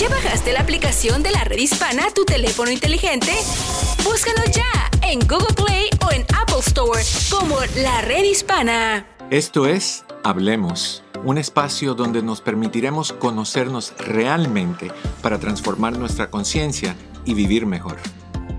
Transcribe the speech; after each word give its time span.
¿Ya 0.00 0.08
bajaste 0.08 0.54
la 0.54 0.60
aplicación 0.60 1.22
de 1.22 1.30
la 1.30 1.44
red 1.44 1.58
hispana 1.58 2.06
a 2.06 2.10
tu 2.10 2.24
teléfono 2.24 2.70
inteligente? 2.70 3.32
Búscanos 4.02 4.46
ya 4.50 4.90
en 5.06 5.20
Google 5.28 5.54
Play 5.54 5.90
o 6.06 6.10
en 6.10 6.22
Apple 6.34 6.60
Store 6.60 7.02
como 7.28 7.58
la 7.82 8.00
red 8.00 8.24
hispana. 8.24 9.06
Esto 9.30 9.66
es 9.66 10.06
Hablemos, 10.24 11.02
un 11.22 11.36
espacio 11.36 11.92
donde 11.92 12.22
nos 12.22 12.40
permitiremos 12.40 13.12
conocernos 13.12 13.92
realmente 13.98 14.90
para 15.20 15.38
transformar 15.38 15.98
nuestra 15.98 16.30
conciencia 16.30 16.96
y 17.26 17.34
vivir 17.34 17.66
mejor. 17.66 17.98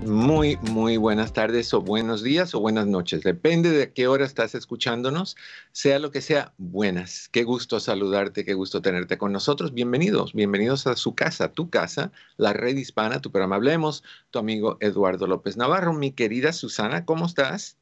Muy, 0.04 0.56
muy 0.62 0.96
buenas 0.96 1.32
tardes 1.32 1.72
o 1.72 1.80
buenos 1.80 2.24
días 2.24 2.56
o 2.56 2.60
buenas 2.60 2.88
noches. 2.88 3.22
Depende 3.22 3.70
de 3.70 3.92
qué 3.92 4.08
hora 4.08 4.24
estás 4.24 4.56
escuchándonos, 4.56 5.36
sea 5.70 6.00
lo 6.00 6.10
que 6.10 6.20
sea, 6.20 6.52
buenas. 6.58 7.28
Qué 7.28 7.44
gusto 7.44 7.78
saludarte, 7.78 8.44
qué 8.44 8.54
gusto 8.54 8.82
tenerte 8.82 9.16
con 9.16 9.30
nosotros. 9.32 9.72
Bienvenidos, 9.72 10.32
bienvenidos 10.32 10.88
a 10.88 10.96
su 10.96 11.14
casa, 11.14 11.52
tu 11.52 11.70
casa, 11.70 12.10
la 12.36 12.52
red 12.52 12.76
hispana, 12.76 13.20
tu 13.20 13.30
programa 13.30 13.56
Hablemos, 13.56 14.02
tu 14.30 14.40
amigo 14.40 14.76
Eduardo 14.80 15.28
López 15.28 15.56
Navarro. 15.56 15.92
Mi 15.92 16.10
querida 16.10 16.52
Susana, 16.52 17.04
¿cómo 17.04 17.26
estás? 17.26 17.78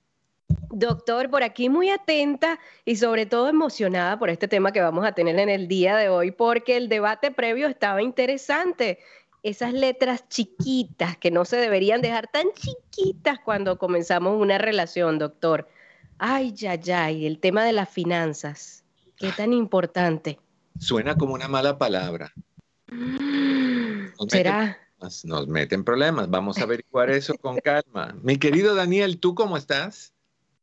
Doctor, 0.73 1.30
por 1.30 1.43
aquí 1.43 1.69
muy 1.69 1.91
atenta 1.91 2.59
y 2.85 2.97
sobre 2.97 3.25
todo 3.25 3.49
emocionada 3.49 4.19
por 4.19 4.30
este 4.30 4.49
tema 4.49 4.73
que 4.73 4.80
vamos 4.80 5.07
a 5.07 5.13
tener 5.13 5.39
en 5.39 5.49
el 5.49 5.69
día 5.69 5.97
de 5.97 6.09
hoy, 6.09 6.33
porque 6.33 6.77
el 6.77 6.89
debate 6.89 7.30
previo 7.30 7.66
estaba 7.66 8.02
interesante 8.02 8.99
esas 9.43 9.73
letras 9.73 10.29
chiquitas 10.29 11.17
que 11.17 11.30
no 11.30 11.45
se 11.45 11.57
deberían 11.57 12.03
dejar 12.03 12.29
tan 12.29 12.47
chiquitas 12.55 13.39
cuando 13.39 13.79
comenzamos 13.79 14.41
una 14.41 14.59
relación, 14.59 15.19
doctor. 15.19 15.69
Ay, 16.19 16.53
ya, 16.53 16.75
ya, 16.75 17.11
y 17.11 17.27
el 17.27 17.39
tema 17.39 17.65
de 17.65 17.73
las 17.73 17.89
finanzas, 17.89 18.85
qué 19.16 19.33
tan 19.33 19.53
importante. 19.53 20.39
Suena 20.79 21.16
como 21.16 21.35
una 21.35 21.49
mala 21.49 21.79
palabra. 21.79 22.33
¿Será? 24.29 24.79
nos 25.25 25.49
meten 25.49 25.85
problemas. 25.85 26.29
Vamos 26.29 26.59
a 26.59 26.63
averiguar 26.65 27.11
eso 27.11 27.35
con 27.35 27.57
calma. 27.59 28.15
Mi 28.23 28.37
querido 28.37 28.74
Daniel, 28.74 29.18
¿tú 29.18 29.35
cómo 29.35 29.57
estás? 29.57 30.13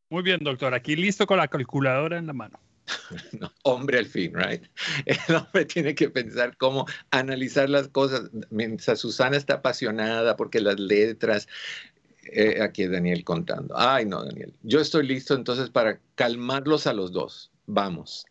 Muy 0.10 0.24
bien, 0.24 0.40
doctor. 0.42 0.74
Aquí 0.74 0.96
listo 0.96 1.26
con 1.26 1.38
la 1.38 1.48
calculadora 1.48 2.18
en 2.18 2.28
la 2.28 2.34
mano. 2.34 2.60
hombre 3.64 4.00
al 4.00 4.06
fin, 4.06 4.34
right? 4.34 4.64
El 5.06 5.36
hombre 5.36 5.66
tiene 5.66 5.96
que 5.96 6.10
pensar 6.10 6.56
cómo 6.58 6.86
analizar 7.12 7.70
las 7.70 7.88
cosas. 7.88 8.30
Mientras 8.50 9.00
Susana 9.00 9.38
está 9.38 9.56
apasionada 9.56 10.36
porque 10.36 10.60
las 10.60 10.80
letras. 10.80 11.48
Eh, 12.30 12.62
aquí 12.62 12.86
Daniel 12.88 13.24
contando. 13.24 13.78
Ay, 13.78 14.06
no, 14.06 14.24
Daniel. 14.24 14.54
Yo 14.64 14.82
estoy 14.82 15.08
listo 15.08 15.34
entonces 15.34 15.70
para 15.70 16.00
calmarlos 16.16 16.86
a 16.86 16.94
los 16.94 17.12
dos. 17.12 17.52
Vamos. 17.66 18.26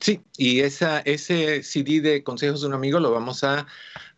Sí, 0.00 0.20
y 0.36 0.60
esa, 0.60 1.00
ese 1.00 1.62
CD 1.62 2.00
de 2.00 2.22
Consejos 2.22 2.60
de 2.60 2.68
un 2.68 2.74
Amigo 2.74 3.00
lo 3.00 3.10
vamos 3.10 3.42
a 3.44 3.66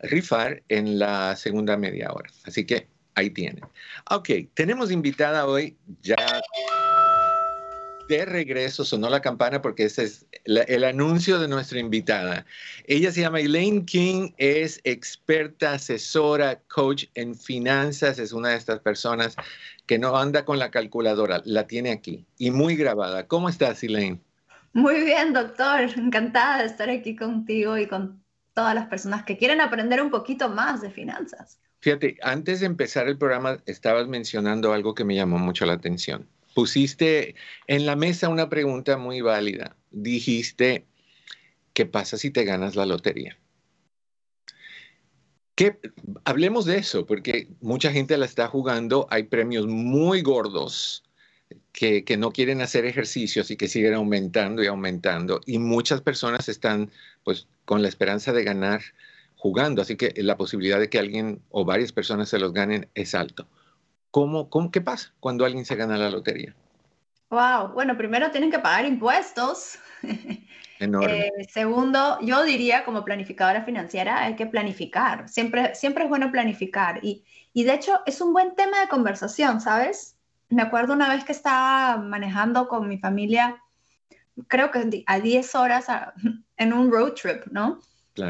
rifar 0.01 0.63
en 0.69 0.99
la 0.99 1.37
segunda 1.37 1.77
media 1.77 2.13
hora. 2.13 2.29
Así 2.45 2.67
que 2.67 2.89
ahí 3.15 3.31
tienen. 3.31 3.63
Ok, 4.11 4.31
tenemos 4.55 4.91
invitada 4.91 5.47
hoy 5.47 5.77
ya 6.03 6.17
de 8.09 8.25
regreso 8.25 8.85
sonó 8.85 9.11
la 9.11 9.21
campana 9.21 9.61
porque 9.61 9.85
ese 9.85 10.05
es 10.05 10.27
el 10.45 10.85
anuncio 10.85 11.39
de 11.39 11.47
nuestra 11.47 11.79
invitada. 11.79 12.47
Ella 12.87 13.13
se 13.13 13.21
llama 13.21 13.41
Elaine 13.41 13.85
King, 13.85 14.31
es 14.39 14.81
experta, 14.85 15.75
asesora, 15.75 16.59
coach 16.69 17.05
en 17.15 17.35
finanzas, 17.35 18.19
es 18.19 18.33
una 18.33 18.49
de 18.51 18.57
estas 18.57 18.81
personas 18.81 19.37
que 19.87 19.99
no 19.99 20.17
anda 20.17 20.45
con 20.45 20.59
la 20.59 20.71
calculadora, 20.71 21.43
la 21.45 21.67
tiene 21.67 21.93
aquí 21.93 22.25
y 22.39 22.51
muy 22.51 22.77
grabada. 22.77 23.27
¿Cómo 23.27 23.49
estás, 23.49 23.83
Elaine? 23.85 24.21
Muy 24.73 25.05
bien, 25.05 25.35
doctor. 25.35 25.81
Encantada 25.97 26.59
de 26.59 26.67
estar 26.67 26.89
aquí 26.89 27.15
contigo 27.15 27.77
y 27.77 27.87
con 27.87 28.23
todas 28.55 28.75
las 28.75 28.87
personas 28.87 29.25
que 29.25 29.37
quieren 29.37 29.61
aprender 29.61 30.01
un 30.03 30.11
poquito 30.11 30.49
más 30.49 30.81
de 30.81 30.91
finanzas. 30.91 31.59
Fíjate, 31.81 32.17
antes 32.23 32.61
de 32.61 32.67
empezar 32.67 33.07
el 33.07 33.19
programa 33.19 33.59
estabas 33.67 34.09
mencionando 34.09 34.73
algo 34.73 34.95
que 34.95 35.05
me 35.05 35.15
llamó 35.15 35.39
mucho 35.39 35.65
la 35.65 35.75
atención 35.75 36.27
pusiste 36.55 37.35
en 37.67 37.87
la 37.87 37.97
mesa 37.97 38.29
una 38.29 38.49
pregunta 38.49 38.97
muy 38.97 39.21
válida. 39.21 39.77
Dijiste, 39.91 40.87
¿qué 41.73 41.87
pasa 41.87 42.17
si 42.17 42.31
te 42.31 42.45
ganas 42.45 42.77
la 42.77 42.87
lotería? 42.87 43.39
¿Qué? 45.55 45.79
Hablemos 46.25 46.65
de 46.67 46.79
eso, 46.79 47.05
porque 47.05 47.49
mucha 47.61 47.91
gente 47.91 48.17
la 48.17 48.27
está 48.27 48.47
jugando, 48.47 49.07
hay 49.11 49.25
premios 49.25 49.67
muy 49.67 50.23
gordos 50.23 51.03
que, 51.73 52.05
que, 52.05 52.17
no 52.17 52.31
quieren 52.31 52.61
hacer 52.61 52.85
ejercicios 52.85 53.51
y 53.51 53.57
que 53.57 53.67
siguen 53.67 53.95
aumentando 53.95 54.63
y 54.63 54.67
aumentando, 54.67 55.41
y 55.47 55.59
muchas 55.59 56.01
personas 56.01 56.49
están 56.49 56.91
pues 57.25 57.49
con 57.65 57.83
la 57.83 57.89
esperanza 57.89 58.33
de 58.33 58.45
ganar 58.45 58.83
jugando, 59.37 59.83
así 59.83 59.97
que 59.97 60.13
la 60.17 60.37
posibilidad 60.37 60.79
de 60.79 60.89
que 60.89 60.99
alguien 60.99 61.41
o 61.51 61.65
varias 61.65 61.93
personas 61.93 62.29
se 62.29 62.39
los 62.39 62.53
ganen 62.53 62.89
es 62.95 63.15
alto. 63.15 63.49
¿Cómo, 64.11 64.49
cómo, 64.49 64.71
¿Qué 64.71 64.81
pasa 64.81 65.13
cuando 65.21 65.45
alguien 65.45 65.65
se 65.65 65.77
gana 65.77 65.97
la 65.97 66.11
lotería? 66.11 66.55
Wow, 67.31 67.73
bueno, 67.75 67.97
primero 67.97 68.31
tienen 68.31 68.51
que 68.51 68.59
pagar 68.59 68.85
impuestos. 68.87 69.79
Eh, 70.81 71.31
segundo, 71.51 72.21
yo 72.21 72.45
diría 72.45 72.85
como 72.85 73.05
planificadora 73.05 73.65
financiera 73.65 74.23
hay 74.23 74.37
que 74.37 74.47
planificar. 74.47 75.29
Siempre, 75.29 75.75
siempre 75.75 76.05
es 76.05 76.09
bueno 76.09 76.31
planificar. 76.31 77.01
Y, 77.03 77.25
y 77.53 77.65
de 77.65 77.75
hecho 77.75 78.01
es 78.07 78.21
un 78.21 78.33
buen 78.33 78.55
tema 78.55 78.81
de 78.81 78.89
conversación, 78.89 79.61
¿sabes? 79.61 80.17
Me 80.49 80.63
acuerdo 80.63 80.93
una 80.93 81.09
vez 81.09 81.25
que 81.25 81.33
estaba 81.33 81.97
manejando 81.97 82.69
con 82.69 82.87
mi 82.87 82.99
familia, 82.99 83.61
creo 84.47 84.71
que 84.71 85.03
a 85.07 85.19
10 85.19 85.55
horas 85.57 85.87
en 86.57 86.73
un 86.73 86.93
road 86.93 87.15
trip, 87.15 87.47
¿no? 87.51 87.81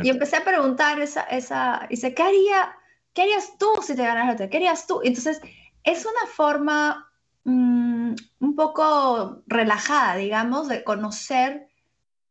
Y 0.03 0.11
empecé 0.11 0.37
a 0.37 0.45
preguntar 0.45 1.01
esa, 1.01 1.23
esa, 1.23 1.87
dice, 1.89 2.15
¿qué 2.15 2.23
haría, 2.23 2.77
qué 3.15 3.23
harías 3.23 3.57
tú 3.59 3.69
si 3.83 3.95
te 3.95 4.03
ganas 4.03 4.27
la 4.27 4.33
lotería? 4.33 4.51
¿Qué 4.51 4.57
harías 4.59 4.87
tú? 4.87 5.01
Entonces, 5.03 5.41
es 5.85 6.05
una 6.07 6.31
forma 6.33 7.11
mm, 7.45 8.15
un 8.41 8.57
poco 8.57 9.43
relajada, 9.47 10.17
digamos, 10.17 10.69
de 10.69 10.85
conocer 10.85 11.69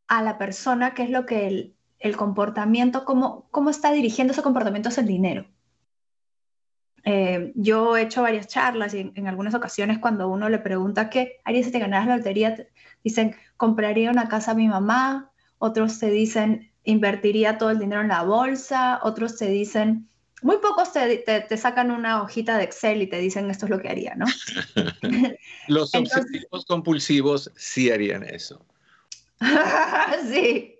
a 0.07 0.21
la 0.21 0.37
persona, 0.37 0.93
qué 0.93 1.03
es 1.03 1.09
lo 1.09 1.25
que 1.25 1.73
el, 1.99 2.17
comportamiento, 2.17 3.05
cómo, 3.05 3.47
cómo 3.51 3.69
está 3.69 3.91
dirigiendo 3.91 4.33
ese 4.33 4.43
comportamiento 4.43 4.89
hacia 4.89 5.01
el 5.01 5.07
dinero. 5.07 5.45
Eh, 7.03 7.53
yo 7.55 7.95
he 7.95 8.01
hecho 8.01 8.21
varias 8.21 8.47
charlas 8.47 8.93
y 8.93 9.11
en, 9.15 9.27
algunas 9.27 9.55
ocasiones 9.55 9.97
cuando 9.99 10.27
uno 10.27 10.49
le 10.49 10.59
pregunta 10.59 11.09
qué 11.09 11.39
haría 11.45 11.63
si 11.63 11.71
te 11.71 11.79
ganaras 11.79 12.07
la 12.07 12.17
lotería, 12.17 12.67
dicen, 13.03 13.35
compraría 13.55 14.11
una 14.11 14.27
casa 14.27 14.51
a 14.51 14.55
mi 14.55 14.67
mamá, 14.67 15.31
otros 15.57 15.99
te 15.99 16.09
dicen, 16.09 16.71
invertiría 16.83 17.57
todo 17.57 17.69
el 17.69 17.79
dinero 17.79 18.01
en 18.01 18.09
la 18.09 18.23
bolsa, 18.23 18.99
otros 19.03 19.37
te 19.37 19.47
dicen, 19.47 20.09
muy 20.41 20.57
pocos 20.57 20.91
te, 20.93 21.57
sacan 21.57 21.91
una 21.91 22.21
hojita 22.21 22.57
de 22.57 22.63
Excel 22.63 23.01
y 23.01 23.07
te 23.07 23.17
dicen 23.17 23.49
esto 23.49 23.65
es 23.65 23.71
lo 23.71 23.79
que 23.79 23.89
haría, 23.89 24.15
¿no? 24.15 24.25
Los 25.67 25.93
obsesivos 25.95 26.65
compulsivos 26.65 27.51
sí 27.55 27.89
harían 27.89 28.23
eso. 28.23 28.63
sí. 30.31 30.75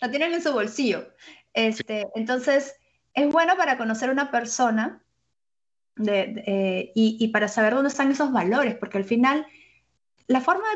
la 0.00 0.10
tienen 0.10 0.34
en 0.34 0.42
su 0.42 0.52
bolsillo. 0.52 1.08
Este, 1.54 2.06
Entonces, 2.14 2.74
es 3.14 3.32
bueno 3.32 3.56
para 3.56 3.76
conocer 3.78 4.10
una 4.10 4.30
persona 4.30 5.02
eh, 6.06 6.92
y, 6.94 7.28
para 7.28 7.48
saber 7.48 7.74
dónde 7.74 7.88
están 7.88 8.10
esos 8.10 8.32
valores, 8.32 8.74
porque 8.76 8.98
al 8.98 9.04
final 9.04 9.46
la 10.26 10.40
forma 10.40 10.66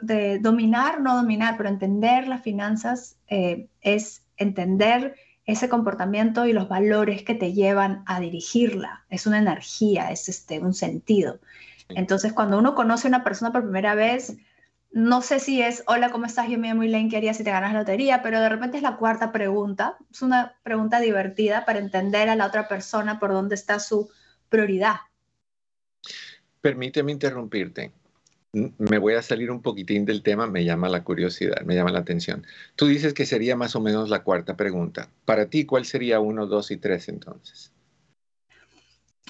de, 0.00 0.38
dominar, 0.38 1.00
no 1.00 1.16
dominar, 1.16 1.56
pero 1.56 1.68
entender 1.68 2.26
las 2.28 2.42
finanzas 2.42 3.16
eh, 3.28 3.68
es 3.82 4.22
entender 4.36 5.16
ese 5.44 5.68
comportamiento 5.68 6.46
y 6.46 6.52
los 6.52 6.68
valores 6.68 7.22
que 7.22 7.34
te 7.34 7.52
llevan 7.52 8.02
a 8.06 8.20
dirigirla. 8.20 9.04
Es 9.08 9.26
una 9.26 9.38
energía, 9.38 10.10
es 10.10 10.28
este, 10.28 10.60
un 10.60 10.74
sentido. 10.74 11.40
Entonces, 11.88 12.32
cuando 12.32 12.58
uno 12.58 12.74
conoce 12.74 13.08
a 13.08 13.10
una 13.10 13.24
persona 13.24 13.52
por 13.52 13.62
primera 13.62 13.94
vez, 13.94 14.36
no 14.92 15.22
sé 15.22 15.40
si 15.40 15.60
es, 15.62 15.82
hola, 15.86 16.10
¿cómo 16.10 16.26
estás? 16.26 16.48
Yo 16.48 16.58
me 16.58 16.68
llamo 16.68 16.82
Elaine, 16.84 17.10
¿qué 17.10 17.16
harías 17.16 17.36
si 17.36 17.44
te 17.44 17.50
ganas 17.50 17.72
la 17.72 17.80
lotería? 17.80 18.22
Pero 18.22 18.40
de 18.40 18.48
repente 18.48 18.76
es 18.76 18.82
la 18.82 18.96
cuarta 18.96 19.32
pregunta. 19.32 19.96
Es 20.10 20.22
una 20.22 20.54
pregunta 20.62 21.00
divertida 21.00 21.64
para 21.64 21.78
entender 21.78 22.28
a 22.28 22.36
la 22.36 22.46
otra 22.46 22.68
persona 22.68 23.18
por 23.18 23.32
dónde 23.32 23.54
está 23.54 23.80
su 23.80 24.10
prioridad. 24.48 24.96
Permíteme 26.60 27.10
interrumpirte 27.10 27.92
me 28.52 28.98
voy 28.98 29.14
a 29.14 29.22
salir 29.22 29.50
un 29.50 29.62
poquitín 29.62 30.04
del 30.04 30.22
tema, 30.22 30.46
me 30.46 30.64
llama 30.64 30.88
la 30.88 31.02
curiosidad, 31.02 31.62
me 31.62 31.74
llama 31.74 31.90
la 31.90 32.00
atención. 32.00 32.46
Tú 32.76 32.86
dices 32.86 33.14
que 33.14 33.24
sería 33.24 33.56
más 33.56 33.74
o 33.76 33.80
menos 33.80 34.10
la 34.10 34.22
cuarta 34.22 34.56
pregunta. 34.56 35.08
Para 35.24 35.46
ti, 35.46 35.64
¿cuál 35.64 35.86
sería 35.86 36.20
uno, 36.20 36.46
dos 36.46 36.70
y 36.70 36.76
tres 36.76 37.08
entonces? 37.08 37.72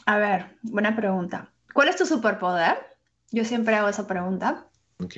A 0.06 0.18
ver, 0.18 0.56
buena 0.62 0.96
pregunta. 0.96 1.52
¿Cuál 1.72 1.88
es 1.88 1.96
tu 1.96 2.04
superpoder? 2.04 2.78
Yo 3.30 3.44
siempre 3.44 3.76
hago 3.76 3.88
esa 3.88 4.08
pregunta. 4.08 4.66
Ok. 4.98 5.14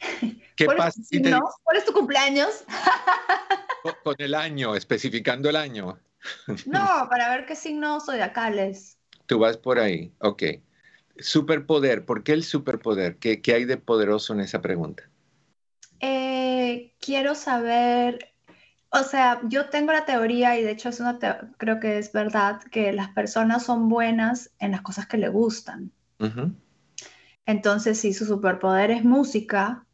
¿Qué 0.56 0.64
¿Cuál 0.64 0.76
pasa 0.78 1.00
es 1.00 1.08
tu 1.08 1.20
¿Cuál 1.62 1.76
es 1.76 1.84
tu 1.84 1.92
cumpleaños? 1.92 2.64
Con 4.04 4.14
el 4.18 4.34
año, 4.34 4.74
especificando 4.74 5.50
el 5.50 5.56
año. 5.56 5.98
No, 6.66 6.88
para 7.10 7.28
ver 7.28 7.44
qué 7.46 7.56
signo 7.56 8.00
zodiacales. 8.00 8.96
Tú 9.26 9.38
vas 9.38 9.56
por 9.58 9.78
ahí, 9.78 10.12
ok. 10.20 10.42
Superpoder, 11.18 12.04
¿por 12.04 12.22
qué 12.22 12.32
el 12.32 12.44
superpoder? 12.44 13.16
¿Qué, 13.16 13.40
hay 13.54 13.64
de 13.64 13.76
poderoso 13.76 14.32
en 14.32 14.40
esa 14.40 14.60
pregunta? 14.62 15.04
Eh, 16.00 16.94
quiero 17.00 17.34
saber, 17.34 18.34
o 18.90 19.02
sea, 19.02 19.40
yo 19.44 19.68
tengo 19.68 19.92
la 19.92 20.04
teoría 20.04 20.58
y 20.58 20.62
de 20.62 20.72
hecho 20.72 20.88
es 20.88 21.00
una 21.00 21.18
creo 21.58 21.80
que 21.80 21.98
es 21.98 22.12
verdad 22.12 22.60
que 22.70 22.92
las 22.92 23.10
personas 23.10 23.64
son 23.64 23.88
buenas 23.88 24.50
en 24.58 24.72
las 24.72 24.82
cosas 24.82 25.06
que 25.06 25.18
le 25.18 25.28
gustan. 25.28 25.92
Entonces, 27.46 27.98
si 27.98 28.12
su 28.12 28.24
superpoder 28.24 28.90
es 28.90 29.04
música, 29.04 29.84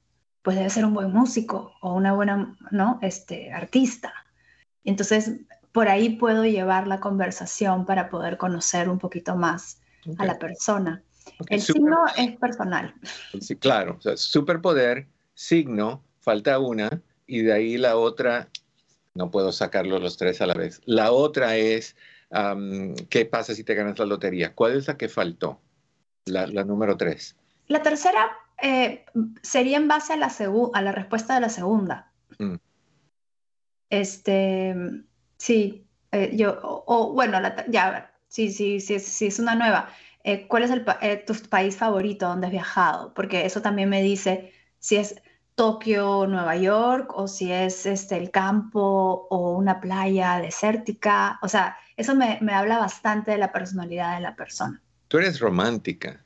pues 0.43 0.56
debe 0.56 0.71
ser 0.71 0.85
un 0.85 0.94
buen 0.94 1.12
músico 1.12 1.73
o 1.81 1.94
una 1.94 2.12
buena, 2.12 2.56
¿no? 2.71 2.99
Este, 3.03 3.53
artista. 3.53 4.12
Entonces, 4.85 5.41
por 5.73 5.88
ahí 5.88 6.17
puedo 6.17 6.44
llevar 6.44 6.87
la 6.87 7.00
conversación 7.00 7.87
para 7.87 8.09
poder 8.09 8.37
conocer 8.37 8.88
un 8.88 8.99
poquito 8.99 9.37
más 9.37 9.81
a 10.17 10.25
la 10.25 10.38
persona. 10.38 11.03
El 11.49 11.61
signo 11.61 11.99
es 12.17 12.37
personal. 12.37 12.95
Sí, 13.41 13.57
claro. 13.57 13.99
superpoder, 14.17 15.07
signo, 15.35 16.03
falta 16.21 16.59
una, 16.59 17.03
y 17.27 17.43
de 17.43 17.53
ahí 17.53 17.77
la 17.77 17.97
otra, 17.97 18.49
no 19.15 19.31
puedo 19.31 19.53
sacarlo 19.53 19.99
los 19.99 20.17
tres 20.17 20.41
a 20.41 20.47
la 20.47 20.55
vez. 20.55 20.81
La 20.85 21.13
otra 21.13 21.57
es, 21.57 21.97
¿qué 23.11 23.25
pasa 23.27 23.55
si 23.55 23.65
te 23.65 23.75
ganas 23.75 23.99
la 23.99 24.07
lotería? 24.07 24.55
¿Cuál 24.55 24.77
es 24.77 24.89
la 24.89 24.97
que 24.97 25.09
faltó? 25.09 25.61
La, 26.25 26.47
número 26.65 26.97
tres. 26.97 27.37
La 27.69 27.83
tercera 27.83 28.31
eh, 28.63 29.05
sería 29.43 29.77
en 29.77 29.89
base 29.89 30.15
a 30.15 30.17
la, 30.17 30.33
a 30.75 30.83
la 30.83 30.93
respuesta 30.93 31.35
de 31.35 31.41
la 31.41 31.49
segunda. 31.49 32.11
Mm. 32.39 32.57
Este, 33.91 34.75
sí, 35.37 35.87
eh, 36.13 36.31
yo, 36.35 36.59
o, 36.63 37.13
bueno, 37.13 37.39
ya, 37.69 38.13
sí, 38.29 38.51
sí, 38.51 38.81
sí, 38.81 38.99
sí, 38.99 39.27
es 39.27 39.39
una 39.39 39.55
nueva. 39.55 39.91
Eh, 40.25 40.47
cuál 40.49 40.65
es 40.65 40.70
eh, 41.00 41.25
tu 41.26 41.35
país 41.49 41.76
favorito 41.76 42.29
donde 42.29 42.49
has 42.49 42.53
viajado, 42.53 43.15
porque 43.15 43.47
eso 43.47 43.62
también 43.62 43.88
me 43.88 44.03
dice 44.03 44.53
si 44.79 44.97
es 44.97 45.17
Tokio, 45.55 46.26
Nueva 46.29 46.56
York, 46.56 47.12
o 47.17 47.26
si 47.26 47.50
es 47.50 47.85
este, 47.85 48.17
el 48.17 48.31
campo 48.31 49.26
o 49.29 49.56
una 49.56 49.81
playa 49.81 50.38
desértica. 50.41 51.38
O 51.43 51.49
sea, 51.49 51.76
eso 51.97 52.15
me, 52.15 52.38
habla 52.53 52.79
bastante 52.79 53.32
de 53.32 53.38
la 53.38 53.53
personalidad 53.53 54.15
de 54.15 54.20
la 54.20 54.37
persona. 54.37 54.81
Tú 55.09 55.19
eres 55.19 55.41
romántica. 55.41 56.25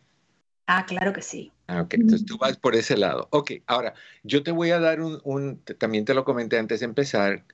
Ah, 0.66 0.84
claro 0.84 1.14
que 1.14 1.22
sí. 1.22 1.50
Ah, 1.66 1.80
ok, 1.80 1.94
entonces 1.94 2.26
tú 2.26 2.36
vas 2.36 2.58
por 2.58 2.74
ese 2.74 2.96
lado. 2.96 3.28
Ok, 3.30 3.52
ahora, 3.66 3.94
yo 4.22 4.42
te 4.42 4.50
voy 4.50 4.70
a 4.70 4.78
dar 4.78 5.00
un, 5.00 5.18
un, 5.24 5.62
también 5.78 6.04
te 6.04 6.12
lo 6.12 6.24
comenté 6.24 6.58
antes 6.58 6.80
de 6.80 6.86
empezar, 6.86 7.44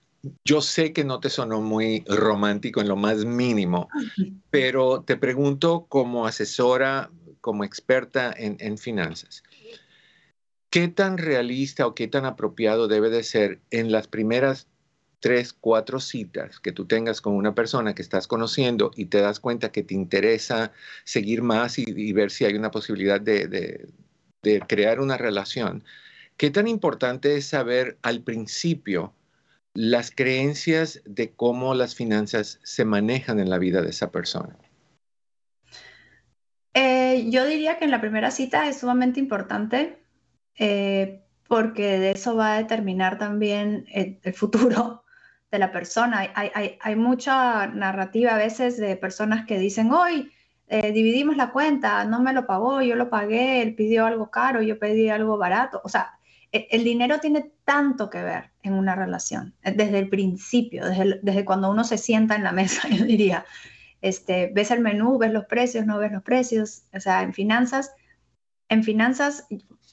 yo 0.44 0.61
sé 0.61 0.93
que 0.93 1.05
no 1.05 1.20
te 1.20 1.31
sonó 1.31 1.61
muy 1.61 2.05
romántico 2.06 2.81
en 2.81 2.88
lo 2.88 2.97
más 2.97 3.25
mínimo, 3.25 3.88
pero 4.50 5.03
te 5.03 5.17
pregunto 5.17 5.87
como 5.88 6.26
asesora, 6.26 7.11
como 7.41 7.65
experta 7.65 8.35
en, 8.37 8.79
finanzas, 8.79 9.43
¿qué 10.70 10.88
tan 10.88 11.19
realista 11.19 11.87
o 11.87 11.94
qué 11.94 12.09
tan 12.09 12.25
apropiado 12.25 12.88
debe 12.88 13.11
de 13.11 13.23
ser 13.23 13.61
en 13.70 13.93
las 13.93 14.09
primeras 14.09 14.67
tres, 15.20 15.53
cuatro 15.53 15.99
citas 15.99 16.61
que 16.61 16.73
tú 16.73 16.87
tengas 16.87 17.20
con 17.20 17.35
una 17.35 17.55
persona 17.55 17.94
que 17.94 18.03
estás 18.03 18.26
conociendo 18.26 18.93
y 18.94 19.06
te 19.06 19.20
das 19.20 19.41
cuenta 19.41 19.73
que 19.73 19.82
te 19.82 19.94
interesa 19.94 20.73
seguir 21.05 21.43
más 21.43 21.79
y, 21.79 22.12
ver 22.12 22.31
si 22.31 22.44
hay 22.44 22.55
una 22.55 22.70
posibilidad 22.70 23.20
de 23.20 23.88
crear 24.67 25.00
una 25.00 25.17
relación? 25.17 25.85
¿Qué 26.37 26.50
tan 26.50 26.69
importante 26.69 27.37
es 27.37 27.47
saber 27.47 27.99
al 28.03 28.23
principio? 28.23 29.12
Las 29.79 30.11
creencias 30.11 31.01
de 31.05 31.31
cómo 31.37 31.73
las 31.73 31.95
finanzas 31.95 32.59
se 32.65 32.85
manejan 32.85 33.39
en 33.39 33.49
la 33.49 33.59
vida 33.59 33.81
de 33.81 33.91
esa 33.91 34.11
persona? 34.11 34.57
Eh, 36.75 37.27
yo 37.31 37.47
diría 37.47 37.79
que 37.79 37.85
en 37.85 37.93
la 37.93 38.01
primera 38.01 38.33
cita 38.33 38.69
es 38.69 38.81
sumamente 38.81 39.21
importante 39.21 40.03
eh, 40.59 41.23
porque 41.47 42.01
de 42.01 42.11
eso 42.11 42.35
va 42.35 42.55
a 42.55 42.59
determinar 42.59 43.19
también 43.19 43.85
el, 43.93 44.19
futuro 44.35 45.05
de 45.53 45.61
la 45.61 45.71
persona. 45.71 46.29
Hay, 46.35 46.97
mucha 46.97 47.69
narrativa 47.69 48.35
a 48.35 48.39
veces 48.39 48.79
de 48.79 48.97
personas 48.97 49.47
que 49.47 49.61
dicen, 49.61 49.93
hoy 49.93 50.33
eh, 50.67 50.91
dividimos 50.91 51.37
la 51.37 51.53
cuenta, 51.53 52.05
no 52.05 52.21
me 52.21 52.33
lo 52.33 52.49
pagó, 52.49 52.83
yo 52.83 52.97
lo 52.97 53.11
pagué, 53.11 53.63
él 53.63 53.77
pidió 53.77 54.07
algo 54.07 54.29
caro, 54.29 54.61
yo 54.61 54.77
pedí 54.81 55.09
algo 55.09 55.39
barato. 55.39 55.81
O 55.85 55.89
sea, 55.89 56.18
el 56.53 56.85
dinero 56.85 57.19
tiene 57.21 57.53
tanto 57.65 58.09
que 58.09 58.23
ver 58.23 58.50
en 58.62 58.75
una 58.75 58.95
relación, 58.95 59.55
eh, 59.62 59.72
desde 59.72 59.99
el 59.99 60.08
principio, 60.08 60.84
desde, 60.87 61.44
cuando 61.44 61.70
uno 61.70 61.84
se 61.84 61.99
sienta 61.99 62.37
en 62.37 62.44
la 62.44 62.53
mesa, 62.53 62.89
yo 62.91 63.05
diría, 63.05 63.44
este, 64.01 64.51
ves 64.55 64.70
el 64.70 64.81
menú, 64.81 65.19
ves 65.19 65.32
los 65.32 65.44
precios, 65.46 65.87
no 65.87 65.99
ves 65.99 66.13
los 66.13 66.22
precios, 66.22 66.84
o 66.94 67.01
sea, 67.01 67.22
en 67.22 67.34
finanzas, 67.34 67.93
en 68.69 68.84
finanzas, 68.84 69.46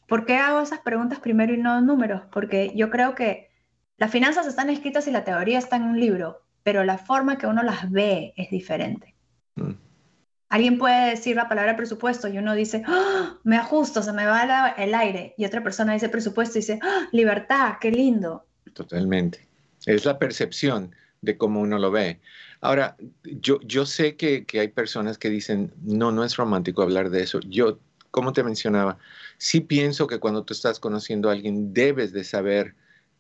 ¿por 0.07 0.25
qué 0.25 0.37
hago 0.37 0.61
esas 0.61 0.79
preguntas 0.79 1.19
primero 1.19 1.53
y 1.53 1.57
no 1.57 1.81
números? 1.81 2.23
Porque 2.31 2.71
yo 2.75 2.89
creo 2.89 3.15
que 3.15 3.49
las 3.97 4.11
finanzas 4.11 4.45
están 4.47 4.69
escritas 4.69 5.07
y 5.07 5.11
la 5.11 5.23
teoría 5.23 5.57
está 5.57 5.77
en 5.77 5.83
un 5.83 5.99
libro, 5.99 6.41
pero 6.63 6.83
la 6.83 6.97
forma 6.97 7.37
que 7.37 7.47
uno 7.47 7.63
las 7.63 7.89
ve 7.89 8.33
es 8.35 8.49
diferente. 8.49 9.14
Alguien 10.49 10.77
puede 10.77 11.11
decir 11.11 11.35
la 11.35 11.49
palabra 11.49 11.75
presupuesto 11.75 12.27
y 12.27 12.37
uno 12.37 12.53
dice, 12.53 12.83
¡Ah! 12.85 13.37
me 13.43 13.57
ajusto, 13.57 14.03
se 14.03 14.13
me 14.13 14.25
va 14.25 14.69
el 14.77 14.93
aire. 14.93 15.33
Y 15.37 15.45
otra 15.45 15.63
persona 15.63 15.93
dice 15.93 16.09
presupuesto 16.09 16.57
y 16.57 16.61
dice, 16.61 16.79
¡Ah! 16.81 17.07
libertad, 17.11 17.75
qué 17.81 17.91
lindo. 17.91 18.45
Totalmente. 18.73 19.47
Es 19.85 20.05
la 20.05 20.19
percepción 20.19 20.95
de 21.21 21.37
cómo 21.37 21.61
uno 21.61 21.79
lo 21.79 21.91
ve. 21.91 22.19
Ahora, 22.61 22.95
yo, 23.23 23.59
yo 23.61 23.85
sé 23.85 24.15
que, 24.15 24.45
que 24.45 24.59
hay 24.59 24.67
personas 24.69 25.17
que 25.17 25.29
dicen, 25.29 25.71
no, 25.83 26.11
no 26.11 26.23
es 26.23 26.37
romántico 26.37 26.83
hablar 26.83 27.09
de 27.09 27.23
eso. 27.23 27.39
Yo, 27.41 27.79
como 28.11 28.31
te 28.33 28.43
mencionaba, 28.43 28.97
sí 29.37 29.61
pienso 29.61 30.07
que 30.07 30.19
cuando 30.19 30.43
tú 30.43 30.53
estás 30.53 30.79
conociendo 30.79 31.29
a 31.29 31.33
alguien 31.33 31.73
debes 31.73 32.13
de 32.13 32.23
saber 32.23 32.75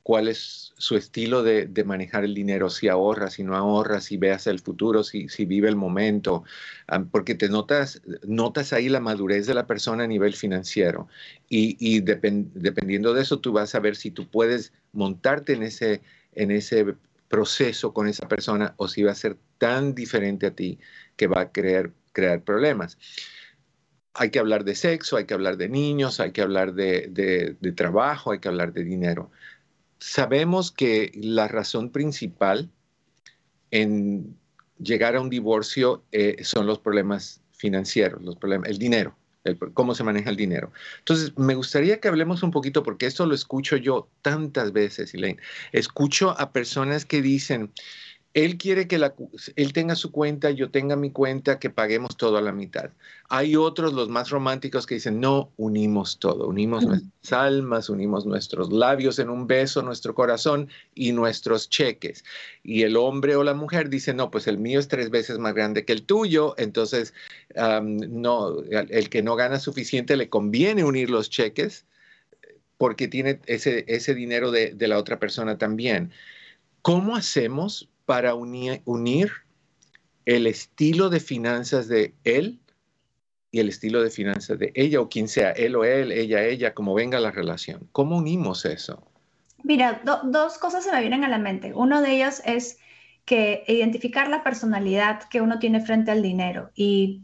cuál 0.05 0.27
es 0.27 0.71
su 0.77 0.97
estilo 0.97 1.41
de, 1.41 1.67
manejar 1.83 2.25
el 2.25 2.35
dinero, 2.35 2.69
si 2.69 2.87
ahorra, 2.89 3.31
si 3.31 3.43
no 3.43 3.55
ahorra, 3.55 4.01
si 4.01 4.17
ve 4.17 4.31
hacia 4.31 4.51
el 4.51 4.59
futuro, 4.59 5.03
si, 5.03 5.25
vive 5.45 5.67
el 5.67 5.75
momento, 5.75 6.43
porque 7.09 7.33
te 7.33 7.49
notas, 7.49 8.03
notas 8.21 8.71
ahí 8.71 8.87
la 8.87 8.99
madurez 8.99 9.47
de 9.47 9.55
la 9.55 9.65
persona 9.65 10.03
a 10.03 10.07
nivel 10.07 10.35
financiero. 10.35 11.07
Y, 11.49 12.01
dependiendo 12.01 13.15
de 13.15 13.23
eso 13.23 13.39
tú 13.39 13.51
vas 13.51 13.73
a 13.73 13.79
ver 13.79 13.95
si 13.95 14.11
tú 14.11 14.29
puedes 14.29 14.73
montarte 14.93 15.53
en 15.53 15.63
ese, 15.63 16.03
en 16.33 16.51
ese 16.51 16.85
proceso 17.27 17.91
con 17.91 18.07
esa 18.07 18.27
persona 18.27 18.75
o 18.77 18.87
si 18.87 19.01
va 19.01 19.11
a 19.11 19.15
ser 19.15 19.37
tan 19.57 19.95
diferente 19.95 20.45
a 20.45 20.51
ti 20.51 20.77
que 21.15 21.25
va 21.25 21.41
a 21.41 21.51
crear, 21.51 21.89
crear 22.11 22.43
problemas. 22.43 22.99
Hay 24.13 24.29
que 24.29 24.37
hablar 24.37 24.65
de 24.65 24.75
sexo, 24.75 25.17
hay 25.17 25.25
que 25.25 25.33
hablar 25.33 25.57
de 25.57 25.67
niños, 25.67 26.19
hay 26.19 26.31
que 26.31 26.43
hablar 26.43 26.75
de, 26.75 27.57
trabajo, 27.75 28.33
hay 28.33 28.39
que 28.39 28.49
hablar 28.49 28.71
de 28.71 28.83
dinero 28.83 29.31
sabemos 29.99 30.71
que 30.71 31.11
la 31.15 31.47
razón 31.47 31.91
principal 31.91 32.69
en 33.71 34.37
llegar 34.79 35.15
a 35.15 35.21
un 35.21 35.29
divorcio 35.29 36.03
eh, 36.11 36.37
son 36.43 36.67
los 36.67 36.79
problemas 36.79 37.41
financieros, 37.53 38.21
los 38.21 38.35
problemas, 38.35 38.69
el 38.69 38.77
dinero, 38.77 39.15
cómo 39.73 39.95
se 39.95 40.03
maneja 40.03 40.29
el 40.29 40.35
dinero. 40.35 40.71
Entonces, 40.99 41.37
me 41.37 41.55
gustaría 41.55 41.99
que 41.99 42.07
hablemos 42.07 42.43
un 42.43 42.51
poquito, 42.51 42.83
porque 42.83 43.05
esto 43.05 43.25
lo 43.25 43.35
escucho 43.35 43.77
yo 43.77 44.09
tantas 44.21 44.73
veces, 44.73 45.13
Elaine. 45.13 45.39
Escucho 45.71 46.39
a 46.39 46.51
personas 46.51 47.05
que 47.05 47.21
dicen, 47.21 47.71
él 48.35 48.57
quiere 48.57 48.85
que 48.85 48.99
él 49.55 49.71
tenga 49.71 49.95
su 49.95 50.11
cuenta, 50.11 50.51
yo 50.51 50.69
tenga 50.69 50.97
mi 50.97 51.09
cuenta, 51.09 51.57
que 51.57 51.69
paguemos 51.69 52.17
todo 52.17 52.37
a 52.37 52.41
la 52.41 52.51
mitad. 52.51 52.89
Hay 53.29 53.55
otros, 53.55 53.93
los 53.93 54.09
más 54.09 54.29
románticos, 54.29 54.85
que 54.85 54.95
dicen, 54.95 55.21
no, 55.21 55.53
unimos 55.55 56.19
todo, 56.19 56.49
unimos 56.49 56.85
nuestras 56.85 57.31
almas, 57.31 57.89
unimos 57.89 58.25
nuestros 58.25 58.73
labios 58.73 59.19
en 59.19 59.29
un 59.29 59.47
beso, 59.47 59.81
nuestro 59.83 60.13
corazón 60.13 60.67
y 60.93 61.13
nuestros 61.13 61.69
cheques. 61.69 62.25
Y 62.61 62.83
el 62.83 62.97
hombre 62.97 63.37
o 63.37 63.43
la 63.45 63.53
mujer 63.53 63.89
dice, 63.89 64.13
no, 64.13 64.29
pues 64.31 64.47
el 64.47 64.57
mío 64.57 64.81
es 64.81 64.89
tres 64.89 65.09
veces 65.09 65.39
más 65.39 65.53
grande 65.53 65.85
que 65.85 65.93
el 65.93 66.03
tuyo, 66.03 66.55
entonces 66.57 67.13
no, 67.55 68.59
el 68.69 69.09
que 69.09 69.23
no 69.23 69.37
gana 69.37 69.61
suficiente 69.61 70.17
le 70.17 70.27
conviene 70.27 70.83
unir 70.83 71.09
los 71.09 71.29
cheques 71.29 71.85
porque 72.77 73.07
tiene 73.07 73.39
ese, 73.45 73.85
ese 73.87 74.13
dinero 74.13 74.51
de, 74.51 74.71
de 74.71 74.87
la 74.89 74.97
otra 74.97 75.19
persona 75.19 75.57
también. 75.57 76.11
¿Cómo 76.81 77.15
hacemos 77.15 77.87
para 78.05 78.35
unir, 78.35 79.31
el 80.25 80.47
estilo 80.47 81.09
de 81.09 81.19
finanzas 81.19 81.87
de 81.87 82.13
él 82.23 82.59
y 83.51 83.59
el 83.59 83.69
estilo 83.69 84.01
de 84.01 84.09
finanzas 84.09 84.57
de 84.59 84.71
ella 84.75 84.99
o 84.99 85.09
quien 85.09 85.27
sea, 85.27 85.51
él 85.51 85.75
o 85.75 85.83
él, 85.83 86.11
ella, 86.11 86.43
ella, 86.43 86.73
como 86.73 86.93
venga 86.93 87.19
la 87.19 87.31
relación. 87.31 87.87
¿Cómo 87.91 88.17
unimos 88.17 88.65
eso? 88.65 89.03
Mira, 89.63 90.01
dos 90.03 90.57
cosas 90.57 90.83
se 90.83 90.91
me 90.91 91.01
vienen 91.01 91.23
a 91.23 91.29
la 91.29 91.37
mente. 91.37 91.73
Uno 91.73 92.01
de 92.01 92.11
ellos 92.11 92.41
es 92.45 92.77
que 93.25 93.63
identificar 93.67 94.29
la 94.29 94.43
personalidad 94.43 95.23
que 95.29 95.41
uno 95.41 95.57
tiene 95.59 95.79
frente 95.81 96.11
al 96.11 96.21
dinero 96.21 96.71
y 96.75 97.23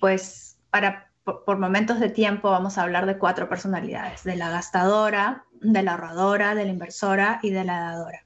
pues 0.00 0.56
para 0.70 1.10
por 1.24 1.58
momentos 1.58 2.00
de 2.00 2.10
tiempo 2.10 2.50
vamos 2.50 2.76
a 2.76 2.82
hablar 2.82 3.06
de 3.06 3.18
cuatro 3.18 3.48
personalidades, 3.48 4.24
de 4.24 4.36
la 4.36 4.50
gastadora, 4.50 5.44
de 5.60 5.82
la 5.82 5.92
ahorradora, 5.92 6.54
de 6.54 6.64
la 6.64 6.70
inversora 6.70 7.40
y 7.42 7.50
de 7.50 7.64
la 7.64 7.80
dadora. 7.80 8.23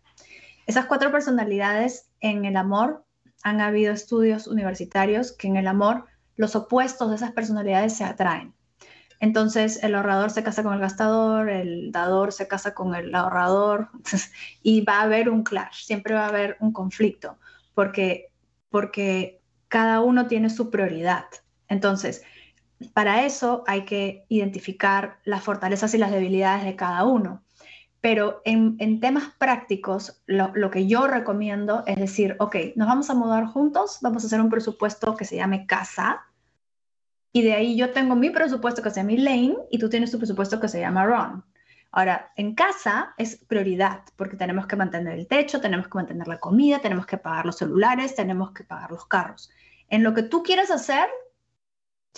Esas 0.69 0.85
cuatro 0.85 1.11
personalidades 1.11 2.11
en 2.21 2.45
el 2.45 2.55
amor, 2.59 3.03
han 3.43 3.63
habido 3.63 3.91
estudios 3.91 4.47
universitarios 4.47 5.33
que 5.33 5.49
en 5.49 5.57
el 5.57 5.67
amor 5.67 6.05
los 6.37 6.55
opuestos 6.57 7.09
de 7.09 7.17
esas 7.17 7.33
personalidades 7.33 7.97
se 7.97 8.05
atraen. 8.05 8.53
Entonces 9.19 9.83
el 9.83 9.95
ahorrador 9.95 10.31
se 10.31 10.43
casa 10.43 10.63
con 10.63 10.75
el 10.75 10.81
gastador, 10.81 11.49
el 11.49 11.91
dador 11.91 12.35
se 12.35 12.49
casa 12.49 12.75
con 12.75 12.95
el 12.95 13.15
ahorrador 13.15 13.89
y 14.63 14.83
va 14.83 14.99
a 14.99 15.05
haber 15.05 15.31
un 15.31 15.43
clash, 15.43 15.85
siempre 15.85 16.13
va 16.13 16.27
a 16.27 16.29
haber 16.29 16.59
un 16.61 16.75
conflicto 16.75 17.39
porque, 17.75 18.31
porque 18.69 19.41
cada 19.69 20.01
uno 20.01 20.27
tiene 20.27 20.51
su 20.51 20.69
prioridad. 20.69 21.25
Entonces, 21.69 22.25
para 22.93 23.25
eso 23.25 23.65
hay 23.67 23.87
que 23.87 24.27
identificar 24.29 25.19
las 25.25 25.43
fortalezas 25.43 25.95
y 25.95 25.99
las 25.99 26.11
debilidades 26.11 26.65
de 26.65 26.77
cada 26.77 27.05
uno. 27.05 27.43
Pero 28.01 28.43
en, 28.45 29.01
temas 29.01 29.33
prácticos, 29.39 30.23
lo, 30.27 30.71
que 30.71 30.87
yo 30.87 31.07
recomiendo 31.09 31.83
es 31.87 31.97
decir, 31.97 32.37
ok, 32.39 32.57
nos 32.77 32.87
vamos 32.87 33.11
a 33.11 33.15
mudar 33.15 33.47
juntos, 33.47 33.99
vamos 34.03 34.23
a 34.23 34.27
hacer 34.27 34.41
un 34.41 34.51
presupuesto 34.51 35.17
que 35.17 35.25
se 35.25 35.37
llame 35.37 35.67
casa, 35.67 36.29
y 37.33 37.43
de 37.43 37.55
ahí 37.55 37.77
yo 37.77 37.93
tengo 37.93 38.17
mi 38.17 38.31
presupuesto 38.31 38.83
que 38.83 38.91
se 38.91 39.01
llama 39.01 39.13
Lane 39.13 39.57
y 39.71 39.79
tú 39.79 39.89
tienes 39.89 40.11
tu 40.11 40.19
presupuesto 40.19 40.61
que 40.61 40.69
se 40.69 40.81
llama 40.81 41.05
Ron. 41.05 41.45
Ahora, 41.91 42.33
en 42.37 42.55
casa 42.55 43.15
es 43.17 43.37
prioridad 43.37 44.03
porque 44.17 44.37
tenemos 44.37 44.67
que 44.67 44.77
mantener 44.77 45.19
el 45.19 45.27
techo, 45.27 45.61
tenemos 45.61 45.89
que 45.89 45.99
mantener 45.99 46.29
la 46.29 46.39
comida, 46.39 46.81
tenemos 46.81 47.07
que 47.07 47.17
pagar 47.17 47.47
los 47.47 47.57
celulares, 47.57 48.15
tenemos 48.15 48.53
que 48.53 48.65
pagar 48.65 48.91
los 48.91 49.07
carros. 49.07 49.51
En 49.89 50.03
lo 50.03 50.15
que 50.15 50.23
tú 50.23 50.43
quieres 50.43 50.71
hacer, 50.71 51.09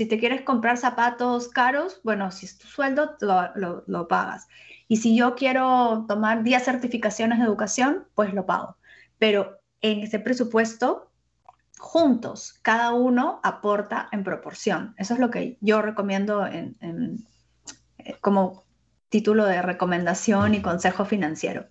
si 0.01 0.07
te 0.07 0.19
quieres 0.19 0.41
comprar 0.41 0.79
zapatos 0.79 1.49
caros, 1.49 2.01
bueno, 2.05 2.31
si 2.31 2.47
es 2.47 2.57
tu 2.57 2.67
sueldo, 2.67 3.19
lo, 3.21 3.85
lo 3.87 4.09
pagas. 4.09 4.49
Y 4.89 4.97
si 4.97 5.15
yo 5.15 5.35
quiero 5.35 6.07
tomar 6.09 6.43
10 6.43 6.65
certificaciones 6.65 7.39
de 7.39 7.45
educación, 7.45 8.07
pues 8.15 8.33
lo 8.33 8.47
pago. 8.47 8.79
Pero 9.19 9.61
en 9.83 9.99
ese 9.99 10.19
presupuesto, 10.19 11.13
juntos, 11.77 12.59
cada 12.63 12.95
uno 12.95 13.41
aporta 13.43 14.09
en 14.11 14.25
proporción. 14.25 14.95
Eso 14.97 15.13
es 15.13 15.21
lo 15.21 15.31
que 15.31 15.59
yo 15.61 15.83
recomiendo 15.83 16.47
en, 16.47 16.79
eh, 17.99 18.17
como 18.23 18.65
título 19.11 19.45
de 19.45 19.61
recomendación 19.61 20.55
y 20.55 20.63
consejo 20.63 21.05
financiero. 21.05 21.67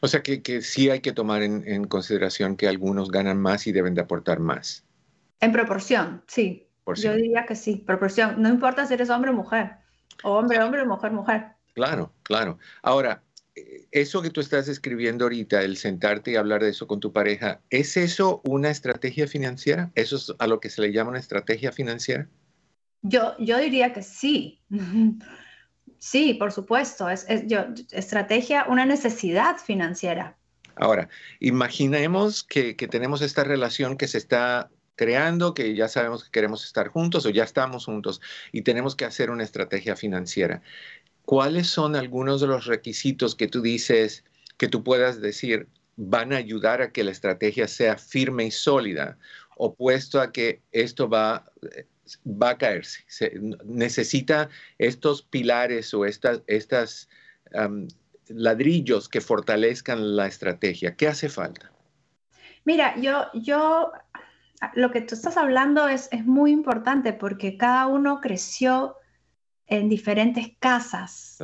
O 0.00 0.06
sea 0.06 0.22
que, 0.22 0.42
que, 0.42 0.62
sí 0.62 0.90
hay 0.90 1.00
que 1.00 1.12
tomar 1.12 1.42
en, 1.42 1.66
en, 1.66 1.88
consideración 1.88 2.56
que 2.56 2.68
algunos 2.68 3.10
ganan 3.10 3.40
más 3.40 3.66
y 3.66 3.72
deben 3.72 3.94
de 3.94 4.02
aportar 4.02 4.38
más. 4.38 4.84
En 5.40 5.52
proporción, 5.52 6.22
sí. 6.26 6.66
Yo 6.96 7.14
diría 7.14 7.46
que 7.46 7.54
sí, 7.54 7.76
proporción. 7.76 8.42
No 8.42 8.48
importa 8.48 8.86
si 8.86 8.94
eres 8.94 9.10
hombre 9.10 9.30
o 9.30 9.34
mujer. 9.34 9.76
Hombre, 10.22 10.62
hombre, 10.62 10.84
mujer, 10.84 11.12
mujer. 11.12 11.46
Claro, 11.74 12.12
claro. 12.22 12.58
Ahora, 12.82 13.22
eh, 13.54 13.86
eso 13.92 14.22
que 14.22 14.30
tú 14.30 14.40
estás 14.40 14.68
escribiendo 14.68 15.24
ahorita, 15.24 15.62
el 15.62 15.76
sentarte 15.76 16.32
y 16.32 16.36
hablar 16.36 16.62
de 16.62 16.70
eso 16.70 16.86
con 16.86 17.00
tu 17.00 17.12
pareja, 17.12 17.60
¿es 17.70 17.96
eso 17.96 18.40
una 18.44 18.70
estrategia 18.70 19.26
financiera? 19.26 19.90
¿Eso 19.94 20.16
es 20.16 20.32
a 20.38 20.46
lo 20.46 20.60
que 20.60 20.70
se 20.70 20.82
le 20.82 20.92
llama 20.92 21.10
una 21.10 21.20
estrategia 21.20 21.72
financiera? 21.72 22.28
Yo, 23.02 23.36
yo 23.38 23.58
diría 23.58 23.92
que 23.92 24.02
sí. 24.02 24.60
Sí, 26.02 26.32
por 26.32 26.50
supuesto. 26.50 27.10
Es, 27.10 27.26
yo, 27.46 27.66
estrategia, 27.90 28.64
una 28.70 28.86
necesidad 28.86 29.58
financiera. 29.58 30.34
Ahora, 30.76 31.10
imaginemos 31.40 32.42
que, 32.42 32.74
que 32.74 32.88
tenemos 32.88 33.20
esta 33.20 33.44
relación 33.44 33.98
que 33.98 34.08
se 34.08 34.16
está 34.16 34.70
creando, 35.00 35.54
que 35.54 35.74
ya 35.74 35.88
sabemos 35.88 36.24
que 36.24 36.30
queremos 36.30 36.62
estar 36.62 36.88
juntos 36.88 37.24
o 37.24 37.30
ya 37.30 37.42
estamos 37.42 37.86
juntos 37.86 38.20
y 38.52 38.60
tenemos 38.60 38.94
que 38.94 39.06
hacer 39.06 39.30
una 39.30 39.44
estrategia 39.44 39.96
financiera. 39.96 40.60
¿Cuáles 41.24 41.68
son 41.68 41.96
algunos 41.96 42.42
de 42.42 42.48
los 42.48 42.66
requisitos 42.66 43.34
que 43.34 43.48
tú 43.48 43.62
dices, 43.62 44.24
que 44.58 44.68
tú 44.68 44.84
puedas 44.84 45.22
decir, 45.22 45.68
van 45.96 46.34
a 46.34 46.36
ayudar 46.36 46.82
a 46.82 46.92
que 46.92 47.02
la 47.02 47.12
estrategia 47.12 47.66
sea 47.66 47.96
firme 47.96 48.44
y 48.44 48.50
sólida, 48.50 49.16
opuesto 49.56 50.20
a 50.20 50.32
que 50.32 50.60
esto 50.70 51.08
va, 51.08 51.50
va 52.26 52.50
a 52.50 52.58
caerse? 52.58 53.02
necesita 53.64 54.50
estos 54.76 55.22
pilares 55.22 55.94
o 55.94 56.04
estas, 56.04 56.42
estas 56.46 57.08
ladrillos 58.28 59.08
que 59.08 59.22
fortalezcan 59.22 60.14
la 60.14 60.26
estrategia. 60.26 60.94
¿Qué 60.94 61.08
hace 61.08 61.30
falta? 61.30 61.72
Mira, 62.66 62.94
yo, 63.00 63.24
yo 63.32 63.92
lo 64.74 64.90
que 64.90 65.00
tú 65.00 65.14
estás 65.14 65.36
hablando 65.36 65.88
es, 65.88 66.08
es 66.12 66.26
muy 66.26 66.52
importante 66.52 67.12
porque 67.12 67.56
cada 67.56 67.86
uno 67.86 68.20
creció 68.20 68.96
en 69.66 69.88
diferentes 69.88 70.52
casas. 70.58 71.38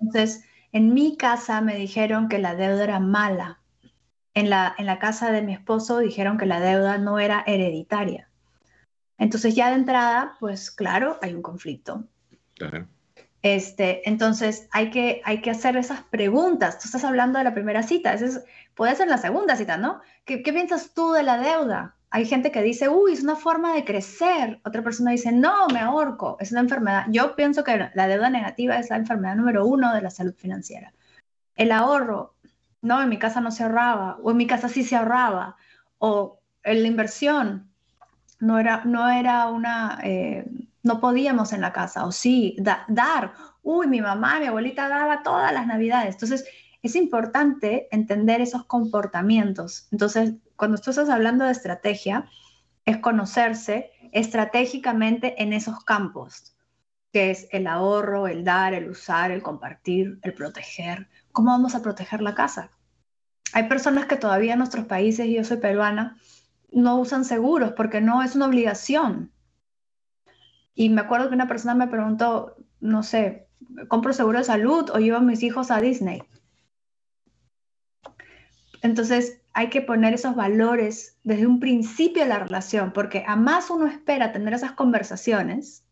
Entonces, 0.00 0.44
en 0.72 0.92
mi 0.92 1.16
casa 1.16 1.60
me 1.60 1.76
dijeron 1.76 2.28
que 2.28 2.38
la 2.38 2.54
deuda 2.54 2.84
era 2.84 3.00
mala. 3.00 3.60
En 4.34 4.50
la, 4.50 4.74
en 4.78 4.86
la 4.86 4.98
casa 4.98 5.32
de 5.32 5.42
mi 5.42 5.52
esposo 5.52 5.98
dijeron 5.98 6.38
que 6.38 6.46
la 6.46 6.60
deuda 6.60 6.98
no 6.98 7.18
era 7.18 7.42
hereditaria. 7.46 8.28
Entonces 9.16 9.54
ya 9.54 9.70
de 9.70 9.76
entrada, 9.76 10.36
pues 10.38 10.70
claro, 10.70 11.18
hay 11.22 11.34
un 11.34 11.42
conflicto. 11.42 12.04
Este, 13.42 14.08
entonces 14.08 14.68
hay 14.70 14.90
que, 14.90 15.22
hay 15.24 15.40
que 15.40 15.50
hacer 15.50 15.76
esas 15.76 16.02
preguntas. 16.02 16.78
Tú 16.78 16.84
estás 16.86 17.04
hablando 17.04 17.38
de 17.38 17.44
la 17.44 17.54
primera 17.54 17.82
cita, 17.82 18.12
es, 18.14 18.44
puede 18.74 18.94
ser 18.94 19.08
la 19.08 19.18
segunda 19.18 19.56
cita, 19.56 19.76
¿no? 19.76 20.00
¿Qué, 20.24 20.42
¿Qué 20.42 20.52
piensas 20.52 20.92
tú 20.92 21.12
de 21.12 21.22
la 21.22 21.38
deuda? 21.38 21.96
Hay 22.10 22.24
gente 22.24 22.50
que 22.50 22.62
dice, 22.62 22.88
uy, 22.88 23.12
es 23.12 23.22
una 23.22 23.36
forma 23.36 23.74
de 23.74 23.84
crecer. 23.84 24.60
Otra 24.64 24.82
persona 24.82 25.10
dice, 25.10 25.30
no, 25.30 25.68
me 25.68 25.80
ahorco, 25.80 26.36
es 26.40 26.52
una 26.52 26.60
enfermedad. 26.60 27.06
Yo 27.10 27.36
pienso 27.36 27.64
que 27.64 27.90
la 27.92 28.08
deuda 28.08 28.30
negativa 28.30 28.78
es 28.78 28.88
la 28.88 28.96
enfermedad 28.96 29.36
número 29.36 29.66
uno 29.66 29.92
de 29.92 30.00
la 30.00 30.10
salud 30.10 30.34
financiera. 30.34 30.92
El 31.54 31.70
ahorro, 31.70 32.34
no, 32.80 33.02
en 33.02 33.08
mi 33.08 33.18
casa 33.18 33.40
no 33.40 33.50
se 33.50 33.64
ahorraba, 33.64 34.18
o 34.22 34.30
en 34.30 34.36
mi 34.38 34.46
casa 34.46 34.68
sí 34.68 34.84
se 34.84 34.96
ahorraba, 34.96 35.56
o 35.98 36.40
la 36.64 36.86
inversión, 36.86 37.70
no 38.40 38.58
era, 38.58 38.84
no 38.84 39.08
era 39.08 39.48
una, 39.48 39.98
eh, 40.02 40.46
no 40.82 41.00
podíamos 41.00 41.52
en 41.52 41.60
la 41.60 41.72
casa, 41.72 42.06
o 42.06 42.12
sí, 42.12 42.56
dar, 42.88 43.34
uy, 43.62 43.86
mi 43.86 44.00
mamá, 44.00 44.38
mi 44.38 44.46
abuelita 44.46 44.88
daba 44.88 45.22
todas 45.22 45.52
las 45.52 45.66
navidades. 45.66 46.14
Entonces, 46.14 46.46
es 46.82 46.96
importante 46.96 47.88
entender 47.90 48.40
esos 48.40 48.64
comportamientos. 48.64 49.88
Entonces, 49.90 50.34
cuando 50.58 50.76
tú 50.76 50.90
estás 50.90 51.08
hablando 51.08 51.44
de 51.44 51.52
estrategia, 51.52 52.28
es 52.84 52.98
conocerse 52.98 53.92
estratégicamente 54.10 55.40
en 55.40 55.52
esos 55.52 55.84
campos, 55.84 56.56
que 57.12 57.30
es 57.30 57.46
el 57.52 57.68
ahorro, 57.68 58.26
el 58.26 58.42
dar, 58.42 58.74
el 58.74 58.90
usar, 58.90 59.30
el 59.30 59.40
compartir, 59.40 60.18
el 60.22 60.34
proteger. 60.34 61.08
¿Cómo 61.30 61.52
vamos 61.52 61.76
a 61.76 61.82
proteger 61.82 62.22
la 62.22 62.34
casa? 62.34 62.72
Hay 63.52 63.68
personas 63.68 64.06
que 64.06 64.16
todavía 64.16 64.54
en 64.54 64.58
nuestros 64.58 64.86
países, 64.86 65.26
y 65.26 65.34
yo 65.34 65.44
soy 65.44 65.58
peruana, 65.58 66.18
no 66.72 66.98
usan 66.98 67.24
seguros 67.24 67.72
porque 67.76 68.00
no 68.00 68.24
es 68.24 68.34
una 68.34 68.46
obligación. 68.46 69.30
Y 70.74 70.90
me 70.90 71.02
acuerdo 71.02 71.28
que 71.28 71.36
una 71.36 71.46
persona 71.46 71.76
me 71.76 71.86
preguntó, 71.86 72.56
no 72.80 73.04
sé, 73.04 73.46
¿compro 73.86 74.12
seguro 74.12 74.38
de 74.38 74.44
salud 74.44 74.90
o 74.90 74.98
llevo 74.98 75.18
a 75.18 75.20
mis 75.20 75.44
hijos 75.44 75.70
a 75.70 75.80
Disney? 75.80 76.20
Entonces, 78.82 79.40
hay 79.58 79.70
que 79.70 79.82
poner 79.82 80.14
esos 80.14 80.36
valores 80.36 81.16
desde 81.24 81.44
un 81.44 81.58
principio 81.58 82.22
de 82.22 82.28
la 82.28 82.38
relación, 82.38 82.92
porque 82.92 83.24
a 83.26 83.34
más 83.34 83.70
uno 83.70 83.88
espera 83.88 84.30
tener 84.30 84.54
esas 84.54 84.70
conversaciones, 84.70 85.82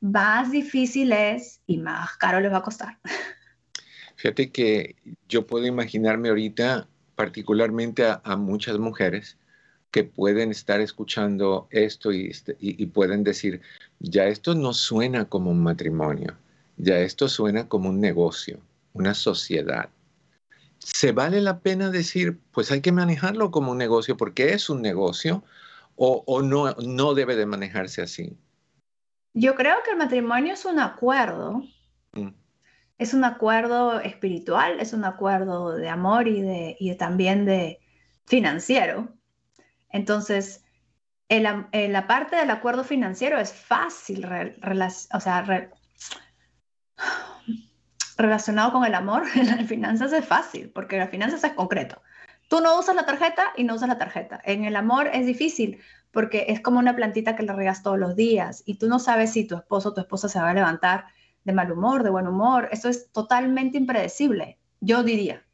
más 0.00 0.50
difícil 0.50 1.12
es 1.12 1.60
y 1.68 1.76
más 1.76 2.16
caro 2.16 2.40
les 2.40 2.52
va 2.52 2.56
a 2.56 2.62
costar. 2.62 2.98
Fíjate 4.16 4.50
que 4.50 4.96
yo 5.28 5.46
puedo 5.46 5.66
imaginarme 5.66 6.30
ahorita 6.30 6.88
particularmente 7.14 8.06
a, 8.08 8.36
muchas 8.36 8.76
mujeres 8.76 9.38
que 9.92 10.02
pueden 10.02 10.50
estar 10.50 10.80
escuchando 10.80 11.68
esto 11.70 12.10
este, 12.10 12.56
y, 12.58 12.82
y, 12.82 12.86
pueden 12.86 13.22
decir, 13.22 13.60
ya 14.00 14.24
esto 14.26 14.56
no 14.56 14.72
suena 14.72 15.26
como 15.26 15.52
un 15.52 15.62
matrimonio, 15.62 16.36
ya 16.76 16.98
esto 16.98 17.28
suena 17.28 17.68
como 17.68 17.90
un 17.90 18.00
negocio, 18.00 18.58
una 18.94 19.14
sociedad. 19.14 19.90
¿Se 20.84 21.12
vale 21.12 21.40
la 21.40 21.60
pena 21.60 21.90
decir, 21.90 22.38
pues 22.52 22.70
hay 22.70 22.82
que 22.82 22.92
manejarlo 22.92 23.50
como 23.50 23.72
un 23.72 23.78
negocio 23.78 24.18
porque 24.18 24.52
es 24.52 24.68
un 24.68 24.82
negocio 24.82 25.42
o, 25.96 26.42
no, 26.42 26.72
no 26.74 27.14
debe 27.14 27.36
de 27.36 27.46
manejarse 27.46 28.02
así? 28.02 28.36
Yo 29.32 29.54
creo 29.54 29.76
que 29.82 29.92
el 29.92 29.96
matrimonio 29.96 30.52
es 30.52 30.66
un 30.66 30.78
acuerdo. 30.78 31.62
Mm. 32.12 32.28
Es 32.98 33.14
un 33.14 33.24
acuerdo 33.24 33.98
espiritual, 34.00 34.78
es 34.78 34.92
un 34.92 35.06
acuerdo 35.06 35.72
de 35.72 35.88
amor 35.88 36.28
y, 36.28 36.42
de, 36.42 36.76
y 36.78 36.94
también 36.96 37.46
de 37.46 37.80
financiero. 38.26 39.08
Entonces, 39.88 40.64
la 41.30 42.06
parte 42.06 42.36
del 42.36 42.50
acuerdo 42.50 42.84
financiero 42.84 43.38
es 43.38 43.54
fácil, 43.54 44.26
o 44.26 45.20
sea, 45.20 45.70
relacionado 48.16 48.72
con 48.72 48.84
el 48.84 48.94
amor, 48.94 49.24
en 49.34 49.46
las 49.46 49.66
finanzas 49.66 50.12
es 50.12 50.24
fácil, 50.24 50.70
porque 50.70 50.98
las 50.98 51.10
finanzas 51.10 51.44
es 51.44 51.52
concreto. 51.52 52.02
Tú 52.48 52.60
no 52.60 52.78
usas 52.78 52.94
la 52.94 53.06
tarjeta 53.06 53.52
y 53.56 53.64
no 53.64 53.74
usas 53.74 53.88
la 53.88 53.98
tarjeta. 53.98 54.40
En 54.44 54.64
el 54.64 54.76
amor 54.76 55.08
es 55.12 55.26
difícil 55.26 55.80
porque 56.10 56.46
es 56.48 56.60
como 56.60 56.78
una 56.78 56.94
plantita 56.94 57.34
que 57.34 57.42
le 57.42 57.52
regas 57.52 57.82
todos 57.82 57.98
los 57.98 58.14
días 58.14 58.62
y 58.64 58.78
tú 58.78 58.88
no 58.88 58.98
sabes 58.98 59.32
si 59.32 59.44
tu 59.46 59.56
esposo 59.56 59.88
o 59.88 59.94
tu 59.94 60.00
esposa 60.00 60.28
se 60.28 60.38
va 60.38 60.50
a 60.50 60.54
levantar 60.54 61.06
de 61.42 61.52
mal 61.52 61.72
humor, 61.72 62.02
de 62.04 62.10
buen 62.10 62.26
humor. 62.26 62.68
Eso 62.70 62.88
es 62.88 63.10
totalmente 63.10 63.78
impredecible, 63.78 64.58
yo 64.80 65.02
diría. 65.02 65.44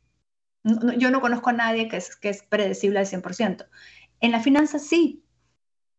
yo 0.63 1.11
no 1.11 1.21
conozco 1.21 1.51
a 1.51 1.55
nadie 1.55 1.89
que 1.89 1.97
es, 1.97 2.15
que 2.17 2.29
es 2.29 2.43
predecible 2.43 2.99
al 2.99 3.07
100%. 3.07 3.67
En 4.21 4.33
la 4.33 4.41
finanza 4.41 4.79
sí. 4.79 5.25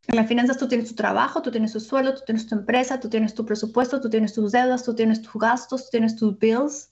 En 0.07 0.15
las 0.15 0.27
finanzas 0.27 0.57
tú 0.57 0.67
tienes 0.67 0.89
tu 0.89 0.95
trabajo, 0.95 1.41
tú 1.41 1.51
tienes 1.51 1.73
tu 1.73 1.79
sueldo, 1.79 2.15
tú 2.15 2.21
tienes 2.25 2.47
tu 2.47 2.55
empresa, 2.55 2.99
tú 2.99 3.09
tienes 3.09 3.35
tu 3.35 3.45
presupuesto, 3.45 4.01
tú 4.01 4.09
tienes 4.09 4.33
tus 4.33 4.51
deudas, 4.51 4.83
tú 4.83 4.95
tienes 4.95 5.21
tus 5.21 5.39
gastos, 5.39 5.85
tú 5.85 5.89
tienes 5.91 6.15
tus 6.15 6.37
bills. 6.39 6.91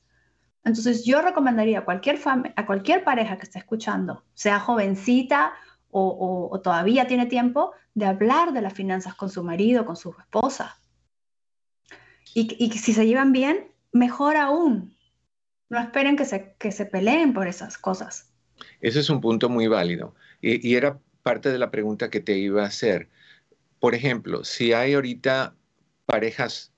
Entonces 0.64 1.06
yo 1.06 1.22
recomendaría 1.22 1.80
a 1.80 1.86
cualquier, 1.86 2.20
a 2.56 2.66
cualquier 2.66 3.04
pareja 3.04 3.38
que 3.38 3.44
esté 3.44 3.60
escuchando, 3.60 4.24
sea 4.34 4.60
jovencita 4.60 5.54
o, 5.92 6.60
todavía 6.64 7.08
tiene 7.08 7.26
tiempo, 7.26 7.72
de 7.96 8.06
hablar 8.06 8.54
de 8.54 8.62
las 8.62 8.74
finanzas 8.74 9.16
con 9.16 9.32
su 9.32 9.44
marido, 9.44 9.86
con 9.86 9.96
su 9.96 10.14
esposa. 10.20 10.78
Y, 12.36 12.72
si 12.72 12.94
se 12.94 13.08
llevan 13.08 13.32
bien, 13.32 13.72
mejor 13.92 14.38
aún. 14.38 14.96
No 15.68 15.80
esperen 15.80 16.16
que 16.16 16.26
se, 16.26 16.56
que 16.60 16.72
se 16.72 16.86
peleen 16.86 17.34
por 17.34 17.48
esas 17.48 17.80
cosas. 17.80 18.32
Ese 18.82 19.00
es 19.00 19.10
un 19.10 19.20
punto 19.20 19.50
muy 19.50 19.68
válido. 19.68 20.14
Y 20.42 20.76
era 20.76 21.00
parte 21.24 21.52
de 21.52 21.60
la 21.60 21.72
pregunta 21.72 22.10
que 22.10 22.20
te 22.20 22.38
iba 22.38 22.64
a 22.64 22.68
hacer. 22.68 23.10
Por 23.80 23.96
ejemplo, 23.96 24.44
si 24.44 24.74
hay 24.74 24.94
ahorita 24.94 25.56
parejas 26.06 26.72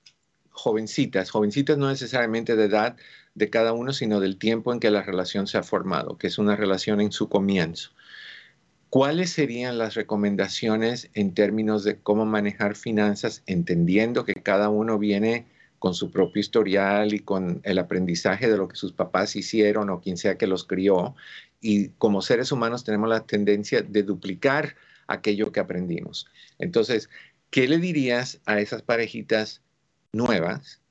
jovencitas, 0.50 1.30
jovencitas 1.30 1.78
no 1.78 1.88
necesariamente 1.88 2.56
de 2.56 2.64
edad 2.64 2.96
de 3.34 3.50
cada 3.50 3.72
uno, 3.72 3.92
sino 3.92 4.20
del 4.20 4.36
tiempo 4.38 4.72
en 4.72 4.80
que 4.80 4.90
la 4.90 5.02
relación 5.02 5.46
se 5.46 5.58
ha 5.58 5.62
formado, 5.62 6.18
que 6.18 6.26
es 6.26 6.38
una 6.38 6.56
relación 6.56 7.00
en 7.00 7.12
su 7.12 7.28
comienzo. 7.28 7.90
¿Cuáles 8.90 9.30
serían 9.30 9.78
las 9.78 9.94
recomendaciones 9.94 11.08
en 11.14 11.32
términos 11.32 11.82
de 11.82 11.98
cómo 11.98 12.26
manejar 12.26 12.76
finanzas, 12.76 13.42
entendiendo 13.46 14.26
que 14.26 14.34
cada 14.34 14.68
uno 14.68 14.98
viene 14.98 15.46
con 15.78 15.94
su 15.94 16.10
propio 16.10 16.40
historial 16.40 17.14
y 17.14 17.20
con 17.20 17.60
el 17.64 17.78
aprendizaje 17.78 18.50
de 18.50 18.56
lo 18.58 18.68
que 18.68 18.76
sus 18.76 18.92
papás 18.92 19.34
hicieron 19.34 19.88
o 19.88 20.00
quien 20.00 20.18
sea 20.18 20.36
que 20.36 20.46
los 20.46 20.64
crió 20.64 21.14
y 21.62 21.90
como 21.90 22.20
seres 22.20 22.52
humanos 22.52 22.84
tenemos 22.84 23.08
la 23.08 23.24
tendencia 23.24 23.80
de 23.80 24.02
duplicar 24.02 24.76
aquello 25.06 25.52
que 25.52 25.60
aprendimos. 25.60 26.26
Entonces, 26.58 27.08
¿qué 27.50 27.68
le 27.68 27.78
dirías 27.78 28.40
a 28.44 28.60
esas 28.60 28.82
parejitas 28.82 29.62
nuevas? 30.12 30.82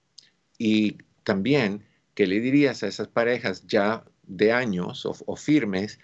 Y 0.58 0.98
también, 1.24 1.84
¿qué 2.16 2.26
le 2.26 2.40
dirías 2.40 2.82
a 2.82 2.88
esas 2.88 3.10
parejas 3.10 3.68
ya 3.68 4.06
de 4.24 4.54
años 4.54 5.06
o, 5.06 5.36
firmes 5.36 6.00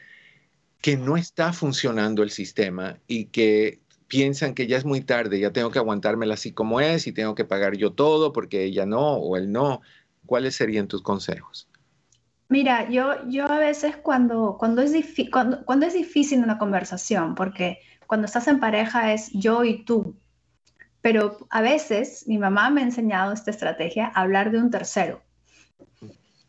que 0.82 0.98
no 0.98 1.16
está 1.16 1.54
funcionando 1.54 2.22
el 2.22 2.30
sistema 2.30 3.00
y 3.08 3.26
que 3.26 3.80
piensan 4.08 4.54
que 4.54 4.68
ya 4.68 4.78
es 4.78 4.86
muy 4.86 5.02
tarde, 5.02 5.40
ya 5.40 5.52
tengo 5.52 5.72
que 5.72 5.80
aguantármela 5.80 6.34
así 6.34 6.52
como 6.52 6.82
es 6.82 7.08
y 7.08 7.14
tengo 7.14 7.36
que 7.36 7.46
pagar 7.46 7.78
yo 7.78 7.94
todo 7.94 8.34
porque 8.34 8.64
ella 8.64 8.86
no 8.86 9.14
o 9.14 9.38
él 9.38 9.52
no? 9.52 9.82
¿Cuáles 10.26 10.56
serían 10.56 10.90
tus 10.90 11.02
consejos? 11.02 11.70
Mira, 12.50 12.90
yo, 12.90 13.28
yo 13.28 13.46
a 13.46 13.60
veces 13.60 13.98
cuando, 13.98 14.58
cuando, 14.58 14.82
es 14.82 14.94
cuando, 15.32 15.66
cuando 15.66 15.86
es 15.86 15.94
difícil 15.94 16.44
una 16.44 16.58
conversación, 16.58 17.36
porque 17.36 17.80
cuando 18.08 18.26
estás 18.26 18.48
en 18.48 18.60
pareja 18.60 19.14
es 19.14 19.32
yo 19.34 19.64
y 19.64 19.84
tú, 19.84 20.18
pero 21.02 21.38
a 21.50 21.62
veces 21.62 22.26
mi 22.28 22.38
mamá 22.38 22.70
me 22.70 22.82
ha 22.82 22.86
enseñado 22.86 23.34
esta 23.34 23.52
estrategia, 23.52 24.08
hablar 24.16 24.52
de 24.52 24.60
un 24.60 24.72
tercero, 24.72 25.22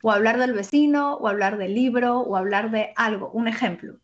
o 0.02 0.10
hablar 0.10 0.38
del 0.38 0.52
vecino, 0.54 1.14
o 1.14 1.28
hablar 1.28 1.56
del 1.56 1.74
libro, 1.74 2.18
o 2.20 2.36
hablar 2.36 2.70
de 2.72 2.92
algo, 2.96 3.30
un 3.30 3.46
ejemplo. 3.48 3.98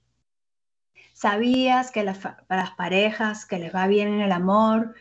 ¿Sabías 1.13 1.91
que 1.91 2.03
las, 2.05 2.19
las 2.49 2.71
parejas 2.73 3.47
que 3.47 3.59
les 3.59 3.75
va 3.75 3.87
bien 3.87 4.09
en 4.09 4.21
el 4.21 4.33
amor 4.33 4.95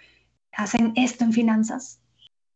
hacen 0.51 0.93
esto 0.95 1.23
en 1.23 1.33
finanzas? 1.33 2.01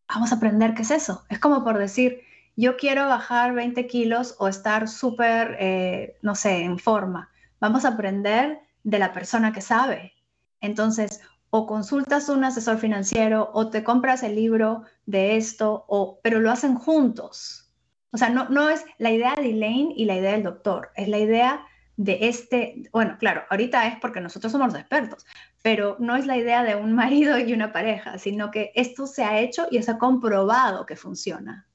Vamos 0.08 0.32
a 0.32 0.36
aprender 0.36 0.74
qué 0.74 0.84
es 0.84 0.92
eso. 0.92 1.26
Es 1.30 1.40
como 1.40 1.64
por 1.64 1.78
decir, 1.78 2.22
yo 2.58 2.76
quiero 2.76 3.08
bajar 3.08 3.54
20 3.54 3.86
kilos 3.86 4.36
o 4.40 4.48
estar 4.48 4.90
súper, 4.90 5.56
eh, 5.60 6.18
no 6.24 6.34
sé, 6.34 6.64
en 6.64 6.80
forma. 6.80 7.30
Vamos 7.62 7.86
a 7.86 7.90
aprender 7.90 8.60
de 8.84 9.00
la 9.00 9.14
persona 9.14 9.54
que 9.54 9.62
sabe. 9.62 10.14
Entonces, 10.60 11.22
o 11.52 11.68
consultas 11.68 12.30
un 12.30 12.44
asesor 12.44 12.80
financiero 12.80 13.52
o 13.54 13.70
te 13.70 13.84
compras 13.84 14.24
el 14.24 14.36
libro 14.36 14.82
de 15.06 15.38
esto, 15.38 15.86
o, 15.88 16.20
pero 16.24 16.40
lo 16.40 16.50
hacen 16.50 16.76
juntos. 16.76 17.72
O 18.12 18.18
sea, 18.18 18.30
no, 18.30 18.50
no 18.50 18.70
es 18.70 18.84
la 18.98 19.12
idea 19.12 19.36
de 19.36 19.52
Elaine 19.52 19.94
y 19.96 20.06
la 20.06 20.16
idea 20.16 20.32
del 20.32 20.44
doctor, 20.44 20.90
es 20.96 21.08
la 21.10 21.20
idea 21.20 21.64
de 21.96 22.28
este, 22.28 22.90
bueno, 22.92 23.18
claro, 23.20 23.44
ahorita 23.52 23.88
es 23.88 24.00
porque 24.00 24.22
nosotros 24.22 24.52
somos 24.52 24.74
expertos, 24.74 25.28
pero 25.62 25.96
no 26.00 26.16
es 26.16 26.26
la 26.26 26.38
idea 26.38 26.64
de 26.64 26.76
un 26.76 26.94
marido 26.96 27.38
y 27.38 27.54
una 27.54 27.72
pareja, 27.72 28.18
sino 28.18 28.50
que 28.50 28.72
esto 28.74 29.06
se 29.06 29.24
ha 29.24 29.40
hecho 29.40 29.68
y 29.70 29.82
se 29.84 29.92
ha 29.92 30.00
comprobado 30.00 30.88
que 30.88 30.96
funciona. 30.96 31.67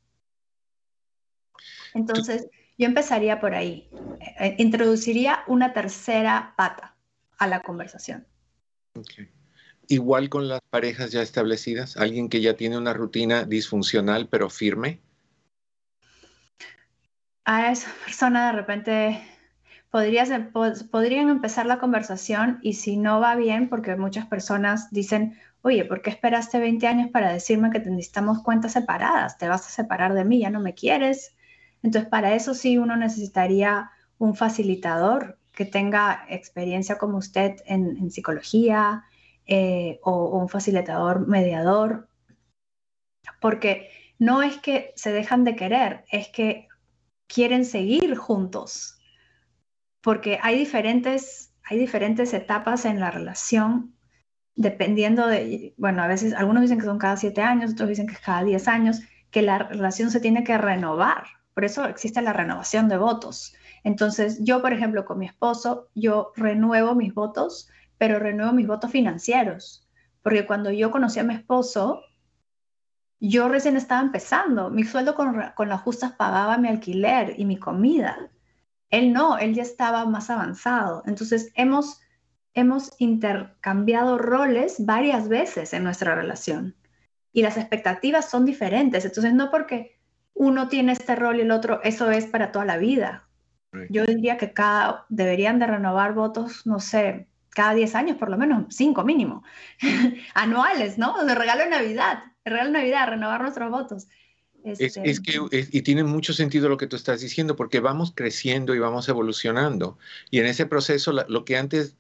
Entonces, 1.95 2.49
yo 2.79 2.87
empezaría 2.87 3.41
por 3.41 3.55
ahí. 3.55 3.89
Eh, 4.41 4.57
introduciría 4.59 5.41
una 5.47 5.73
tercera 5.73 6.55
pata 6.57 6.97
a 7.39 7.47
la 7.47 7.61
conversación. 7.61 8.27
Igual 9.89 10.29
con 10.29 10.49
las 10.49 10.61
parejas 10.71 11.11
ya 11.11 11.23
establecidas, 11.23 11.97
alguien 11.97 12.29
que 12.29 12.41
ya 12.41 12.55
tiene 12.55 12.79
una 12.79 12.93
rutina 12.93 13.45
disfuncional 13.45 14.29
pero 14.29 14.49
firme. 14.49 15.01
A 17.45 17.73
esa 17.73 17.91
persona 18.05 18.47
de 18.47 18.53
repente 18.53 19.23
podrían 19.91 21.29
empezar 21.29 21.67
la 21.67 21.79
conversación 21.79 22.61
y 22.63 22.75
si 22.75 22.97
no 22.97 23.21
va 23.21 23.35
bien, 23.35 23.69
porque 23.69 23.97
muchas 23.97 24.27
personas 24.27 24.91
dicen, 24.91 25.39
oye, 25.61 25.85
¿por 25.85 26.01
qué 26.01 26.11
esperaste 26.11 26.61
20 26.61 26.87
años 26.87 27.11
para 27.11 27.33
decirme 27.33 27.71
que 27.71 27.81
necesitamos 27.81 28.43
cuentas 28.43 28.73
separadas? 28.73 29.37
Te 29.39 29.49
vas 29.49 29.67
a 29.67 29.71
separar 29.71 30.15
de 30.15 30.25
mí, 30.25 30.41
ya 30.41 30.51
no 30.51 30.61
me 30.61 30.75
quieres. 30.75 31.35
Entonces, 31.83 32.09
para 32.09 32.35
eso 32.35 32.55
sí 32.55 32.79
uno 32.79 32.97
necesitaría 32.97 33.91
un 34.19 34.35
facilitador 34.35 35.39
que 35.53 35.65
tenga 35.65 36.25
experiencia 36.29 36.97
como 36.97 37.19
usted 37.19 37.57
en, 37.67 38.11
psicología 38.11 39.05
eh, 39.47 39.99
o, 40.03 40.39
un 40.39 40.49
facilitador 40.49 41.27
mediador, 41.27 42.09
porque 43.41 43.91
no 44.19 44.43
es 44.43 44.57
que 44.59 44.93
se 44.97 45.13
dejan 45.13 45.45
de 45.45 45.57
querer, 45.57 46.05
es 46.11 46.29
que 46.29 46.69
quieren 47.27 47.65
seguir 47.65 48.17
juntos, 48.17 48.99
porque 50.01 50.39
hay 50.43 50.59
diferentes, 50.59 51.53
hay 51.65 51.79
diferentes 51.79 52.33
etapas 52.33 52.85
en 52.85 53.01
la 53.01 53.11
relación 53.11 53.95
dependiendo 54.55 55.27
de, 55.27 55.75
bueno, 55.79 56.03
a 56.03 56.07
veces 56.07 56.35
algunos 56.35 56.63
dicen 56.63 56.79
que 56.79 56.85
son 56.85 56.99
cada 56.99 57.17
siete 57.17 57.41
años, 57.41 57.73
otros 57.73 57.89
dicen 57.89 58.07
que 58.07 58.15
es 58.15 58.21
cada 58.21 58.45
diez 58.45 58.69
años, 58.69 59.01
que 59.31 59.43
la 59.43 59.59
relación 59.59 60.11
se 60.11 60.21
tiene 60.21 60.45
que 60.45 60.59
renovar 60.59 61.25
por 61.55 61.65
eso 61.65 61.85
existe 61.87 62.23
la 62.23 62.33
renovación 62.33 62.89
de 62.89 62.97
votos. 62.97 63.55
Entonces, 63.85 64.39
yo, 64.43 64.63
por 64.63 64.73
ejemplo, 64.73 65.05
con 65.05 65.19
mi 65.19 65.27
esposo, 65.27 65.89
yo 65.95 66.33
renuevo 66.37 66.95
mis 66.95 67.15
votos, 67.15 67.69
pero 67.99 68.19
renuevo 68.19 68.53
mis 68.53 68.67
votos 68.67 68.91
financieros. 68.91 69.89
Porque 70.23 70.47
cuando 70.47 70.71
yo 70.71 70.91
conocí 70.91 71.21
a 71.21 71.25
mi 71.25 71.35
esposo, 71.35 72.03
yo 73.21 73.49
recién 73.49 73.77
estaba 73.77 74.01
empezando. 74.01 74.71
Mi 74.71 74.85
sueldo 74.85 75.15
con, 75.15 75.43
con 75.55 75.69
las 75.69 75.83
justas 75.83 76.13
pagaba 76.13 76.59
mi 76.59 76.69
alquiler 76.69 77.35
y 77.37 77.45
mi 77.45 77.57
comida. 77.57 78.31
Él 78.91 79.13
no, 79.13 79.39
él 79.39 79.55
ya 79.55 79.63
estaba 79.63 80.05
más 80.07 80.31
avanzado. 80.31 81.03
Entonces 81.07 81.51
hemos, 81.55 82.01
hemos 82.55 82.93
intercambiado 82.99 84.19
roles 84.19 84.85
varias 84.85 85.29
veces 85.29 85.73
en 85.73 85.85
nuestra 85.85 86.15
relación 86.15 86.77
y 87.33 87.43
las 87.43 87.57
expectativas 87.57 88.29
son 88.29 88.45
diferentes. 88.45 89.05
Entonces 89.05 89.33
no 89.33 89.51
porque 89.51 89.99
uno 90.35 90.69
tiene 90.69 90.93
este 90.93 91.15
rol 91.17 91.39
y 91.39 91.43
el 91.43 91.51
otro, 91.51 91.81
eso 91.83 92.11
es 92.11 92.27
para 92.27 92.53
toda 92.53 92.65
la 92.65 92.79
vida. 92.79 93.29
Yo 93.89 94.05
diría 94.05 94.37
que 94.37 94.53
cada, 94.53 95.07
deberían 95.09 95.59
de 95.59 95.67
renovar 95.67 96.13
votos, 96.13 96.67
no 96.67 96.79
sé, 96.79 97.27
cada 97.49 97.73
10 97.73 97.95
años 97.95 98.17
por 98.19 98.29
lo 98.29 98.37
menos, 98.37 98.67
5 98.75 99.03
mínimo, 99.05 99.45
anuales, 100.35 100.99
¿no? 100.99 101.25
De 101.25 101.35
regalo 101.35 101.65
de 101.65 101.71
Navidad, 101.71 102.25
de 102.45 102.51
regalo 102.51 102.71
de 102.71 102.79
Navidad, 102.79 103.09
renovar 103.09 103.41
nuestros 103.41 103.71
votos. 103.71 104.09
Es, 104.65 104.81
este 104.81 105.23
que, 105.23 105.69
y 105.73 105.83
tiene 105.83 106.05
mucho 106.05 106.33
sentido 106.33 106.69
lo 106.69 106.77
que 106.77 106.87
tú 106.87 106.97
estás 106.97 107.21
diciendo, 107.21 107.57
porque 107.57 107.81
vamos 107.81 108.13
creciendo 108.15 108.75
y 108.75 108.79
vamos 108.79 109.09
evolucionando. 109.09 109.99
Y 110.31 110.39
en 110.39 110.47
ese 110.47 110.67
proceso, 110.67 111.13
lo 111.13 111.45
que 111.45 111.57
antes 111.57 111.97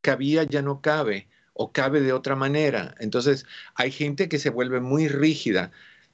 cabía 0.00 0.44
ya 0.44 0.62
no 0.62 0.80
cabe 0.80 1.28
o 1.52 1.72
cabe 1.72 2.00
de 2.00 2.12
otra 2.12 2.34
manera. 2.34 2.94
Entonces, 2.98 3.46
hay 3.74 3.92
gente 3.92 4.28
que 4.28 4.38
se 4.38 4.50
vuelve 4.50 4.80
muy 4.80 5.08
rígida. 5.08 5.70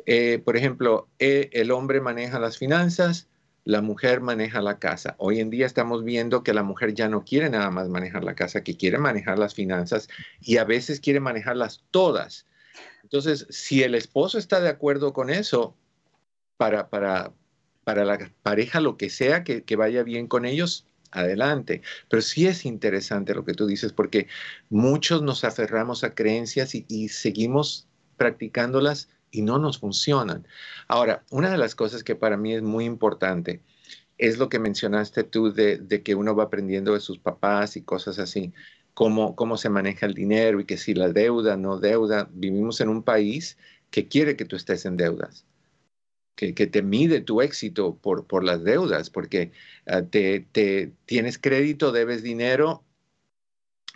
Eh, 0.07 0.41
por 0.45 0.57
ejemplo, 0.57 1.09
eh, 1.19 1.51
el 1.53 1.71
hombre 1.71 2.01
maneja 2.01 2.39
las 2.39 2.59
finanzas, 2.59 3.29
la 3.65 3.83
mujer 3.83 4.21
maneja 4.21 4.63
la 4.63 4.79
casa. 4.79 5.17
Hoy 5.19 5.41
en 5.41 5.51
día 5.51 5.67
estamos 5.67 6.05
viendo 6.05 6.43
que 6.43 6.55
la 6.55 6.63
mujer 6.63 6.95
ya 6.95 7.09
no 7.09 7.25
quiere 7.25 7.51
nada 7.51 7.71
más 7.71 7.89
manejar 7.89 8.25
la 8.25 8.35
casa, 8.35 8.63
que 8.63 8.77
quiere 8.77 8.99
manejar 8.99 9.39
las 9.39 9.55
finanzas 9.55 10.09
y 10.41 10.59
a 10.59 10.65
veces 10.65 11.01
quiere 11.01 11.21
manejarlas 11.21 11.85
todas. 11.91 12.47
Entonces, 13.03 13.47
si 13.51 13.83
el 13.83 13.95
esposo 13.95 14.39
está 14.39 14.61
de 14.61 14.69
acuerdo 14.69 15.13
con 15.13 15.31
eso, 15.31 15.77
para, 16.57 16.89
para, 16.89 17.33
para 17.85 18.05
la 18.05 18.31
pareja, 18.43 18.81
lo 18.81 18.97
que 18.97 19.11
sea, 19.11 19.45
que, 19.45 19.65
que 19.65 19.77
vaya 19.77 20.03
bien 20.03 20.27
con 20.27 20.45
ellos, 20.45 20.87
adelante. 21.11 21.83
Pero 22.09 22.23
sí 22.23 22.47
es 22.47 22.65
interesante 22.65 23.35
lo 23.35 23.45
que 23.45 23.55
tú 23.55 23.67
dices, 23.67 23.93
porque 23.93 24.29
muchos 24.71 25.23
nos 25.23 25.45
aferramos 25.45 26.05
a 26.05 26.15
creencias 26.15 26.75
y, 26.75 27.09
seguimos 27.09 27.89
practicándolas 28.17 29.09
y 29.37 29.43
no 29.43 29.59
nos 29.59 29.79
funcionan. 29.79 30.47
Ahora, 30.89 31.25
una 31.31 31.51
de 31.51 31.59
las 31.59 31.75
cosas 31.75 32.03
que 32.05 32.17
para 32.17 32.37
mí 32.37 32.55
es 32.55 32.63
muy 32.63 32.85
importante 32.85 33.61
es 34.19 34.39
lo 34.39 34.49
que 34.49 34.59
mencionaste 34.59 35.25
tú 35.25 35.53
de, 35.53 36.03
que 36.05 36.15
uno 36.15 36.35
va 36.35 36.45
aprendiendo 36.45 36.95
de 36.95 37.01
sus 37.01 37.19
papás 37.19 37.77
y 37.77 37.83
cosas 37.83 38.19
así, 38.19 38.53
cómo, 38.95 39.37
cómo 39.37 39.57
se 39.59 39.69
maneja 39.69 40.07
el 40.07 40.15
dinero 40.15 40.61
y 40.61 40.65
que 40.65 40.79
si 40.79 40.95
la 40.95 41.09
deuda, 41.11 41.57
no 41.57 41.79
deuda. 41.79 42.29
Vivimos 42.33 42.81
en 42.81 42.89
un 42.89 43.03
país 43.03 43.59
que 43.91 44.09
quiere 44.09 44.37
que 44.37 44.47
tú 44.47 44.57
estés 44.57 44.87
en 44.87 44.97
deudas 44.97 45.47
que, 46.37 46.67
te 46.67 46.83
mide 46.83 47.21
tu 47.23 47.41
éxito 47.41 47.97
por, 47.97 48.27
por 48.27 48.45
las 48.45 48.63
deudas, 48.63 49.11
porque 49.11 49.53
ah, 49.87 50.03
te, 50.03 50.47
tienes 51.07 51.39
crédito, 51.39 51.93
debes 51.93 52.23
dinero, 52.23 52.85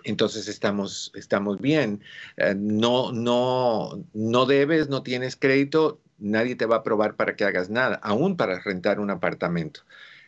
entonces 0.04 0.48
estamos, 0.48 1.12
estamos 1.14 1.60
bien. 1.60 2.02
Ah, 2.38 2.54
no, 2.56 3.12
no, 3.12 4.04
no 4.12 4.46
debes, 4.46 4.88
no 4.88 5.02
tienes 5.02 5.36
crédito, 5.36 6.00
nadie 6.18 6.56
te 6.56 6.66
va 6.66 6.76
a 6.76 6.78
aprobar 6.80 7.16
para 7.16 7.36
que 7.36 7.44
hagas 7.44 7.70
nada, 7.70 7.96
aún 8.02 8.36
para 8.36 8.60
rentar 8.60 9.00
un 9.00 9.10
apartamento. 9.10 9.82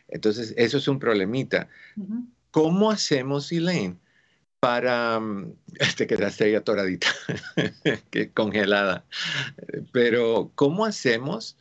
Entonces, 0.07 0.53
eso 0.57 0.77
es 0.77 0.87
un 0.87 0.99
problemita. 0.99 1.69
¿Cómo 2.51 2.91
hacemos, 2.91 3.51
Elaine, 3.51 3.99
para... 4.59 5.19
Mm, 5.19 5.55
te 5.97 6.07
quedaste 6.07 6.45
ahí 6.45 6.55
atoradita, 6.55 7.07
que 8.11 8.31
congelada. 8.31 9.05
Pero, 9.91 10.51
¿cómo 10.55 10.85
hacemos 10.85 11.57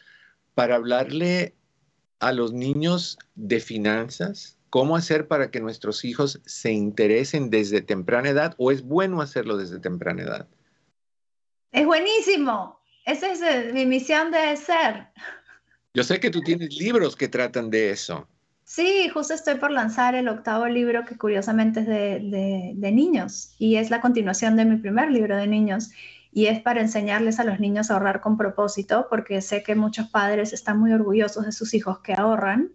para 0.54 0.76
hablarle 0.76 1.54
a 2.20 2.32
los 2.32 2.52
niños 2.52 3.18
de 3.34 3.58
finanzas? 3.60 4.58
¿Cómo 4.72 4.96
hacer 4.96 5.28
para 5.28 5.50
que 5.50 5.60
nuestros 5.60 6.02
hijos 6.02 6.40
se 6.46 6.72
interesen 6.72 7.50
desde 7.50 7.82
temprana 7.82 8.30
edad 8.30 8.54
o 8.56 8.72
es 8.72 8.82
bueno 8.82 9.20
hacerlo 9.20 9.58
desde 9.58 9.78
temprana 9.78 10.22
edad? 10.22 10.48
Es 11.72 11.84
buenísimo. 11.84 12.80
Esa 13.04 13.30
es 13.32 13.42
eh, 13.42 13.70
mi 13.74 13.84
misión 13.84 14.30
de 14.30 14.56
ser. 14.56 15.08
Yo 15.92 16.02
sé 16.02 16.18
que 16.20 16.30
tú 16.30 16.40
tienes 16.40 16.74
libros 16.80 17.16
que 17.16 17.28
tratan 17.28 17.68
de 17.68 17.90
eso. 17.90 18.26
Sí, 18.64 19.10
justo 19.10 19.34
estoy 19.34 19.56
por 19.56 19.70
lanzar 19.70 20.14
el 20.14 20.26
octavo 20.26 20.66
libro 20.68 21.04
que 21.04 21.18
curiosamente 21.18 21.80
es 21.80 21.86
de, 21.86 22.72
de 22.74 22.92
niños 22.92 23.54
y 23.58 23.76
es 23.76 23.90
la 23.90 24.00
continuación 24.00 24.56
de 24.56 24.64
mi 24.64 24.78
primer 24.78 25.10
libro 25.10 25.36
de 25.36 25.48
niños 25.48 25.90
y 26.32 26.46
es 26.46 26.62
para 26.62 26.80
enseñarles 26.80 27.38
a 27.40 27.44
los 27.44 27.60
niños 27.60 27.90
a 27.90 27.94
ahorrar 27.94 28.22
con 28.22 28.38
propósito, 28.38 29.06
porque 29.10 29.42
sé 29.42 29.62
que 29.62 29.74
muchos 29.74 30.08
padres 30.08 30.54
están 30.54 30.80
muy 30.80 30.94
orgullosos 30.94 31.44
de 31.44 31.52
sus 31.52 31.74
hijos 31.74 31.98
que 31.98 32.14
ahorran. 32.14 32.72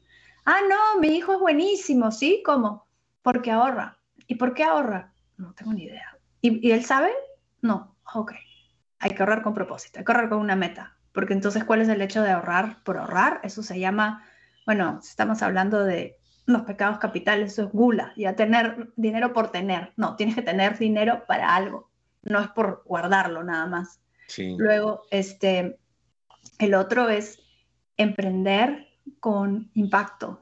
Ah, 0.49 0.61
no, 0.67 1.01
mi 1.01 1.09
hijo 1.09 1.33
es 1.33 1.39
buenísimo, 1.39 2.11
¿sí? 2.11 2.41
¿Cómo? 2.45 2.87
Porque 3.21 3.51
ahorra. 3.51 3.99
¿Y 4.27 4.35
por 4.35 4.53
qué 4.53 4.63
ahorra? 4.63 5.13
No 5.37 5.53
tengo 5.53 5.73
ni 5.73 5.83
idea. 5.83 6.17
¿Y, 6.41 6.71
él 6.71 6.85
sabe? 6.85 7.11
No. 7.61 7.95
Ok. 8.13 8.33
Hay 8.99 9.11
que 9.11 9.21
ahorrar 9.21 9.43
con 9.43 9.53
propósito, 9.53 9.99
hay 9.99 10.05
que 10.05 10.11
ahorrar 10.11 10.29
con 10.29 10.39
una 10.39 10.55
meta, 10.55 10.97
porque 11.11 11.33
entonces, 11.33 11.63
¿cuál 11.63 11.81
es 11.81 11.89
el 11.89 12.01
hecho 12.01 12.23
de 12.23 12.31
ahorrar 12.31 12.81
por 12.83 12.97
ahorrar? 12.97 13.41
Eso 13.43 13.61
se 13.61 13.79
llama, 13.79 14.23
bueno, 14.65 14.99
estamos 15.03 15.43
hablando 15.43 15.83
de 15.83 16.17
los 16.47 16.63
pecados 16.63 16.97
capitales, 16.97 17.53
eso 17.53 17.65
es 17.65 17.71
gula, 17.71 18.15
a 18.25 18.33
tener 18.33 18.91
dinero 18.95 19.33
por 19.33 19.51
tener. 19.51 19.93
No, 19.97 20.15
tienes 20.15 20.33
que 20.33 20.41
tener 20.41 20.79
dinero 20.79 21.25
para 21.27 21.55
algo 21.55 21.91
no 22.27 22.41
es 22.41 22.47
por 22.49 22.83
guardarlo 22.85 23.43
nada 23.43 23.65
más. 23.65 23.99
Luego, 24.57 25.03
este, 25.09 25.79
el 26.59 26.73
otro 26.73 27.09
es 27.09 27.39
emprender 27.95 28.87
con 29.19 29.69
impacto 29.73 30.41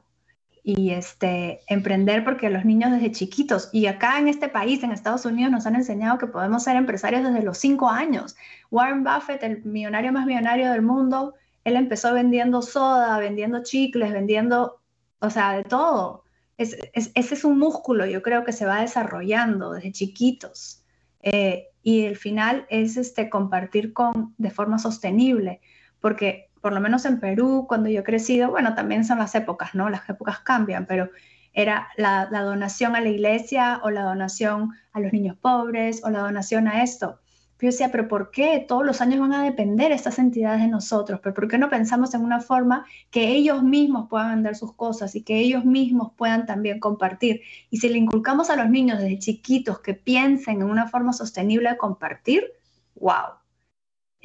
y 0.68 0.90
este, 0.90 1.60
emprender 1.68 2.24
porque 2.24 2.50
los 2.50 2.64
niños 2.64 2.90
desde 2.90 3.12
chiquitos, 3.12 3.68
y 3.72 3.86
acá 3.86 4.18
en 4.18 4.26
este 4.26 4.48
país, 4.48 4.82
en 4.82 4.90
Estados 4.90 5.24
Unidos, 5.24 5.52
nos 5.52 5.64
han 5.64 5.76
enseñado 5.76 6.18
que 6.18 6.26
podemos 6.26 6.64
ser 6.64 6.74
empresarios 6.74 7.22
desde 7.22 7.44
los 7.44 7.56
cinco 7.58 7.88
años. 7.88 8.34
Warren 8.72 9.04
Buffett, 9.04 9.44
el 9.44 9.64
millonario 9.64 10.10
más 10.10 10.26
millonario 10.26 10.72
del 10.72 10.82
mundo, 10.82 11.34
él 11.62 11.76
empezó 11.76 12.12
vendiendo 12.12 12.62
soda, 12.62 13.16
vendiendo 13.18 13.62
chicles, 13.62 14.12
vendiendo, 14.12 14.80
o 15.20 15.30
sea, 15.30 15.52
de 15.52 15.62
todo. 15.62 16.24
ese 16.58 17.12
es 17.14 17.44
un 17.44 17.60
músculo, 17.60 18.04
yo 18.04 18.20
creo 18.20 18.42
que 18.42 18.52
se 18.52 18.66
va 18.66 18.80
desarrollando 18.80 19.70
desde 19.70 19.92
chiquitos. 19.92 20.82
Eh, 21.22 21.68
y 21.84 22.06
el 22.06 22.16
final 22.16 22.66
es 22.70 22.96
este, 22.96 23.30
compartir 23.30 23.92
con, 23.92 24.34
de 24.36 24.50
forma 24.50 24.80
sostenible, 24.80 25.60
porque 26.00 26.50
por 26.60 26.72
lo 26.72 26.80
menos 26.80 27.04
en 27.04 27.20
Perú, 27.20 27.66
cuando 27.68 27.88
yo 27.88 28.00
he 28.00 28.04
crecido, 28.04 28.50
bueno, 28.50 28.74
también 28.74 29.04
son 29.04 29.18
las 29.18 29.34
épocas, 29.34 29.74
¿no? 29.74 29.88
Las 29.88 30.08
épocas 30.08 30.40
cambian, 30.40 30.86
pero 30.86 31.10
era 31.56 31.88
la, 31.96 32.26
donación 32.26 32.94
a 32.96 33.00
la 33.00 33.08
iglesia 33.08 33.80
o 33.82 33.90
la 33.90 34.02
donación 34.02 34.72
a 34.92 35.00
los 35.00 35.12
niños 35.12 35.36
pobres 35.38 36.02
o 36.04 36.10
la 36.10 36.20
donación 36.20 36.68
a 36.68 36.82
esto. 36.82 37.18
Yo 37.58 37.68
decía, 37.68 37.90
pero 37.90 38.06
¿por 38.08 38.30
qué 38.30 38.62
todos 38.68 38.84
los 38.84 39.00
años 39.00 39.20
van 39.20 39.32
a 39.32 39.42
depender 39.42 39.90
estas 39.90 40.18
entidades 40.18 40.60
de 40.60 40.68
nosotros? 40.68 41.20
¿Pero 41.22 41.34
por 41.34 41.48
qué 41.48 41.56
no 41.56 41.70
pensamos 41.70 42.12
en 42.12 42.20
una 42.22 42.40
forma 42.40 42.84
que 43.10 43.28
ellos 43.28 43.62
mismos 43.62 44.08
puedan 44.10 44.32
vender 44.32 44.54
sus 44.54 44.74
cosas 44.74 45.14
y 45.14 45.22
que 45.22 45.38
ellos 45.38 45.64
mismos 45.64 46.12
puedan 46.14 46.44
también 46.44 46.78
compartir? 46.78 47.40
Y 47.70 47.78
si 47.78 47.88
le 47.88 47.96
inculcamos 47.96 48.50
a 48.50 48.56
los 48.56 48.68
niños 48.68 48.98
desde 48.98 49.18
chiquitos 49.18 49.80
que 49.80 49.94
piensen 49.94 50.60
en 50.60 50.68
una 50.68 50.88
forma 50.88 51.14
sostenible 51.14 51.70
de 51.70 51.78
compartir, 51.78 52.52
wow. 52.96 53.38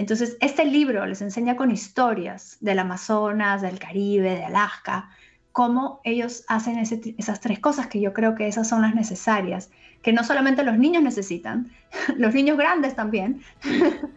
Entonces, 0.02 0.36
este 0.40 0.66
libro 0.66 1.06
les 1.06 1.22
enseña 1.22 1.56
con 1.56 1.70
historias 1.70 2.58
del 2.60 2.80
Amazonas, 2.80 3.62
del 3.62 3.78
Caribe, 3.78 4.32
de 4.32 4.46
Alaska, 4.46 5.12
cómo 5.52 6.02
ellos 6.04 6.44
hacen 6.48 6.80
esas 6.80 7.40
tres 7.40 7.60
cosas 7.60 7.86
que 7.86 8.02
yo 8.02 8.12
creo 8.12 8.34
que 8.34 8.48
esas 8.48 8.68
son 8.68 8.82
las 8.82 8.96
necesarias, 8.96 9.70
que 10.02 10.12
no 10.12 10.24
solamente 10.24 10.64
los 10.64 10.80
niños 10.80 11.04
necesitan, 11.04 11.72
los 12.18 12.34
niños 12.34 12.58
grandes 12.58 12.96
también. 12.96 13.44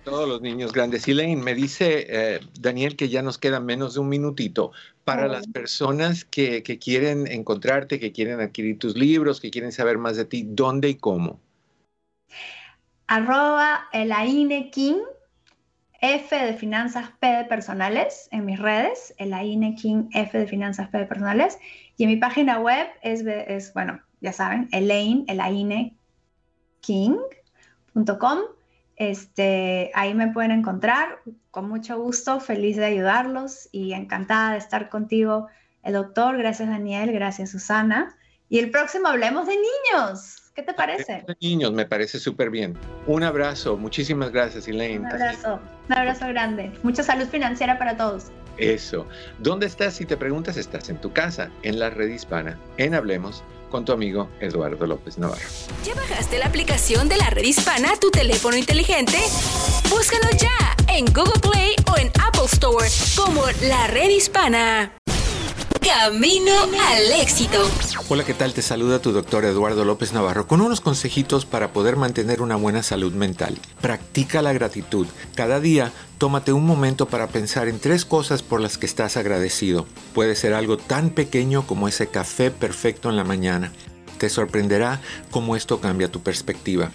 todos 0.05 0.27
los 0.27 0.41
niños 0.41 0.73
grandes. 0.73 1.07
Elaine, 1.07 1.43
me 1.43 1.55
dice 1.55 2.07
eh, 2.09 2.41
Daniel 2.59 2.97
que 2.97 3.11
ya 3.11 3.21
nos 3.21 3.37
queda 3.37 3.61
menos 3.61 3.93
de 3.93 4.01
un 4.01 4.09
minutito. 4.09 4.73
Para 5.05 5.29
las 5.29 5.47
personas 5.49 6.25
que, 6.25 6.63
que, 6.63 6.79
quieren 6.79 7.27
encontrarte, 7.27 8.01
que 8.01 8.11
quieren 8.11 8.41
adquirir 8.41 8.79
tus 8.79 8.97
libros, 8.97 9.39
que 9.39 9.51
quieren 9.51 9.71
saber 9.71 9.99
más 9.99 10.17
de 10.17 10.25
ti, 10.25 10.47
¿dónde 10.49 10.89
y 10.89 10.95
cómo? 10.95 11.41
Arroba 13.07 13.87
Elaine 13.93 14.71
King 14.71 15.03
F 16.05 16.37
de 16.37 16.53
finanzas 16.53 17.09
P 17.19 17.27
de 17.27 17.45
personales 17.45 18.29
en 18.31 18.45
mis 18.45 18.59
redes, 18.59 19.15
el 19.17 19.33
AINE 19.33 19.75
King 19.75 20.11
F 20.13 20.39
de 20.39 20.47
finanzas 20.47 20.89
P 20.89 20.99
de 20.99 21.07
personales. 21.07 21.59
Y 21.97 22.05
en 22.05 22.11
mi 22.11 22.17
página 22.17 22.59
web 22.59 22.87
es, 23.01 23.73
bueno, 23.73 24.03
ya 24.21 24.35
saben, 24.35 24.69
Elaine, 24.73 25.25
el 25.29 25.97
King.com. 26.81 28.39
Este, 28.97 29.91
ahí 29.95 30.13
me 30.13 30.31
pueden 30.31 30.51
encontrar 30.51 31.21
con 31.51 31.71
mucho 31.71 31.99
gusto, 31.99 32.39
feliz 32.39 32.77
de 32.77 32.85
ayudarlos 32.85 33.71
y 33.73 33.95
encantada 33.95 34.53
de 34.53 34.59
estar 34.59 34.91
contigo, 34.91 35.49
el 35.83 35.95
doctor. 35.95 36.37
Gracias 36.37 36.69
Daniel, 36.69 37.13
gracias 37.13 37.51
Susana. 37.51 38.15
Y 38.51 38.59
el 38.59 38.71
próximo 38.71 39.09
hablemos 39.09 39.47
de 39.47 39.57
niños. 39.57 40.44
¿Qué 40.55 40.63
te 40.63 40.73
parece? 40.73 41.25
Niños, 41.41 41.73
me 41.73 41.85
parece 41.85 42.21
súper 42.21 42.49
bien. 42.49 42.79
Un 43.07 43.25
abrazo, 43.25 43.77
muchísimas 43.77 44.31
gracias, 44.31 44.69
Elaine. 44.69 45.01
Un 45.01 45.07
abrazo, 45.07 45.61
un 45.89 45.97
abrazo 45.97 46.29
grande. 46.29 46.71
Mucha 46.85 47.03
salud 47.03 47.27
financiera 47.27 47.77
para 47.77 47.97
todos. 47.97 48.27
Eso. 48.57 49.09
¿Dónde 49.41 49.67
estás? 49.67 49.95
Si 49.95 50.05
te 50.05 50.17
preguntas, 50.17 50.57
estás 50.57 50.89
en 50.91 51.01
tu 51.01 51.13
casa, 51.13 51.51
en 51.65 51.81
la 51.81 51.91
red 51.91 52.09
hispana, 52.09 52.57
en 52.77 52.95
Hablemos 52.95 53.43
con 53.69 53.85
tu 53.85 53.91
amigo 53.91 54.31
Eduardo 54.39 54.87
López 54.87 55.19
Navarro. 55.19 55.43
¿Ya 55.85 55.93
bajaste 55.97 56.39
la 56.39 56.47
aplicación 56.47 57.09
de 57.09 57.17
la 57.17 57.31
red 57.31 57.43
hispana 57.43 57.91
a 57.91 57.97
tu 57.97 58.13
teléfono 58.13 58.57
inteligente? 58.57 59.19
Búscalo 59.91 60.29
ya 60.39 60.77
en 60.87 61.07
Google 61.07 61.41
Play 61.43 61.75
o 61.93 61.99
en 61.99 62.13
Apple 62.25 62.45
Store 62.45 62.87
como 63.17 63.43
la 63.69 63.89
red 63.89 64.11
hispana. 64.11 64.93
Camino 65.85 66.53
al 66.63 67.21
éxito. 67.21 67.59
Hola, 68.09 68.25
¿qué 68.25 68.33
tal? 68.33 68.55
Te 68.55 68.63
saluda 68.63 69.01
tu 69.01 69.13
doctor 69.13 69.45
Eduardo 69.45 69.85
López 69.85 70.15
Navarro 70.15 70.47
con 70.47 70.63
unos 70.63 70.81
consejitos 70.81 71.45
para 71.45 71.75
poder 71.75 71.97
mantener 71.97 72.41
una 72.41 72.57
buena 72.57 72.83
salud 72.83 73.13
mental. 73.13 73.59
Practica 73.83 74.41
la 74.41 74.55
gratitud. 74.55 75.07
Cada 75.35 75.61
día 75.61 75.93
tómate 76.17 76.55
un 76.55 76.65
momento 76.65 77.07
para 77.07 77.27
pensar 77.27 77.69
en 77.69 77.79
tres 77.79 78.07
cosas 78.07 78.43
por 78.43 78.63
las 78.63 78.79
que 78.79 78.87
estás 78.87 79.19
agradecido. 79.19 79.87
Puede 80.15 80.37
ser 80.37 80.55
algo 80.55 80.79
tan 80.79 81.11
pequeño 81.11 81.67
como 81.67 81.87
ese 81.87 82.07
café 82.07 82.51
perfecto 82.51 83.11
en 83.11 83.17
la 83.17 83.25
mañana 83.25 83.71
te 84.25 84.31
sorprenderá 84.31 85.03
cómo 85.31 85.55
esto 85.55 85.81
cambia 85.81 86.11
tu 86.11 86.23
perspectiva. 86.23 86.91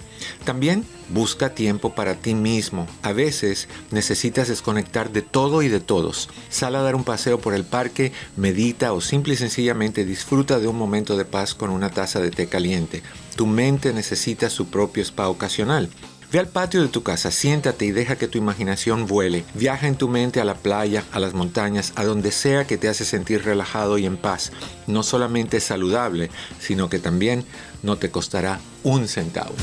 También 0.45 0.83
busca 1.09 1.53
tiempo 1.53 1.93
para 1.93 2.15
ti 2.15 2.33
mismo. 2.33 2.87
A 3.03 3.13
veces 3.13 3.67
necesitas 3.91 4.47
desconectar 4.47 5.11
de 5.11 5.21
todo 5.21 5.61
y 5.61 5.67
de 5.67 5.79
todos. 5.79 6.27
Sal 6.49 6.75
a 6.75 6.81
dar 6.81 6.95
un 6.95 7.03
paseo 7.03 7.39
por 7.39 7.53
el 7.53 7.65
parque, 7.65 8.13
medita 8.35 8.93
o 8.93 8.99
simple 8.99 9.35
y 9.35 9.37
sencillamente 9.37 10.05
disfruta 10.05 10.57
de 10.57 10.67
un 10.67 10.75
momento 10.75 11.17
de 11.17 11.25
paz 11.25 11.53
con 11.53 11.69
una 11.69 11.91
taza 11.91 12.19
de 12.19 12.31
té 12.31 12.47
caliente. 12.47 13.03
Tu 13.35 13.45
mente 13.45 13.93
necesita 13.93 14.49
su 14.49 14.71
propio 14.71 15.03
spa 15.03 15.29
ocasional. 15.29 15.87
Ve 16.31 16.37
al 16.37 16.47
patio 16.47 16.83
de 16.83 16.89
tu 16.89 17.01
casa, 17.01 17.31
siéntate 17.31 17.85
y 17.85 17.91
deja 17.91 18.15
que 18.15 18.27
tu 18.27 18.37
imaginación 18.37 19.07
vuele. 19.07 19.45
Viaja 19.55 19.87
en 19.87 19.95
tu 19.95 20.07
mente 20.07 20.39
a 20.39 20.45
la 20.45 20.53
playa, 20.53 21.03
a 21.11 21.19
las 21.19 21.33
montañas, 21.33 21.91
a 21.95 22.03
donde 22.03 22.31
sea 22.31 22.67
que 22.67 22.77
te 22.77 22.87
hace 22.87 23.03
sentir 23.03 23.43
relajado 23.43 23.97
y 23.97 24.05
en 24.05 24.15
paz. 24.15 24.51
No 24.85 25.01
solamente 25.01 25.57
es 25.57 25.63
saludable, 25.63 26.29
sino 26.59 26.87
que 26.87 26.99
también 26.99 27.45
no 27.81 27.97
te 27.97 28.11
costará 28.11 28.59
un 28.83 29.07
centavo. 29.07 29.55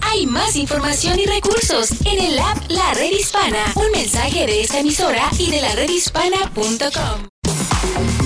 Hay 0.00 0.26
más 0.26 0.56
información 0.56 1.20
y 1.20 1.26
recursos 1.26 1.92
en 2.04 2.24
el 2.24 2.38
app 2.40 2.58
La 2.68 2.94
Red 2.94 3.12
Hispana. 3.12 3.72
Un 3.76 3.92
mensaje 3.92 4.46
de 4.46 4.62
esta 4.62 4.80
emisora 4.80 5.30
y 5.38 5.50
de 5.50 5.60
la 5.60 5.74
redhispana.com. 5.76 7.28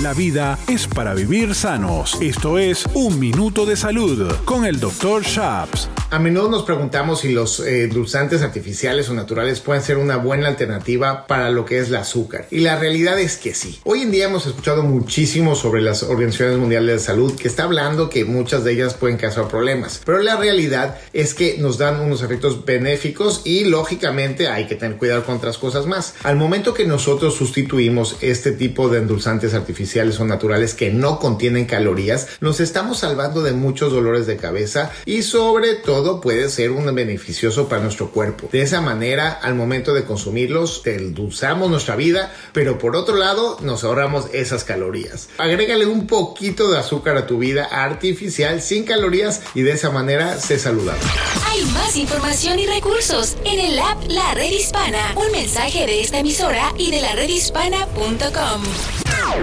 La 0.01 0.13
vida 0.13 0.57
es 0.67 0.87
para 0.87 1.13
vivir 1.13 1.53
sanos. 1.53 2.17
Esto 2.19 2.57
es 2.57 2.85
Un 2.95 3.19
Minuto 3.19 3.67
de 3.67 3.75
Salud 3.75 4.35
con 4.45 4.65
el 4.65 4.79
Dr. 4.79 5.23
Shaps. 5.23 5.87
A 6.13 6.19
menudo 6.19 6.49
nos 6.49 6.63
preguntamos 6.63 7.21
si 7.21 7.31
los 7.31 7.61
eh, 7.61 7.85
endulzantes 7.85 8.41
artificiales 8.41 9.07
o 9.07 9.13
naturales 9.13 9.61
pueden 9.61 9.81
ser 9.81 9.95
una 9.95 10.17
buena 10.17 10.49
alternativa 10.49 11.25
para 11.25 11.49
lo 11.51 11.63
que 11.63 11.79
es 11.79 11.87
el 11.87 11.95
azúcar. 11.95 12.47
Y 12.51 12.59
la 12.59 12.77
realidad 12.77 13.17
es 13.17 13.37
que 13.37 13.53
sí. 13.53 13.79
Hoy 13.85 14.01
en 14.01 14.11
día 14.11 14.25
hemos 14.25 14.45
escuchado 14.45 14.83
muchísimo 14.83 15.55
sobre 15.55 15.81
las 15.81 16.03
organizaciones 16.03 16.57
mundiales 16.57 16.95
de 16.95 16.99
salud 16.99 17.33
que 17.39 17.47
está 17.47 17.63
hablando 17.63 18.09
que 18.09 18.25
muchas 18.25 18.65
de 18.65 18.73
ellas 18.73 18.95
pueden 18.95 19.15
causar 19.15 19.47
problemas. 19.47 20.01
Pero 20.05 20.19
la 20.19 20.35
realidad 20.35 20.97
es 21.13 21.33
que 21.33 21.57
nos 21.59 21.77
dan 21.77 22.01
unos 22.01 22.21
efectos 22.21 22.65
benéficos 22.65 23.43
y 23.45 23.63
lógicamente 23.63 24.49
hay 24.49 24.67
que 24.67 24.75
tener 24.75 24.97
cuidado 24.97 25.23
con 25.23 25.37
otras 25.37 25.57
cosas 25.57 25.85
más. 25.85 26.15
Al 26.23 26.35
momento 26.35 26.73
que 26.73 26.85
nosotros 26.85 27.35
sustituimos 27.35 28.17
este 28.19 28.51
tipo 28.51 28.89
de 28.89 28.97
endulzantes 28.99 29.53
artificiales 29.53 30.19
o 30.19 30.25
naturales 30.25 30.73
que 30.73 30.91
no 30.91 31.19
contienen 31.19 31.67
calorías, 31.67 32.27
nos 32.41 32.59
estamos 32.59 32.99
salvando 32.99 33.41
de 33.41 33.53
muchos 33.53 33.93
dolores 33.93 34.27
de 34.27 34.35
cabeza 34.35 34.91
y 35.05 35.21
sobre 35.21 35.75
puede 36.21 36.49
ser 36.49 36.71
un 36.71 36.93
beneficioso 36.93 37.69
para 37.69 37.81
nuestro 37.81 38.11
cuerpo. 38.11 38.49
De 38.51 38.61
esa 38.61 38.81
manera, 38.81 39.31
al 39.31 39.55
momento 39.55 39.93
de 39.93 40.03
consumirlos, 40.03 40.81
endulzamos 40.85 41.69
nuestra 41.69 41.95
vida, 41.95 42.33
pero 42.53 42.77
por 42.77 42.95
otro 42.95 43.15
lado, 43.15 43.57
nos 43.61 43.83
ahorramos 43.83 44.25
esas 44.33 44.63
calorías. 44.63 45.29
Agrégale 45.37 45.85
un 45.85 46.07
poquito 46.07 46.71
de 46.71 46.79
azúcar 46.79 47.17
a 47.17 47.27
tu 47.27 47.37
vida 47.37 47.65
artificial 47.65 48.61
sin 48.61 48.83
calorías 48.83 49.41
y 49.53 49.61
de 49.61 49.71
esa 49.71 49.91
manera 49.91 50.39
sé 50.39 50.59
saludable. 50.59 51.03
Hay 51.47 51.63
más 51.65 51.95
información 51.95 52.59
y 52.59 52.65
recursos 52.65 53.37
en 53.45 53.59
el 53.59 53.79
app 53.79 54.03
La 54.09 54.33
Red 54.33 54.51
Hispana. 54.51 55.13
Un 55.15 55.31
mensaje 55.31 55.85
de 55.85 56.01
esta 56.01 56.19
emisora 56.19 56.73
y 56.77 56.91
de 56.91 57.01
la 57.01 57.13
redhispana.com. 57.13 58.63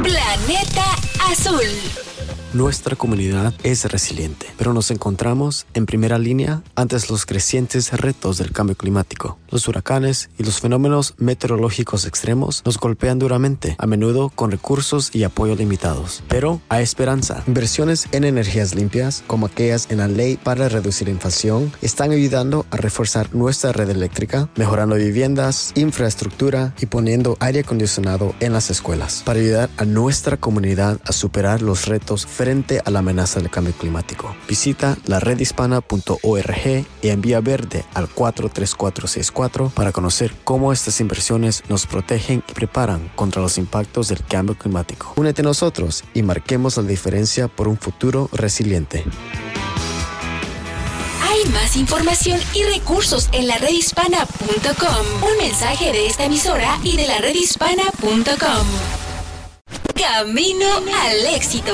Planeta 0.03 0.85
Azul. 1.31 2.08
Nuestra 2.55 2.97
comunidad 2.97 3.53
es 3.63 3.85
resiliente, 3.85 4.47
pero 4.57 4.73
nos 4.73 4.91
encontramos 4.91 5.67
en 5.75 5.85
primera 5.85 6.19
línea 6.19 6.63
ante 6.77 6.97
los 7.11 7.27
crecientes 7.27 7.93
retos 7.93 8.39
del 8.39 8.53
cambio 8.53 8.75
climático. 8.75 9.39
Los 9.51 9.69
huracanes 9.69 10.31
y 10.39 10.45
los 10.45 10.59
fenómenos 10.61 11.15
meteorológicos 11.19 12.07
extremos 12.07 12.63
nos 12.65 12.79
golpean 12.79 13.19
duramente, 13.19 13.77
a 13.79 13.87
menudo 13.87 14.31
con 14.31 14.51
recursos 14.51 15.11
y 15.13 15.25
apoyo 15.25 15.57
limitados. 15.57 16.23
Pero 16.27 16.63
hay 16.71 16.83
esperanza. 16.83 17.45
Inversiones 17.47 18.09
en 18.13 18.25
energías 18.25 18.75
limpias, 18.75 19.25
como 19.27 19.45
aquellas 19.45 19.91
en 19.91 19.99
la 19.99 20.09
ley 20.09 20.39
para 20.39 20.71
reducir 20.71 21.11
inflación, 21.11 21.71
están 21.83 22.13
ayudando 22.13 22.65
a 22.71 22.79
reforzar 22.79 23.35
nuestra 23.35 23.73
red 23.73 23.91
eléctrica, 23.91 24.49
mejorando 24.57 24.95
viviendas, 24.95 25.73
infraestructura 25.75 26.73
y 26.81 26.87
poniendo 26.87 27.37
aire 27.41 27.61
acondicionado 27.61 28.35
en 28.41 28.55
las 28.55 28.71
escuelas, 28.71 29.23
para 29.27 29.39
ayudar 29.39 29.69
a 29.77 29.85
nuestra 29.85 30.39
comunidad 30.39 30.99
a 31.05 31.13
superar 31.13 31.61
los 31.61 31.85
retos 31.85 32.27
frente 32.39 32.81
a 32.85 32.91
la 32.93 33.01
amenaza 33.01 33.41
del 33.41 33.51
cambio 33.51 33.75
climático. 33.75 34.33
Visita 34.47 34.97
la 35.07 35.19
redhispana.org 35.19 36.87
y 37.03 37.09
envía 37.09 37.41
verde 37.41 37.85
al 37.95 38.09
43464 38.09 39.71
para 39.71 39.91
conocer 39.91 40.33
cómo 40.45 40.73
estas 40.73 41.01
inversiones 41.01 41.65
nos 41.69 41.87
protegen 41.87 42.45
y 42.49 42.53
preparan 42.53 43.11
contra 43.17 43.43
los 43.43 43.59
impactos 43.59 44.07
del 44.07 44.23
cambio 44.25 44.57
climático. 44.57 45.15
Únete 45.17 45.43
a 45.43 45.47
nosotros 45.47 46.05
y 46.15 46.23
marquemos 46.23 46.77
la 46.77 46.85
diferencia 46.85 47.49
por 47.49 47.67
un 47.67 47.77
futuro 47.77 48.29
resiliente. 48.33 49.05
Hay 51.29 51.51
más 51.51 51.75
información 51.75 52.39
y 52.55 52.63
recursos 52.63 53.29
en 53.33 53.49
la 53.49 53.59
redhispana.com. 53.59 55.29
Un 55.29 55.39
mensaje 55.39 55.91
de 55.91 56.07
esta 56.07 56.25
emisora 56.25 56.79
y 56.85 56.97
de 56.97 57.09
la 57.09 57.19
redhispana.com. 57.19 58.98
Camino 59.95 60.67
al 60.77 61.35
éxito. 61.35 61.73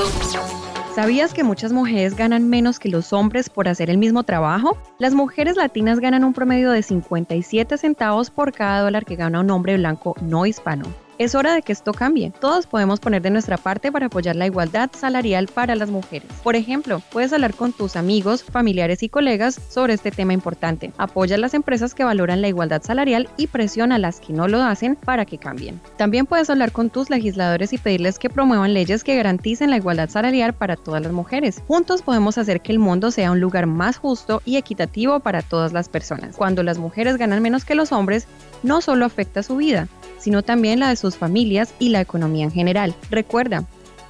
¿Sabías 0.95 1.33
que 1.33 1.43
muchas 1.43 1.73
mujeres 1.73 2.15
ganan 2.15 2.49
menos 2.49 2.79
que 2.79 2.87
los 2.87 3.11
hombres 3.11 3.49
por 3.49 3.67
hacer 3.67 3.89
el 3.89 3.97
mismo 3.97 4.23
trabajo? 4.23 4.77
Las 4.97 5.13
mujeres 5.13 5.57
latinas 5.57 5.99
ganan 5.99 6.23
un 6.23 6.33
promedio 6.33 6.71
de 6.71 6.83
57 6.83 7.77
centavos 7.77 8.29
por 8.29 8.53
cada 8.53 8.81
dólar 8.81 9.05
que 9.05 9.17
gana 9.17 9.41
un 9.41 9.51
hombre 9.51 9.75
blanco 9.75 10.15
no 10.21 10.45
hispano. 10.45 10.85
Es 11.17 11.33
hora 11.33 11.53
de 11.53 11.61
que 11.61 11.71
esto 11.71 11.93
cambie. 11.93 12.33
Todos 12.41 12.67
podemos 12.67 12.99
poner 12.99 13.21
de 13.21 13.29
nuestra 13.29 13.55
parte 13.55 13.89
para 13.89 14.07
apoyar 14.07 14.35
la 14.35 14.47
igualdad 14.47 14.89
salarial 14.93 15.47
para 15.47 15.73
las 15.75 15.89
mujeres. 15.89 16.27
Por 16.43 16.57
ejemplo, 16.57 17.01
puedes 17.09 17.31
hablar 17.31 17.53
con 17.53 17.71
tus 17.71 17.95
amigos, 17.95 18.43
familiares 18.43 19.01
y 19.01 19.07
colegas 19.07 19.61
sobre 19.69 19.93
este 19.93 20.11
tema 20.11 20.33
importante. 20.33 20.91
Apoya 20.97 21.37
a 21.37 21.39
las 21.39 21.53
empresas 21.53 21.93
que 21.93 22.03
valoran 22.03 22.41
la 22.41 22.49
igualdad 22.49 22.83
salarial 22.83 23.29
y 23.37 23.47
presiona 23.47 23.95
a 23.95 23.99
las 23.99 24.19
que 24.19 24.33
no 24.33 24.49
lo 24.49 24.61
hacen 24.61 24.97
para 24.97 25.25
que 25.25 25.37
cambien. 25.37 25.79
También 25.95 26.25
puedes 26.25 26.49
hablar 26.49 26.73
con 26.73 26.89
tus 26.89 27.09
legisladores 27.09 27.71
y 27.71 27.77
pedirles 27.77 28.19
que 28.19 28.29
promuevan 28.29 28.73
leyes 28.73 29.05
que 29.05 29.15
garanticen 29.15 29.69
la 29.69 29.77
igualdad 29.77 30.09
salarial 30.09 30.51
para 30.53 30.75
todas 30.75 31.01
las 31.01 31.13
mujeres. 31.13 31.61
Juntos 31.65 32.01
podemos 32.01 32.37
hacer 32.37 32.59
que 32.59 32.73
el 32.73 32.79
mundo 32.79 33.11
sea 33.11 33.31
un 33.31 33.39
lugar 33.39 33.67
más 33.67 33.97
justo 33.97 34.41
y 34.43 34.57
equitativo 34.57 35.21
para 35.21 35.41
todas 35.41 35.71
las 35.71 35.87
personas. 35.87 36.35
Cuando 36.35 36.61
las 36.61 36.77
mujeres 36.77 37.15
ganan 37.15 37.41
menos 37.41 37.63
que 37.63 37.75
los 37.75 37.93
hombres, 37.93 38.27
no 38.63 38.81
solo 38.81 39.05
afecta 39.05 39.43
su 39.43 39.55
vida, 39.55 39.87
sino 40.25 40.41
también 40.41 40.79
la 40.79 40.89
de 40.89 40.95
sus 40.95 41.17
familias 41.17 41.75
y 41.77 41.89
la 41.89 42.01
economía 42.01 42.45
en 42.45 42.51
general. 42.51 42.95
Recuerda, 43.11 43.63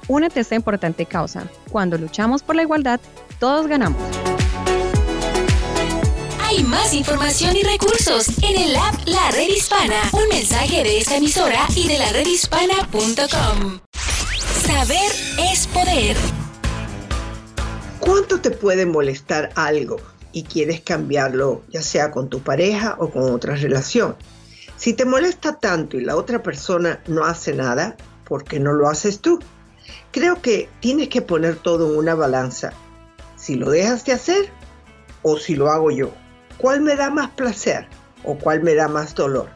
únete 0.08 0.40
a 0.40 0.42
esta 0.42 0.54
importante 0.54 1.04
causa. 1.04 1.46
Cuando 1.70 1.98
luchamos 1.98 2.42
por 2.42 2.56
la 2.56 2.62
igualdad, 2.62 3.00
todos 3.38 3.66
ganamos. 3.66 4.00
Hay 6.42 6.62
más 6.62 6.94
información 6.94 7.54
y 7.54 7.62
recursos 7.62 8.28
en 8.42 8.56
el 8.56 8.76
app 8.76 8.94
La 9.04 9.30
Red 9.30 9.50
Hispana. 9.50 10.08
Un 10.12 10.26
mensaje 10.30 10.82
de 10.84 10.96
esta 10.96 11.18
emisora 11.18 11.66
y 11.76 11.86
de 11.86 11.98
la 11.98 12.10
redhispana.com. 12.10 13.80
Saber 14.64 15.12
es 15.52 15.66
poder. 15.66 16.16
¿Cuánto 18.00 18.40
te 18.40 18.52
puede 18.52 18.86
molestar 18.86 19.50
algo 19.54 19.98
y 20.32 20.44
quieres 20.44 20.80
cambiarlo, 20.80 21.60
ya 21.68 21.82
sea 21.82 22.10
con 22.10 22.30
tu 22.30 22.40
pareja 22.40 22.96
o 22.98 23.10
con 23.10 23.30
otra 23.30 23.54
relación? 23.54 24.16
Si 24.76 24.92
te 24.92 25.04
molesta 25.04 25.58
tanto 25.58 25.96
y 25.96 26.04
la 26.04 26.16
otra 26.16 26.42
persona 26.42 27.00
no 27.06 27.24
hace 27.24 27.54
nada, 27.54 27.96
¿por 28.24 28.44
qué 28.44 28.60
no 28.60 28.72
lo 28.72 28.88
haces 28.88 29.20
tú? 29.20 29.38
Creo 30.10 30.42
que 30.42 30.68
tienes 30.80 31.08
que 31.08 31.22
poner 31.22 31.56
todo 31.56 31.90
en 31.90 31.98
una 31.98 32.14
balanza. 32.14 32.72
Si 33.36 33.54
lo 33.54 33.70
dejas 33.70 34.04
de 34.04 34.12
hacer 34.12 34.50
o 35.22 35.38
si 35.38 35.56
lo 35.56 35.70
hago 35.70 35.90
yo. 35.90 36.10
¿Cuál 36.58 36.82
me 36.82 36.94
da 36.94 37.10
más 37.10 37.30
placer 37.30 37.86
o 38.22 38.36
cuál 38.36 38.62
me 38.62 38.74
da 38.74 38.88
más 38.88 39.14
dolor? 39.14 39.48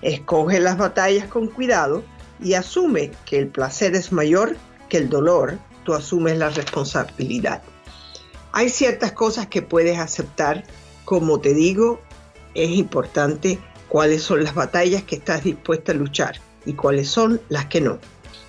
Escoge 0.00 0.60
las 0.60 0.78
batallas 0.78 1.26
con 1.28 1.48
cuidado 1.48 2.04
y 2.40 2.54
asume 2.54 3.10
que 3.26 3.38
el 3.38 3.48
placer 3.48 3.96
es 3.96 4.12
mayor 4.12 4.56
que 4.88 4.98
el 4.98 5.08
dolor. 5.08 5.58
Tú 5.84 5.94
asumes 5.94 6.38
la 6.38 6.50
responsabilidad. 6.50 7.62
Hay 8.52 8.68
ciertas 8.68 9.12
cosas 9.12 9.48
que 9.48 9.62
puedes 9.62 9.98
aceptar. 9.98 10.64
Como 11.04 11.40
te 11.40 11.54
digo, 11.54 12.00
es 12.54 12.70
importante 12.70 13.58
cuáles 13.88 14.22
son 14.22 14.44
las 14.44 14.54
batallas 14.54 15.02
que 15.02 15.16
estás 15.16 15.44
dispuesta 15.44 15.92
a 15.92 15.94
luchar. 15.94 16.40
y 16.66 16.74
cuáles 16.74 17.08
son 17.08 17.40
las 17.48 17.66
que 17.66 17.80
no. 17.80 17.98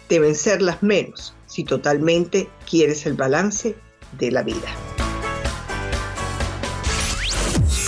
Deben 0.10 0.36
ser 0.36 0.62
las 0.62 0.84
menos 0.84 1.34
si 1.46 1.64
totalmente 1.64 2.50
quieres 2.70 3.06
el 3.06 3.14
balance 3.14 3.78
de 4.18 4.32
la 4.32 4.44
vida. 4.44 4.68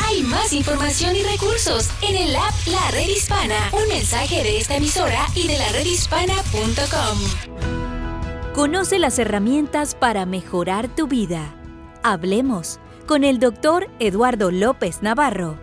Hay 0.06 0.24
más 0.24 0.54
información 0.54 1.16
y 1.16 1.24
recursos 1.24 1.90
en 2.02 2.16
el 2.16 2.36
app 2.36 2.54
La 2.68 2.92
Red 2.92 3.10
Hispana. 3.10 3.72
Un 3.74 3.88
mensaje 3.90 4.42
de 4.44 4.58
esta 4.60 4.78
emisora 4.78 5.26
y 5.36 5.48
de 5.48 5.58
la 5.58 5.70
redhispana.com. 5.74 7.18
Conoce 8.54 9.00
las 9.00 9.20
herramientas 9.20 9.96
para 9.96 10.26
mejorar 10.26 10.88
tu 10.96 11.08
vida. 11.08 11.56
Hablemos 12.04 12.80
con 13.06 13.24
el 13.24 13.40
doctor 13.40 13.90
Eduardo 14.00 14.52
López 14.52 15.02
Navarro. 15.02 15.58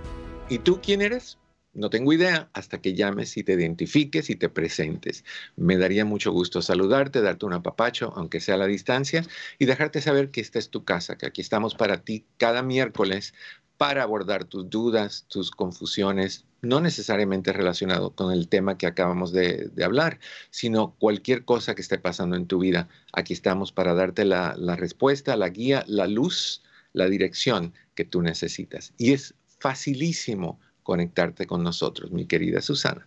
¿Y 0.48 0.58
tú 0.58 0.80
quién 0.82 1.00
eres? 1.02 1.38
No 1.74 1.90
tengo 1.90 2.12
idea 2.12 2.50
hasta 2.54 2.80
que 2.80 2.94
llames 2.94 3.36
y 3.36 3.44
te 3.44 3.52
identifiques 3.52 4.30
y 4.30 4.36
te 4.36 4.48
presentes. 4.48 5.24
Me 5.56 5.76
daría 5.76 6.04
mucho 6.04 6.32
gusto 6.32 6.62
saludarte, 6.62 7.20
darte 7.20 7.46
un 7.46 7.52
apapacho, 7.52 8.12
aunque 8.16 8.40
sea 8.40 8.54
a 8.54 8.58
la 8.58 8.66
distancia, 8.66 9.24
y 9.58 9.66
dejarte 9.66 10.00
saber 10.00 10.30
que 10.30 10.40
esta 10.40 10.58
es 10.58 10.70
tu 10.70 10.84
casa, 10.84 11.18
que 11.18 11.26
aquí 11.26 11.40
estamos 11.40 11.74
para 11.74 12.02
ti 12.02 12.24
cada 12.36 12.62
miércoles 12.62 13.34
para 13.76 14.02
abordar 14.02 14.44
tus 14.44 14.68
dudas, 14.68 15.24
tus 15.28 15.52
confusiones, 15.52 16.44
no 16.62 16.80
necesariamente 16.80 17.52
relacionado 17.52 18.10
con 18.10 18.32
el 18.32 18.48
tema 18.48 18.76
que 18.76 18.88
acabamos 18.88 19.32
de, 19.32 19.70
hablar, 19.84 20.18
sino 20.50 20.96
cualquier 20.98 21.44
cosa 21.44 21.76
que 21.76 21.82
esté 21.82 21.98
pasando 21.98 22.34
en 22.34 22.46
tu 22.46 22.58
vida. 22.58 22.88
Aquí 23.12 23.32
estamos 23.32 23.70
para 23.70 23.94
darte 23.94 24.24
la, 24.24 24.54
la 24.58 24.74
respuesta, 24.74 25.36
la 25.36 25.48
guía, 25.50 25.84
la 25.86 26.08
luz, 26.08 26.62
la 26.92 27.08
dirección 27.08 27.72
que 27.94 28.04
tú 28.04 28.20
necesitas. 28.20 28.92
Y 28.98 29.12
es 29.12 29.34
facilísimo 29.60 30.58
conectarte 30.88 31.46
con 31.46 31.62
nosotros, 31.62 32.10
mi 32.10 32.24
querida 32.24 32.62
Susana. 32.62 33.06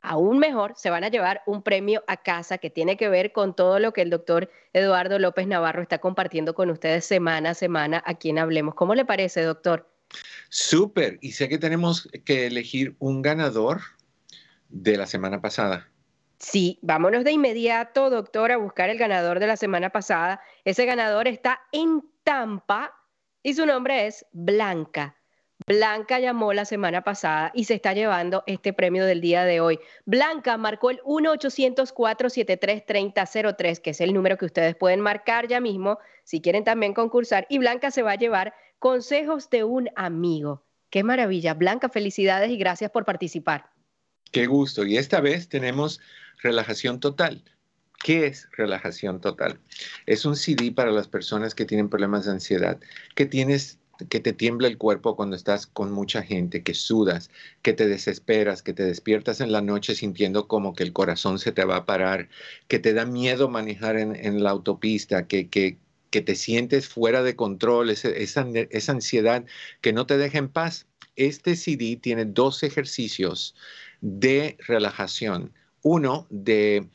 aún 0.08 0.39
mejor, 0.39 0.74
se 0.76 0.89
van 0.89 1.04
a 1.04 1.10
llevar 1.10 1.41
un 1.46 1.62
premio 1.62 2.04
a 2.08 2.17
casa 2.17 2.58
que 2.58 2.70
tiene 2.70 2.98
que 2.98 3.10
ver 3.10 3.32
con 3.32 3.56
todo 3.56 3.80
lo 3.80 3.93
que 3.93 4.02
el 4.02 4.10
doctor 4.10 4.50
Eduardo 4.74 5.20
López 5.20 5.48
Navarro 5.48 5.82
está 5.82 6.00
compartiendo 6.00 6.56
con 6.56 6.70
ustedes 6.70 7.06
semana 7.06 7.52
a 7.52 7.54
semana 7.54 8.02
a 8.06 8.15
quien 8.15 8.39
Hablemos. 8.39 8.76
¿Cómo 8.76 8.96
le 8.96 9.06
parece, 9.06 9.41
doctor? 9.41 9.89
Súper. 10.50 11.20
Y 11.22 11.34
sé 11.34 11.50
que 11.50 11.58
tenemos 11.58 12.08
que 12.26 12.48
elegir 12.48 12.96
un 13.00 13.22
ganador 13.22 13.82
de 14.70 14.98
la 14.98 15.06
semana 15.06 15.41
pasada. 15.41 15.89
Sí, 16.39 16.80
vámonos 16.82 17.24
de 17.24 17.32
inmediato, 17.32 18.10
doctor, 18.10 18.52
a 18.52 18.58
buscar 18.58 18.89
el 18.89 18.98
ganador 18.98 19.39
de 19.39 19.48
la 19.48 19.58
semana 19.58 19.89
pasada. 19.89 20.39
Ese 20.63 20.86
ganador 20.86 21.28
está 21.28 21.62
en 21.72 22.04
Tampa 22.24 22.93
y 23.43 23.56
su 23.56 23.65
nombre 23.65 24.08
es 24.08 24.26
Blanca. 24.32 25.17
Blanca 25.68 26.20
llamó 26.22 26.54
la 26.54 26.64
semana 26.64 27.04
pasada 27.04 27.52
y 27.54 27.66
se 27.66 27.74
está 27.74 27.94
llevando 27.94 28.46
este 28.48 28.72
premio 28.72 29.06
del 29.06 29.20
día 29.20 29.44
de 29.44 29.60
hoy. 29.60 29.82
Blanca 30.06 30.56
marcó 30.56 30.92
el 30.92 31.02
1-800-473-3003, 31.02 33.82
que 33.82 33.90
es 33.90 34.00
el 34.00 34.14
número 34.14 34.38
que 34.38 34.46
ustedes 34.46 34.78
pueden 34.78 35.02
marcar 35.02 35.50
ya 35.50 35.60
mismo 35.60 36.00
si 36.24 36.40
quieren 36.40 36.64
también 36.64 36.94
concursar. 36.94 37.46
Y 37.50 37.58
Blanca 37.58 37.92
se 37.92 38.02
va 38.02 38.14
a 38.14 38.18
llevar 38.18 38.54
consejos 38.80 39.50
de 39.50 39.66
un 39.66 39.90
amigo. 39.98 40.64
Qué 40.90 41.04
maravilla. 41.04 41.54
Blanca, 41.54 41.90
felicidades 41.90 42.50
y 42.50 42.56
gracias 42.56 42.90
por 42.90 43.04
participar. 43.04 43.70
Qué 44.32 44.48
gusto. 44.48 44.86
Y 44.86 44.96
esta 44.96 45.20
vez 45.20 45.50
tenemos 45.50 46.00
relajación 46.42 47.02
total. 47.02 47.44
¿Qué 48.02 48.28
es 48.28 48.48
relajación 48.54 49.20
total? 49.20 49.60
Es 50.06 50.24
un 50.24 50.38
CD 50.38 50.72
para 50.72 50.92
las 50.92 51.10
personas 51.10 51.54
que 51.54 51.66
tienen 51.66 51.90
problemas 51.90 52.24
de 52.24 52.32
ansiedad, 52.32 52.80
que 53.16 53.26
tienes 53.26 53.80
que 54.10 54.20
te 54.20 54.34
tiembla 54.34 54.68
el 54.68 54.78
cuerpo 54.78 55.16
cuando 55.16 55.36
estás 55.36 55.68
con 55.68 55.92
mucha 55.92 56.22
gente, 56.24 56.64
que 56.64 56.74
sudas, 56.74 57.30
que 57.62 57.74
te 57.74 57.88
desesperas, 57.88 58.62
que 58.62 58.74
te 58.74 58.84
despiertas 58.84 59.42
en 59.42 59.52
la 59.52 59.62
noche 59.62 59.96
sintiendo 59.96 60.48
como 60.48 60.74
que 60.74 60.84
el 60.84 60.94
corazón 60.94 61.40
se 61.40 61.52
te 61.52 61.66
va 61.66 61.78
a 61.78 61.86
parar, 61.86 62.30
que 62.68 62.80
te 62.80 62.94
da 62.94 63.06
miedo 63.06 63.50
manejar 63.50 63.98
en, 63.98 64.44
la 64.44 64.52
autopista, 64.52 65.28
que, 65.28 65.50
que, 65.50 65.78
te 66.10 66.36
sientes 66.36 66.88
fuera 66.88 67.22
de 67.22 67.36
control, 67.36 67.92
esa, 67.92 68.10
esa 68.10 68.92
ansiedad 68.92 69.46
que 69.82 69.94
no 69.94 70.08
te 70.08 70.18
deja 70.18 70.40
en 70.40 70.50
paz. 70.50 70.88
Este 71.16 71.56
CD 71.56 71.96
tiene 71.96 72.26
dos 72.26 72.64
ejercicios 72.64 73.54
de 74.02 74.58
relajación. 74.68 75.54
Uno 75.84 76.26
de 76.32 76.88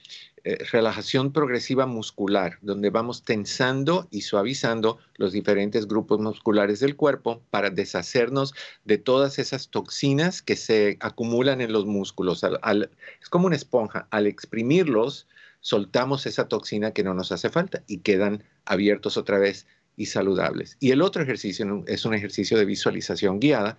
eh, 0.44 0.58
relajación 0.72 1.32
progresiva 1.32 1.86
muscular, 1.86 2.58
donde 2.62 2.90
vamos 2.90 3.22
tensando 3.22 4.08
y 4.10 4.22
suavizando 4.22 4.98
los 5.14 5.32
diferentes 5.32 5.86
grupos 5.86 6.18
musculares 6.18 6.80
del 6.80 6.96
cuerpo 6.96 7.40
para 7.50 7.70
deshacernos 7.70 8.52
de 8.84 8.98
todas 8.98 9.38
esas 9.38 9.68
toxinas 9.68 10.42
que 10.42 10.56
se 10.56 10.96
acumulan 10.98 11.60
en 11.60 11.72
los 11.72 11.86
músculos. 11.86 12.42
es 12.42 13.28
como 13.30 13.46
una 13.46 13.54
esponja, 13.54 14.08
al 14.10 14.26
exprimirlos, 14.26 15.28
soltamos 15.60 16.26
esa 16.26 16.48
toxina 16.48 16.90
que 16.90 17.04
no 17.04 17.14
nos 17.14 17.30
hace 17.30 17.48
falta 17.48 17.84
y 17.86 17.98
quedan 17.98 18.42
abiertos 18.64 19.16
otra 19.16 19.38
vez 19.38 19.66
y 19.96 20.06
saludables. 20.06 20.76
Y 20.80 20.90
el 20.90 21.02
otro 21.02 21.22
ejercicio 21.22 21.84
es 21.86 22.04
un 22.04 22.14
ejercicio 22.14 22.58
de 22.58 22.64
visualización 22.64 23.40
guiada. 23.40 23.78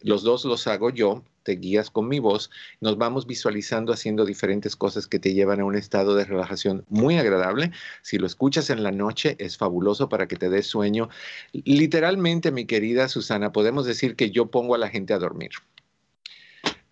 Los 0.00 0.22
dos 0.22 0.44
los 0.44 0.66
hago 0.66 0.90
yo 0.90 1.22
te 1.48 1.56
guías 1.56 1.88
con 1.88 2.08
mi 2.08 2.18
voz, 2.18 2.50
nos 2.82 2.98
vamos 2.98 3.26
visualizando 3.26 3.90
haciendo 3.90 4.26
diferentes 4.26 4.76
cosas 4.76 5.06
que 5.06 5.18
te 5.18 5.32
llevan 5.32 5.60
a 5.60 5.64
un 5.64 5.76
estado 5.76 6.14
de 6.14 6.26
relajación 6.26 6.84
muy 6.90 7.16
agradable. 7.16 7.72
Si 8.02 8.18
lo 8.18 8.26
escuchas 8.26 8.68
en 8.68 8.82
la 8.82 8.90
noche, 8.90 9.34
es 9.38 9.56
fabuloso 9.56 10.10
para 10.10 10.28
que 10.28 10.36
te 10.36 10.50
des 10.50 10.66
sueño. 10.66 11.08
Literalmente, 11.52 12.50
mi 12.50 12.66
querida 12.66 13.08
Susana, 13.08 13.50
podemos 13.50 13.86
decir 13.86 14.14
que 14.14 14.30
yo 14.30 14.50
pongo 14.50 14.74
a 14.74 14.78
la 14.78 14.90
gente 14.90 15.14
a 15.14 15.18
dormir. 15.18 15.52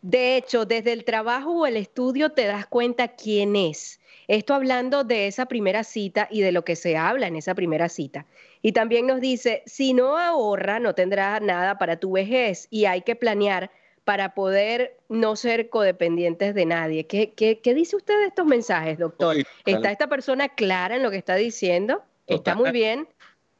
De 0.00 0.36
hecho, 0.36 0.64
desde 0.64 0.92
el 0.92 1.04
trabajo 1.04 1.52
o 1.52 1.66
el 1.66 1.76
estudio 1.76 2.30
te 2.30 2.46
das 2.46 2.66
cuenta 2.66 3.08
quién 3.08 3.56
es. 3.56 4.00
Esto 4.28 4.54
hablando 4.54 5.04
de 5.04 5.26
esa 5.26 5.46
primera 5.46 5.82
cita 5.84 6.28
y 6.30 6.40
de 6.42 6.52
lo 6.52 6.64
que 6.64 6.76
se 6.76 6.96
habla 6.96 7.26
en 7.26 7.36
esa 7.36 7.54
primera 7.54 7.88
cita. 7.88 8.26
Y 8.62 8.72
también 8.72 9.06
nos 9.06 9.20
dice, 9.20 9.62
si 9.66 9.94
no 9.94 10.18
ahorra, 10.18 10.78
no 10.78 10.94
tendrá 10.94 11.40
nada 11.40 11.78
para 11.78 11.98
tu 11.98 12.12
vejez 12.12 12.68
y 12.70 12.84
hay 12.84 13.02
que 13.02 13.16
planear 13.16 13.70
para 14.04 14.34
poder 14.34 14.96
no 15.08 15.36
ser 15.36 15.68
codependientes 15.68 16.54
de 16.54 16.64
nadie. 16.64 17.06
¿Qué, 17.06 17.32
qué, 17.34 17.74
dice 17.74 17.96
usted 17.96 18.18
de 18.18 18.26
estos 18.26 18.46
mensajes, 18.46 18.98
doctor? 18.98 19.36
¿Está 19.66 19.90
esta 19.90 20.06
persona 20.06 20.48
clara 20.48 20.96
en 20.96 21.02
lo 21.02 21.10
que 21.10 21.18
está 21.18 21.34
diciendo? 21.34 22.02
Está 22.26 22.54
muy 22.54 22.70
bien. 22.70 23.08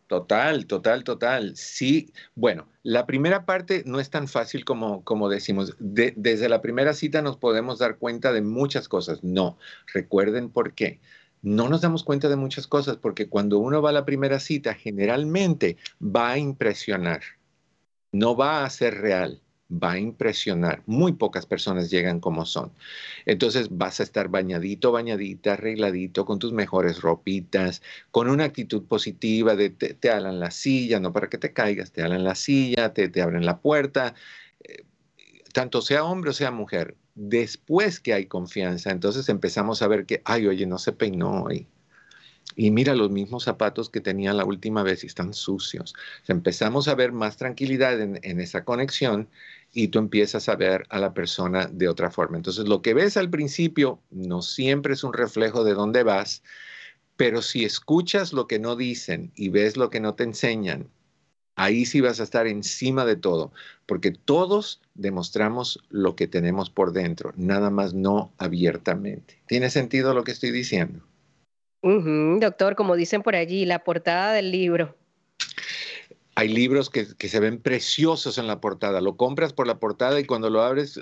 Total, 0.09 0.66
total, 0.66 1.04
total. 1.04 1.54
Sí, 1.56 2.12
bueno, 2.34 2.66
la 2.82 3.06
primera 3.06 3.44
parte 3.44 3.82
no 3.86 4.00
es 4.00 4.09
tan 4.09 4.26
fácil 4.26 4.64
como, 4.64 5.04
como 5.04 5.28
decimos. 5.28 5.76
desde 5.78 6.48
la 6.48 6.62
primera 6.62 6.94
cita 6.94 7.20
nos 7.22 7.36
podemos 7.36 7.78
dar 7.78 7.98
cuenta 7.98 8.32
de 8.32 8.40
muchas 8.40 8.88
cosas. 8.88 9.22
No, 9.22 9.59
recuerden 9.92 10.50
por 10.50 10.74
qué. 10.74 11.00
No 11.42 11.68
nos 11.68 11.82
damos 11.82 12.04
cuenta 12.04 12.28
de 12.30 12.36
muchas 12.36 12.66
cosas 12.66 12.96
porque 12.96 13.28
cuando 13.28 13.59
uno 13.59 13.82
va 13.82 13.90
a 13.90 13.92
la 13.92 14.06
primera 14.06 14.40
cita, 14.40 14.74
generalmente 14.74 15.76
va 16.00 16.30
a 16.32 16.38
impresionar. 16.38 17.22
no 18.12 18.36
va 18.36 18.64
a 18.64 18.70
ser 18.70 18.94
real, 19.00 19.42
va 19.70 19.92
a 19.92 19.98
impresionar. 19.98 20.82
Muy 20.86 21.12
pocas 21.12 21.46
personas 21.46 21.90
llegan 21.90 22.20
como 22.20 22.46
son. 22.46 22.72
Entonces 23.26 23.68
vas 23.70 24.00
a 24.00 24.02
estar 24.02 24.28
bañadito, 24.28 24.92
bañadita, 24.92 25.54
arregladito, 25.54 26.24
con 26.24 26.38
tus 26.38 26.52
mejores 26.52 27.00
ropitas, 27.00 27.82
con 28.10 28.28
una 28.28 28.44
actitud 28.44 28.84
positiva 28.84 29.56
de 29.56 29.70
te, 29.70 29.94
te 29.94 30.10
alan 30.10 30.40
la 30.40 30.50
silla, 30.50 31.00
no 31.00 31.12
para 31.12 31.28
que 31.28 31.38
te 31.38 31.52
caigas, 31.52 31.92
te 31.92 32.02
alan 32.02 32.24
la 32.24 32.34
silla, 32.34 32.92
te, 32.94 33.08
te 33.08 33.22
abren 33.22 33.44
la 33.46 33.58
puerta, 33.58 34.14
eh, 34.64 34.84
tanto 35.52 35.82
sea 35.82 36.04
hombre 36.04 36.30
o 36.30 36.34
sea 36.34 36.50
mujer. 36.50 36.96
Después 37.14 38.00
que 38.00 38.14
hay 38.14 38.26
confianza, 38.26 38.90
entonces 38.90 39.28
empezamos 39.28 39.82
a 39.82 39.88
ver 39.88 40.06
que, 40.06 40.22
ay, 40.24 40.46
oye, 40.46 40.66
no 40.66 40.78
se 40.78 40.92
peinó 40.92 41.44
hoy 41.44 41.66
y 42.58 42.72
mira 42.72 42.94
los 42.96 43.10
mismos 43.10 43.44
zapatos 43.44 43.88
que 43.88 44.00
tenía 44.00 44.32
la 44.32 44.44
última 44.44 44.82
vez 44.82 45.04
y 45.04 45.06
están 45.06 45.32
sucios. 45.32 45.94
empezamos 46.26 46.88
a 46.88 46.96
ver 46.96 47.12
más 47.12 47.36
tranquilidad 47.36 48.00
en, 48.00 48.40
esa 48.40 48.64
conexión 48.64 49.28
y 49.72 49.88
tú 49.88 49.98
empiezas 49.98 50.48
a 50.48 50.56
ver 50.56 50.86
a 50.88 50.98
la 50.98 51.14
persona 51.14 51.66
de 51.66 51.88
otra 51.88 52.10
forma. 52.10 52.36
Entonces, 52.36 52.66
lo 52.66 52.82
que 52.82 52.94
ves 52.94 53.16
al 53.16 53.30
principio 53.30 54.00
no 54.10 54.42
siempre 54.42 54.94
es 54.94 55.04
un 55.04 55.12
reflejo 55.12 55.64
de 55.64 55.74
dónde 55.74 56.02
vas, 56.02 56.42
pero 57.16 57.42
si 57.42 57.64
escuchas 57.64 58.32
lo 58.32 58.46
que 58.46 58.58
no 58.58 58.76
dicen 58.76 59.32
y 59.34 59.48
ves 59.48 59.76
lo 59.76 59.90
que 59.90 60.00
no 60.00 60.14
te 60.14 60.24
enseñan, 60.24 60.88
ahí 61.56 61.84
sí 61.84 62.00
vas 62.00 62.20
a 62.20 62.22
estar 62.22 62.46
encima 62.46 63.04
de 63.04 63.16
todo, 63.16 63.52
porque 63.86 64.12
todos 64.12 64.80
demostramos 64.94 65.80
lo 65.90 66.14
que 66.14 66.28
tenemos 66.28 66.70
por 66.70 66.92
dentro, 66.92 67.32
nada 67.36 67.70
más 67.70 67.94
no 67.94 68.32
abiertamente. 68.38 69.42
¿Tiene 69.46 69.68
sentido 69.68 70.14
lo 70.14 70.24
que 70.24 70.32
estoy 70.32 70.52
diciendo? 70.52 71.02
doctor, 71.82 72.74
como 72.74 72.96
dicen 72.96 73.22
por 73.22 73.36
allí, 73.36 73.64
la 73.64 73.84
portada 73.84 74.32
del 74.32 74.50
libro. 74.50 74.96
Hay 76.39 76.47
libros 76.47 76.89
que, 76.89 77.05
se 77.05 77.41
ven 77.41 77.61
preciosos 77.61 78.39
en 78.39 78.47
la 78.47 78.61
portada. 78.61 79.01
Lo 79.01 79.16
compras 79.16 79.53
por 79.53 79.66
la 79.66 79.80
portada 79.80 80.20
y 80.20 80.24
cuando 80.24 80.51
lo 80.51 80.62
abres, 80.62 81.01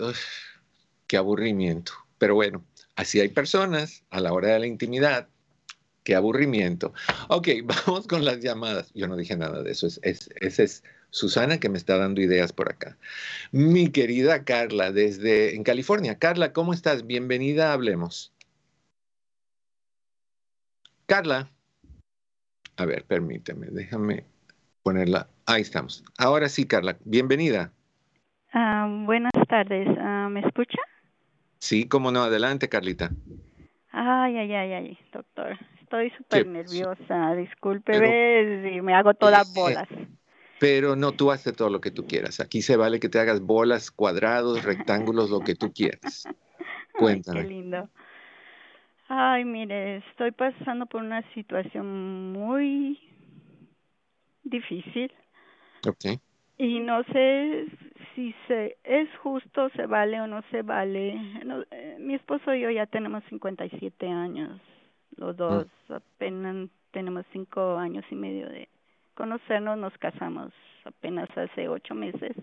qué 1.06 1.18
aburrimiento. 1.18 1.92
Pero 2.16 2.34
bueno, 2.34 2.64
así 2.94 3.20
hay 3.20 3.28
personas 3.28 4.02
a 4.08 4.20
la 4.20 4.32
hora 4.32 4.54
de 4.54 4.60
la 4.60 4.66
intimidad. 4.66 5.28
Qué 6.04 6.14
aburrimiento. 6.14 6.94
Ok, 7.28 7.48
vamos 7.86 8.06
con 8.06 8.24
las 8.24 8.40
llamadas. 8.40 8.90
Yo 8.94 9.08
no 9.08 9.14
dije 9.14 9.36
nada 9.36 9.62
de 9.62 9.72
eso. 9.72 9.86
Es, 9.86 10.00
es, 10.02 10.30
esa 10.36 10.62
es 10.62 10.82
Susana 11.10 11.60
que 11.60 11.68
me 11.68 11.76
está 11.76 11.98
dando 11.98 12.22
ideas 12.22 12.54
por 12.54 12.70
acá. 12.70 12.96
Mi 13.52 13.90
querida 13.90 14.42
Carla, 14.42 14.90
desde 14.90 15.54
en 15.54 15.64
California. 15.64 16.18
Carla, 16.18 16.54
¿cómo 16.54 16.72
estás? 16.72 17.06
Bienvenida 17.06 17.74
Hablemos. 17.74 18.32
Carla. 21.04 21.52
A 22.76 22.86
ver, 22.86 23.04
permíteme, 23.04 23.66
déjame 23.70 24.24
ponerla. 24.86 25.26
Ahí 25.46 25.62
estamos. 25.62 26.04
Ahora 26.16 26.48
sí, 26.48 26.64
Carla, 26.64 26.96
bienvenida. 27.04 27.72
Ah, 28.52 28.88
buenas 29.04 29.32
tardes. 29.48 29.88
Ah, 29.98 30.28
¿Me 30.30 30.38
escucha? 30.38 30.78
Sí, 31.58 31.88
cómo 31.88 32.12
no. 32.12 32.22
Adelante, 32.22 32.68
Carlita. 32.68 33.10
Ay, 33.90 34.36
ay, 34.36 34.52
ay, 34.52 34.72
ay, 34.74 34.98
doctor. 35.12 35.58
Estoy 35.82 36.10
súper 36.10 36.46
nerviosa. 36.46 37.34
Discúlpeme 37.34 38.62
si 38.62 38.80
me 38.80 38.94
hago 38.94 39.12
todas 39.14 39.52
bolas. 39.56 39.88
Pero 40.60 40.94
no, 40.94 41.10
tú 41.10 41.32
haces 41.32 41.56
todo 41.56 41.68
lo 41.68 41.80
que 41.80 41.90
tú 41.90 42.06
quieras. 42.06 42.38
Aquí 42.38 42.62
se 42.62 42.76
vale 42.76 43.00
que 43.00 43.08
te 43.08 43.18
hagas 43.18 43.40
bolas, 43.40 43.90
cuadrados, 43.90 44.62
rectángulos, 44.62 45.30
lo 45.30 45.40
que 45.40 45.56
tú 45.56 45.72
quieras. 45.72 46.28
Cuéntame. 46.96 47.42
qué 47.42 47.48
lindo. 47.48 47.88
Ay, 49.08 49.44
mire, 49.44 49.96
estoy 49.96 50.30
pasando 50.30 50.86
por 50.86 51.02
una 51.02 51.22
situación 51.32 52.32
muy 52.32 53.00
difícil. 54.50 55.12
Okay. 55.86 56.18
Y 56.58 56.80
no 56.80 57.02
sé 57.04 57.66
si 58.14 58.34
se 58.48 58.76
es 58.84 59.08
justo, 59.18 59.68
se 59.70 59.86
vale 59.86 60.20
o 60.20 60.26
no 60.26 60.42
se 60.50 60.62
vale. 60.62 61.20
Eh, 61.70 61.96
mi 62.00 62.14
esposo 62.14 62.54
y 62.54 62.62
yo 62.62 62.70
ya 62.70 62.86
tenemos 62.86 63.22
57 63.28 64.08
años. 64.08 64.60
Los 65.16 65.36
dos 65.36 65.66
mm. 65.88 65.92
apenas 65.92 66.68
tenemos 66.92 67.26
cinco 67.32 67.76
años 67.76 68.04
y 68.10 68.14
medio 68.14 68.48
de 68.48 68.68
conocernos. 69.14 69.76
Nos 69.78 69.96
casamos 69.98 70.52
apenas 70.84 71.28
hace 71.36 71.68
ocho 71.68 71.94
meses. 71.94 72.34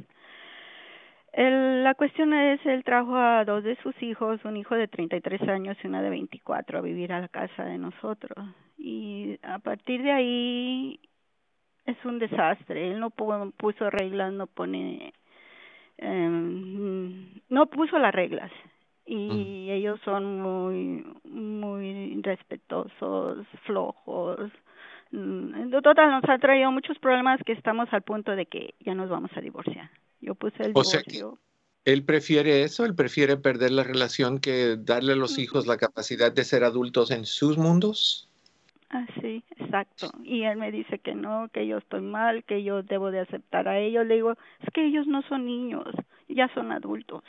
El, 1.32 1.84
la 1.84 1.96
cuestión 1.96 2.32
es, 2.34 2.64
él 2.68 2.84
trajo 2.84 3.16
a 3.16 3.44
dos 3.44 3.64
de 3.64 3.76
sus 3.78 4.00
hijos, 4.04 4.46
un 4.46 4.56
hijo 4.56 4.76
de 4.76 4.88
33 4.88 5.42
años 5.50 5.76
y 5.84 5.88
una 5.88 6.04
de 6.04 6.12
24, 6.12 6.78
a 6.78 6.82
vivir 6.82 7.12
a 7.12 7.22
la 7.22 7.28
casa 7.28 7.66
de 7.66 7.80
nosotros. 7.80 8.38
Y 8.78 9.40
a 9.42 9.58
partir 9.58 10.04
de 10.04 10.12
ahí 10.12 11.00
es 11.86 11.98
un 12.06 12.20
desastre. 12.20 12.92
Él 12.92 13.00
no 13.00 13.10
puso 13.10 13.90
reglas, 13.90 14.34
no 14.34 14.48
pone, 14.48 15.14
eh, 15.98 16.30
no 17.50 17.66
puso 17.68 17.98
las 17.98 18.14
reglas. 18.14 18.52
Y 19.06 19.70
ellos 19.70 20.00
son 20.06 20.40
muy, 20.42 21.06
muy 21.26 22.22
respetuosos, 22.22 23.46
flojos. 23.66 24.50
En 25.12 25.70
total, 25.84 26.10
nos 26.10 26.24
ha 26.30 26.38
traído 26.38 26.72
muchos 26.72 26.98
problemas 27.00 27.40
que 27.46 27.52
estamos 27.52 27.90
al 27.92 28.02
punto 28.02 28.36
de 28.36 28.46
que 28.46 28.74
ya 28.80 28.96
nos 28.96 29.10
vamos 29.10 29.32
a 29.36 29.42
divorciar. 29.42 29.90
Yo 30.22 30.36
puse 30.36 30.64
el 30.64 30.72
o 30.74 30.84
Sea 30.86 31.04
que 31.04 31.22
él 31.86 32.06
prefiere 32.06 32.64
eso, 32.64 32.86
él 32.86 32.96
prefiere 32.96 33.36
perder 33.36 33.72
la 33.72 33.84
relación 33.84 34.40
que 34.40 34.78
darle 34.78 35.14
a 35.14 35.18
los 35.18 35.38
hijos 35.38 35.68
la 35.68 35.78
capacidad 35.78 36.32
de 36.32 36.46
ser 36.46 36.64
adultos 36.64 37.12
en 37.12 37.26
sus 37.26 37.58
mundos. 37.58 38.30
Ah, 38.94 39.08
sí, 39.20 39.44
exacto. 39.58 40.12
Y 40.24 40.44
él 40.44 40.58
me 40.58 40.72
dice 40.72 41.00
que 41.00 41.16
no, 41.16 41.50
que 41.52 41.66
yo 41.66 41.80
estoy 41.80 42.02
mal, 42.02 42.44
que 42.44 42.64
yo 42.64 42.84
debo 42.84 43.10
de 43.10 43.22
aceptar 43.22 43.68
a 43.68 43.80
ellos. 43.80 44.06
Le 44.06 44.14
digo, 44.16 44.34
es 44.62 44.70
que 44.72 44.86
ellos 44.86 45.08
no 45.08 45.24
son 45.24 45.48
niños, 45.48 45.88
ya 46.30 46.48
son 46.54 46.72
adultos. 46.72 47.24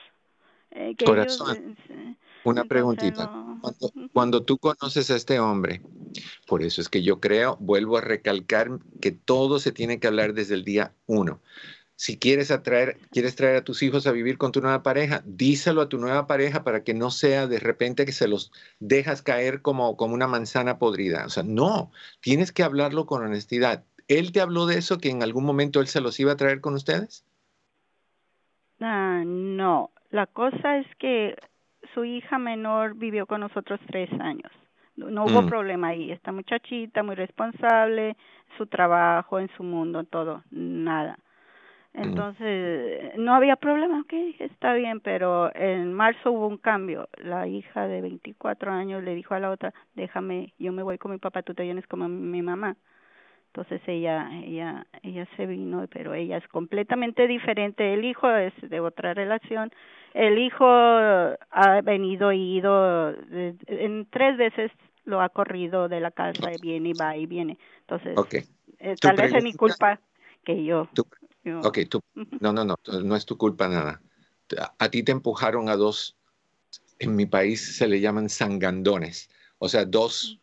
Eh, 0.73 0.95
Corazón, 1.03 1.75
eh, 1.89 2.17
una 2.43 2.65
preguntita. 2.65 3.31
Cuando, 3.63 3.91
cuando, 4.13 4.43
tú 4.43 4.59
conoces 4.59 5.11
a 5.11 5.17
este 5.17 5.41
hombre, 5.41 5.81
por 6.47 6.63
eso 6.63 6.83
es 6.83 6.91
que 6.91 7.03
yo 7.03 7.19
creo, 7.19 7.57
vuelvo 7.61 7.97
a 7.97 8.03
recalcar 8.03 8.69
que 9.01 9.13
todo 9.13 9.59
se 9.59 9.73
tiene 9.73 9.99
que 9.99 10.07
hablar 10.07 10.35
desde 10.35 10.55
el 10.55 10.65
día 10.65 10.93
uno 11.07 11.41
si 11.97 12.19
quieres 12.19 12.51
atraer, 12.51 12.97
quieres 13.11 13.37
traer 13.37 13.57
a 13.57 13.65
tus 13.65 13.83
hijos 13.83 14.07
a 14.07 14.13
vivir 14.13 14.37
con 14.37 14.53
tu 14.53 14.61
nueva 14.61 14.83
pareja, 14.83 15.23
díselo 15.25 15.81
a 15.81 15.89
tu 15.89 15.99
nueva 15.99 16.27
pareja 16.27 16.65
para 16.65 16.83
que 16.83 16.95
no 16.95 17.11
sea 17.11 17.47
de 17.47 17.61
repente 17.61 18.05
que 18.05 18.13
se 18.13 18.29
los 18.29 18.53
dejas 18.81 19.23
caer 19.23 19.63
como, 19.63 19.97
como 19.97 20.15
una 20.15 20.27
manzana 20.27 20.79
podrida. 20.79 21.25
O 21.25 21.29
sea, 21.29 21.45
no, 21.45 21.93
tienes 22.21 22.53
que 22.53 22.63
hablarlo 22.63 23.07
con 23.07 23.23
honestidad. 23.23 23.85
¿Él 24.09 24.33
te 24.33 24.41
habló 24.41 24.67
de 24.67 24.79
eso, 24.79 24.99
que 24.99 25.11
en 25.11 25.23
algún 25.23 25.45
momento 25.45 25.81
él 25.81 25.87
se 25.87 26.01
los 26.01 26.19
iba 26.21 26.33
a 26.33 26.37
traer 26.37 26.61
con 26.61 26.75
ustedes? 26.75 27.25
Ah, 28.81 29.23
no, 29.25 29.91
la 30.11 30.27
cosa 30.27 30.79
es 30.79 30.87
que 30.99 31.37
su 31.95 32.05
hija 32.05 32.39
menor 32.39 32.97
vivió 32.97 33.27
con 33.27 33.41
nosotros 33.41 33.81
tres 33.87 34.11
años. 34.21 34.51
No 34.97 35.25
hubo 35.25 35.43
mm. 35.43 35.49
problema 35.49 35.89
ahí. 35.89 36.11
Esta 36.13 36.33
muchachita 36.33 37.03
muy 37.03 37.15
responsable, 37.15 38.17
su 38.57 38.67
trabajo, 38.67 39.41
en 39.41 39.49
su 39.57 39.63
mundo, 39.63 40.05
todo, 40.05 40.45
nada. 40.51 41.19
Entonces, 41.95 43.17
no 43.17 43.35
había 43.35 43.55
problema, 43.55 44.01
ok, 44.01 44.13
está 44.41 44.75
bien, 44.75 44.99
pero 44.99 45.55
en 45.55 45.93
marzo 45.93 46.33
hubo 46.33 46.49
un 46.49 46.59
cambio. 46.59 47.09
La 47.19 47.47
hija 47.47 47.87
de 47.87 48.01
24 48.01 48.73
años 48.73 49.03
le 49.05 49.15
dijo 49.15 49.35
a 49.35 49.39
la 49.39 49.51
otra, 49.51 49.73
déjame, 49.95 50.53
yo 50.59 50.73
me 50.73 50.83
voy 50.83 50.99
con 50.99 51.13
mi 51.13 51.19
papá, 51.19 51.43
tú 51.43 51.55
te 51.55 51.63
vienes 51.63 51.87
con 51.87 52.31
mi 52.31 52.43
mamá. 52.43 52.77
Entonces 53.47 53.81
ella, 53.87 54.29
ella, 54.43 54.85
ella 55.05 55.29
se 55.37 55.47
vino, 55.47 55.87
pero 55.89 56.13
ella 56.13 56.39
es 56.39 56.49
completamente 56.49 57.29
diferente. 57.29 57.95
El 57.95 58.05
hijo 58.05 58.29
es 58.29 58.53
de 58.61 58.81
otra 58.81 59.15
relación. 59.15 59.71
El 60.13 60.39
hijo 60.39 60.67
ha 60.67 61.81
venido 61.85 62.33
y 62.33 62.57
ido, 62.57 63.15
en 63.31 64.07
tres 64.11 64.37
veces 64.37 64.73
lo 65.05 65.21
ha 65.21 65.29
corrido 65.29 65.89
de 65.89 66.01
la 66.01 66.11
casa, 66.11 66.53
y 66.53 66.61
viene 66.61 66.89
y 66.89 66.93
va 67.01 67.17
y 67.17 67.27
viene. 67.27 67.57
Entonces, 67.83 68.19
eh, 68.81 68.97
tal 69.01 69.17
vez 69.17 69.33
es 69.33 69.45
mi 69.45 69.53
culpa 69.53 70.01
que 70.45 70.65
yo. 70.65 70.89
Ok, 71.63 71.81
tú, 71.89 72.01
no, 72.41 72.53
no, 72.53 72.65
no, 72.65 72.77
no 73.03 73.17
es 73.17 73.27
tu 73.27 73.37
culpa 73.37 73.69
nada. 73.69 74.01
A, 74.79 74.91
ti 74.91 75.03
te 75.03 75.13
empujaron 75.13 75.69
a 75.69 75.77
dos, 75.77 76.17
en 76.99 77.17
mi 77.17 77.27
país 77.27 77.77
se 77.77 77.87
le 77.87 78.01
llaman 78.01 78.29
sangandones, 78.29 79.31
o 79.59 79.69
sea, 79.69 79.85
dos 79.85 80.39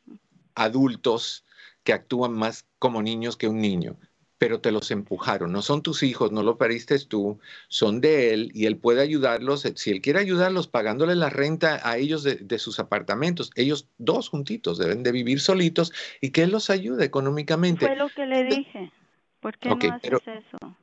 adultos 0.55 1.45
que 1.83 1.93
actúan 1.93 2.33
más 2.33 2.65
como 2.79 3.01
niños 3.01 3.37
que 3.37 3.47
un 3.47 3.59
niño, 3.59 3.97
pero 4.37 4.59
te 4.59 4.71
los 4.71 4.91
empujaron. 4.91 5.51
No 5.51 5.61
son 5.61 5.81
tus 5.81 6.03
hijos, 6.03 6.31
no 6.31 6.43
lo 6.43 6.57
pariste 6.57 6.97
tú, 6.99 7.39
son 7.67 8.01
de 8.01 8.33
él 8.33 8.51
y 8.53 8.65
él 8.65 8.77
puede 8.77 9.01
ayudarlos. 9.01 9.67
Si 9.75 9.91
él 9.91 10.01
quiere 10.01 10.19
ayudarlos 10.19 10.67
pagándole 10.67 11.15
la 11.15 11.29
renta 11.29 11.79
a 11.87 11.97
ellos 11.97 12.23
de, 12.23 12.59
sus 12.59 12.79
apartamentos, 12.79 13.51
ellos 13.55 13.87
dos 13.97 14.29
juntitos 14.29 14.77
deben 14.77 15.03
de 15.03 15.11
vivir 15.11 15.39
solitos 15.39 15.93
y 16.21 16.31
que 16.31 16.43
él 16.43 16.51
los 16.51 16.69
ayude 16.69 17.05
económicamente. 17.05 17.85
Fue 17.85 17.95
lo 17.95 18.09
que 18.09 18.25
le 18.25 18.43
dije. 18.43 18.91
¿Por 19.39 19.57
qué 19.57 19.69
no 19.69 19.93
haces 19.93 20.21
eso? 20.27 20.77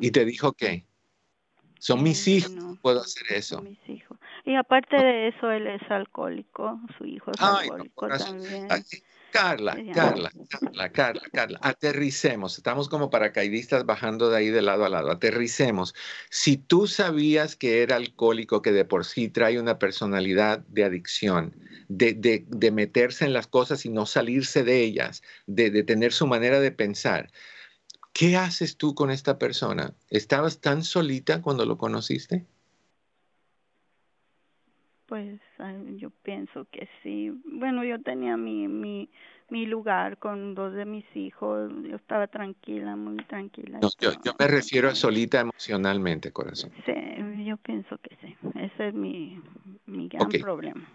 Y 0.00 0.10
te 0.10 0.24
dijo 0.24 0.52
que 0.52 0.84
son 1.78 2.02
mis 2.02 2.26
hijos, 2.28 2.50
no, 2.52 2.78
puedo 2.80 3.00
hacer 3.00 3.24
eso. 3.30 3.60
Mis 3.62 3.78
hijos. 3.88 4.18
Y 4.44 4.54
aparte 4.54 4.96
de 4.96 5.28
eso, 5.28 5.50
él 5.50 5.66
es 5.66 5.82
alcohólico, 5.90 6.80
su 6.96 7.04
hijo 7.04 7.30
es 7.30 7.40
alcohólico 7.40 8.08
también. 8.08 8.68
Carla, 9.34 9.76
Carla, 9.92 10.30
Carla, 10.48 10.92
Carla, 10.92 11.22
Carla, 11.32 11.58
aterricemos. 11.60 12.56
Estamos 12.56 12.88
como 12.88 13.10
paracaidistas 13.10 13.84
bajando 13.84 14.30
de 14.30 14.36
ahí 14.36 14.48
de 14.48 14.62
lado 14.62 14.84
a 14.84 14.88
lado. 14.88 15.10
Aterricemos. 15.10 15.92
Si 16.30 16.56
tú 16.56 16.86
sabías 16.86 17.56
que 17.56 17.82
era 17.82 17.96
alcohólico, 17.96 18.62
que 18.62 18.70
de 18.70 18.84
por 18.84 19.04
sí 19.04 19.28
trae 19.28 19.58
una 19.58 19.80
personalidad 19.80 20.60
de 20.68 20.84
adicción, 20.84 21.56
de, 21.88 22.14
de, 22.14 22.44
de 22.46 22.70
meterse 22.70 23.24
en 23.24 23.32
las 23.32 23.48
cosas 23.48 23.84
y 23.84 23.88
no 23.88 24.06
salirse 24.06 24.62
de 24.62 24.82
ellas, 24.82 25.20
de, 25.46 25.70
de 25.70 25.82
tener 25.82 26.12
su 26.12 26.28
manera 26.28 26.60
de 26.60 26.70
pensar, 26.70 27.28
¿qué 28.14 28.36
haces 28.36 28.78
tú 28.78 28.94
con 28.94 29.10
esta 29.10 29.38
persona? 29.38 29.92
¿Estabas 30.08 30.60
tan 30.60 30.82
solita 30.82 31.42
cuando 31.42 31.66
lo 31.66 31.76
conociste? 31.76 32.46
Pues 35.06 35.38
yo 35.96 36.08
pienso 36.22 36.66
que 36.70 36.88
sí. 37.02 37.30
Bueno, 37.44 37.84
yo 37.84 38.00
tenía 38.00 38.38
mi, 38.38 38.68
mi, 38.68 39.10
mi 39.50 39.66
lugar 39.66 40.18
con 40.18 40.54
dos 40.54 40.72
de 40.72 40.86
mis 40.86 41.04
hijos. 41.14 41.70
Yo 41.82 41.96
estaba 41.96 42.26
tranquila, 42.26 42.96
muy 42.96 43.16
tranquila. 43.24 43.80
yo, 43.80 44.12
yo, 44.24 44.32
me 44.38 44.46
refiero 44.48 44.88
a 44.88 44.94
solita 44.94 45.40
emocionalmente, 45.40 46.32
corazón. 46.32 46.70
Sí, 46.86 47.44
yo 47.44 47.58
pienso 47.58 47.98
que 47.98 48.16
sí. 48.22 48.34
Ese 48.58 48.88
es 48.88 48.94
mi, 48.94 49.40
mi 49.84 50.08
gran 50.08 50.30
problema. 50.30 50.88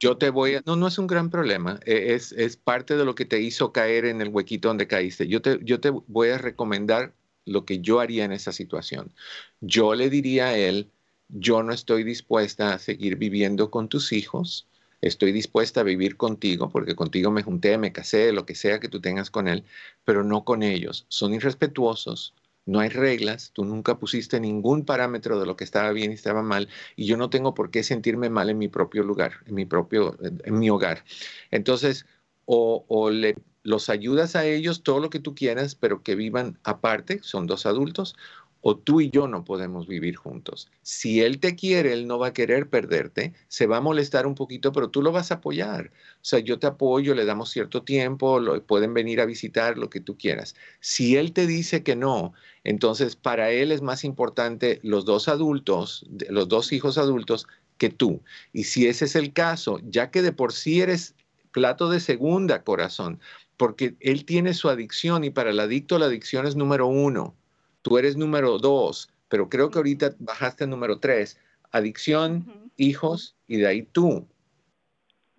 Yo 0.00 0.16
te 0.18 0.30
voy 0.30 0.56
a... 0.56 0.62
No, 0.66 0.76
no 0.76 0.86
es 0.88 0.98
un 0.98 1.06
gran 1.06 1.30
problema. 1.30 1.78
E, 1.86 2.14
es, 2.14 2.32
es 2.32 2.56
parte 2.56 2.96
de 2.96 3.04
lo 3.04 3.14
que 3.14 3.24
te 3.24 3.40
hizo 3.40 3.72
caer 3.72 4.04
en 4.06 4.20
el 4.20 4.28
huequito 4.28 4.68
donde 4.68 4.86
caíste. 4.88 5.28
Yo 5.28 5.42
te, 5.42 5.58
yo 5.62 5.80
te 5.80 5.90
voy 5.90 6.30
a 6.30 6.38
recomendar 6.38 7.14
lo 7.44 7.64
que 7.64 7.80
yo 7.80 8.00
haría 8.00 8.24
en 8.24 8.32
esa 8.32 8.52
situación. 8.52 9.12
Yo 9.60 9.94
le 9.94 10.10
diría 10.10 10.46
a 10.48 10.56
él 10.58 10.90
yo 11.28 11.62
no 11.62 11.72
estoy 11.72 12.04
dispuesta 12.04 12.74
a 12.74 12.78
seguir 12.78 13.16
viviendo 13.16 13.70
con 13.70 13.88
tus 13.88 14.12
hijos, 14.12 14.68
estoy 15.00 15.32
dispuesta 15.32 15.80
a 15.80 15.84
vivir 15.84 16.16
contigo, 16.18 16.68
porque 16.68 16.94
contigo 16.94 17.30
me 17.30 17.42
junté, 17.42 17.78
me 17.78 17.92
casé, 17.92 18.32
lo 18.32 18.44
que 18.44 18.54
sea 18.54 18.80
que 18.80 18.88
tú 18.88 19.00
tengas 19.00 19.30
con 19.30 19.48
él, 19.48 19.64
pero 20.04 20.24
no 20.24 20.44
con 20.44 20.62
ellos. 20.62 21.06
Son 21.08 21.32
irrespetuosos, 21.32 22.34
no 22.66 22.80
hay 22.80 22.88
reglas, 22.88 23.50
tú 23.52 23.64
nunca 23.64 23.98
pusiste 23.98 24.40
ningún 24.40 24.84
parámetro 24.84 25.40
de 25.40 25.46
lo 25.46 25.56
que 25.56 25.64
estaba 25.64 25.90
bien 25.92 26.10
y 26.10 26.14
estaba 26.14 26.42
mal, 26.42 26.68
y 26.96 27.06
yo 27.06 27.16
no 27.16 27.30
tengo 27.30 27.54
por 27.54 27.70
qué 27.70 27.82
sentirme 27.82 28.30
mal 28.30 28.50
en 28.50 28.58
mi 28.58 28.68
propio 28.68 29.02
lugar, 29.02 29.32
en 29.46 29.54
mi 29.54 29.64
propio, 29.64 30.16
en 30.20 30.58
mi 30.58 30.70
hogar. 30.70 31.04
Entonces, 31.50 32.06
o, 32.44 33.10
le, 33.10 33.36
los 33.62 33.88
ayudas 33.88 34.36
a 34.36 34.44
ellos 34.44 34.82
todo 34.82 35.00
lo 35.00 35.10
que 35.10 35.20
tú 35.20 35.34
quieras, 35.34 35.74
pero 35.74 36.02
que 36.02 36.14
vivan 36.14 36.58
aparte, 36.64 37.20
son 37.22 37.46
dos 37.46 37.66
adultos, 37.66 38.16
o 38.62 38.76
tú 38.76 39.00
y 39.00 39.10
yo 39.10 39.26
no 39.26 39.44
podemos 39.44 39.86
vivir 39.88 40.16
juntos. 40.16 40.70
Si 40.82 41.20
él 41.20 41.40
te 41.40 41.56
quiere, 41.56 41.92
él 41.92 42.06
no 42.06 42.18
va 42.18 42.28
a 42.28 42.32
querer 42.32 42.70
perderte, 42.70 43.34
se 43.48 43.66
va 43.66 43.78
a 43.78 43.80
molestar 43.80 44.26
un 44.26 44.36
poquito, 44.36 44.72
pero 44.72 44.88
tú 44.88 45.02
lo 45.02 45.10
vas 45.10 45.32
a 45.32 45.34
apoyar. 45.34 45.90
O 46.16 46.24
sea, 46.24 46.38
yo 46.38 46.60
te 46.60 46.68
apoyo, 46.68 47.14
le 47.14 47.24
damos 47.24 47.50
cierto 47.50 47.82
tiempo, 47.82 48.38
lo, 48.38 48.64
pueden 48.64 48.94
venir 48.94 49.20
a 49.20 49.26
visitar, 49.26 49.76
lo 49.76 49.90
que 49.90 50.00
tú 50.00 50.16
quieras. 50.16 50.54
Si 50.80 51.16
él 51.16 51.32
te 51.32 51.46
dice 51.46 51.82
que 51.82 51.96
no, 51.96 52.32
entonces 52.62 53.16
para 53.16 53.50
él 53.50 53.72
es 53.72 53.82
más 53.82 54.04
importante 54.04 54.78
los 54.84 55.04
dos 55.04 55.28
adultos, 55.28 56.06
los 56.30 56.48
dos 56.48 56.72
hijos 56.72 56.98
adultos, 56.98 57.48
que 57.78 57.90
tú. 57.90 58.22
Y 58.52 58.64
si 58.64 58.86
ese 58.86 59.06
es 59.06 59.16
el 59.16 59.32
caso, 59.32 59.80
ya 59.82 60.12
que 60.12 60.22
de 60.22 60.32
por 60.32 60.52
sí 60.52 60.80
eres 60.80 61.16
plato 61.50 61.90
de 61.90 61.98
segunda 61.98 62.62
corazón, 62.62 63.18
porque 63.56 63.96
él 63.98 64.24
tiene 64.24 64.54
su 64.54 64.68
adicción 64.68 65.24
y 65.24 65.30
para 65.30 65.50
el 65.50 65.58
adicto 65.58 65.98
la 65.98 66.06
adicción 66.06 66.46
es 66.46 66.54
número 66.54 66.86
uno 66.86 67.34
tú 67.82 67.98
eres 67.98 68.16
número 68.16 68.58
dos, 68.58 69.10
pero 69.28 69.48
creo 69.48 69.70
que 69.70 69.78
ahorita 69.78 70.14
bajaste 70.18 70.64
a 70.64 70.66
número 70.66 70.98
tres. 70.98 71.38
Adicción, 71.70 72.70
hijos 72.76 73.36
y 73.46 73.56
de 73.56 73.66
ahí 73.66 73.82
tú. 73.82 74.26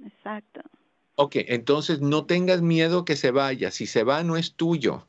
Exacto. 0.04 0.62
Ok, 1.16 1.36
entonces 1.48 2.02
no 2.02 2.26
tengas 2.26 2.62
miedo 2.62 3.06
que 3.06 3.16
se 3.16 3.32
vaya. 3.32 3.72
Si 3.72 3.86
se 3.86 4.04
va, 4.04 4.24
no 4.24 4.36
es 4.36 4.56
tuyo. 4.56 5.06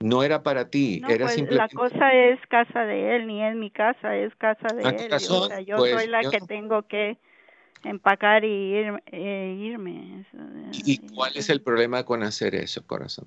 No 0.00 0.22
era 0.22 0.42
para 0.42 0.68
ti, 0.68 1.00
era 1.08 1.26
pues 1.26 1.36
simplemente... 1.36 1.76
La 1.76 1.80
cosa 1.80 2.12
es 2.12 2.40
casa 2.48 2.80
de 2.84 3.16
él, 3.16 3.28
ni 3.28 3.42
es 3.42 3.54
mi 3.54 3.70
casa, 3.70 4.16
es 4.16 4.34
casa 4.34 4.74
de 4.74 4.82
él. 4.82 5.12
o 5.12 5.46
sea, 5.46 5.60
yo 5.60 5.76
pues, 5.76 5.94
soy 5.94 6.08
la 6.08 6.28
que 6.28 6.40
tengo 6.40 6.82
que 6.82 7.18
empacar 7.84 8.44
y 8.44 8.74
e 9.06 9.56
irme. 9.60 10.26
¿Y 10.72 10.98
cuál 11.14 11.36
es 11.36 11.48
el 11.50 11.62
problema 11.62 12.04
con 12.04 12.24
hacer 12.24 12.54
eso, 12.56 12.84
corazón? 12.84 13.26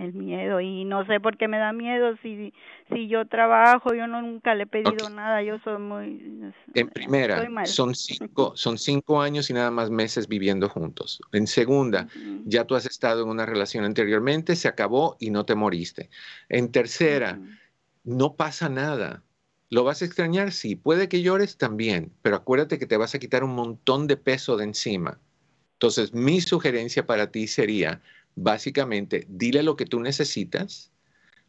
El 0.00 0.12
miedo 0.12 0.60
y 0.60 0.84
no 0.84 1.04
sé 1.06 1.20
por 1.20 1.36
qué 1.36 1.48
me 1.48 1.58
da 1.58 1.72
miedo 1.72 2.16
si 2.22 2.52
si 2.92 3.08
yo 3.08 3.26
trabajo 3.26 3.94
yo 3.94 4.06
no 4.06 4.22
nunca 4.22 4.54
le 4.54 4.64
he 4.64 4.66
pedido 4.66 5.10
nada 5.10 5.42
yo 5.42 5.58
soy 5.60 5.78
muy 5.78 6.52
en 6.74 6.88
primera 6.88 7.46
son 7.66 7.94
cinco 7.94 8.52
son 8.56 8.78
cinco 8.78 9.20
años 9.20 9.50
y 9.50 9.52
nada 9.52 9.70
más 9.70 9.90
meses 9.90 10.28
viviendo 10.28 10.68
juntos. 10.68 11.20
En 11.32 11.46
segunda 11.46 12.08
ya 12.44 12.64
tú 12.64 12.74
has 12.74 12.86
estado 12.86 13.22
en 13.22 13.28
una 13.28 13.46
relación 13.46 13.84
anteriormente 13.84 14.56
se 14.56 14.68
acabó 14.68 15.16
y 15.20 15.30
no 15.30 15.44
te 15.44 15.54
moriste. 15.54 16.10
En 16.48 16.72
tercera 16.72 17.40
no 18.04 18.34
pasa 18.34 18.68
nada. 18.68 19.22
¿Lo 19.68 19.84
vas 19.84 20.02
a 20.02 20.04
extrañar? 20.04 20.52
Sí. 20.52 20.74
Puede 20.74 21.08
que 21.08 21.22
llores 21.22 21.56
también, 21.56 22.12
pero 22.22 22.36
acuérdate 22.36 22.78
que 22.78 22.86
te 22.86 22.96
vas 22.96 23.14
a 23.14 23.18
quitar 23.20 23.44
un 23.44 23.54
montón 23.54 24.08
de 24.08 24.16
peso 24.16 24.56
de 24.56 24.64
encima. 24.64 25.20
Entonces, 25.74 26.12
mi 26.12 26.40
sugerencia 26.40 27.06
para 27.06 27.30
ti 27.30 27.46
sería, 27.46 28.02
básicamente, 28.34 29.26
dile 29.28 29.62
lo 29.62 29.76
que 29.76 29.86
tú 29.86 30.00
necesitas, 30.00 30.90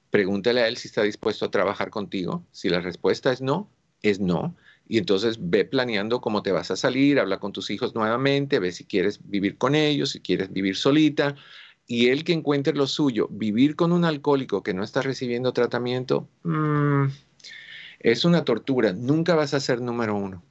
pregúntale 0.10 0.62
a 0.62 0.68
él 0.68 0.78
si 0.78 0.88
está 0.88 1.04
dispuesto 1.04 1.46
a 1.46 1.52
trabajar 1.52 1.90
contigo. 1.90 2.46
Si 2.52 2.70
la 2.70 2.82
respuesta 2.82 3.32
es 3.32 3.42
no, 3.42 3.70
es 4.02 4.20
no. 4.20 4.56
Y 4.88 4.98
entonces 4.98 5.38
ve 5.40 5.64
planeando 5.64 6.20
cómo 6.20 6.44
te 6.44 6.52
vas 6.52 6.70
a 6.70 6.76
salir, 6.76 7.20
habla 7.20 7.40
con 7.40 7.54
tus 7.54 7.70
hijos 7.70 7.96
nuevamente, 7.96 8.60
ve 8.60 8.72
si 8.72 8.84
quieres 8.84 9.20
vivir 9.24 9.58
con 9.58 9.74
ellos, 9.74 10.10
si 10.10 10.20
quieres 10.20 10.52
vivir 10.52 10.76
solita. 10.76 11.36
Y 11.88 12.10
él 12.10 12.24
que 12.24 12.34
encuentre 12.34 12.74
lo 12.74 12.88
suyo, 12.88 13.28
vivir 13.32 13.76
con 13.76 13.92
un 13.92 14.06
alcohólico 14.06 14.64
que 14.64 14.74
no 14.74 14.84
está 14.84 15.02
recibiendo 15.02 15.54
tratamiento, 15.54 16.28
mm, 16.44 17.06
es 18.00 18.26
una 18.26 18.44
tortura. 18.44 18.94
Nunca 18.94 19.36
vas 19.36 19.54
a 19.54 19.60
ser 19.60 19.82
número 19.82 20.16
uno. 20.16 20.44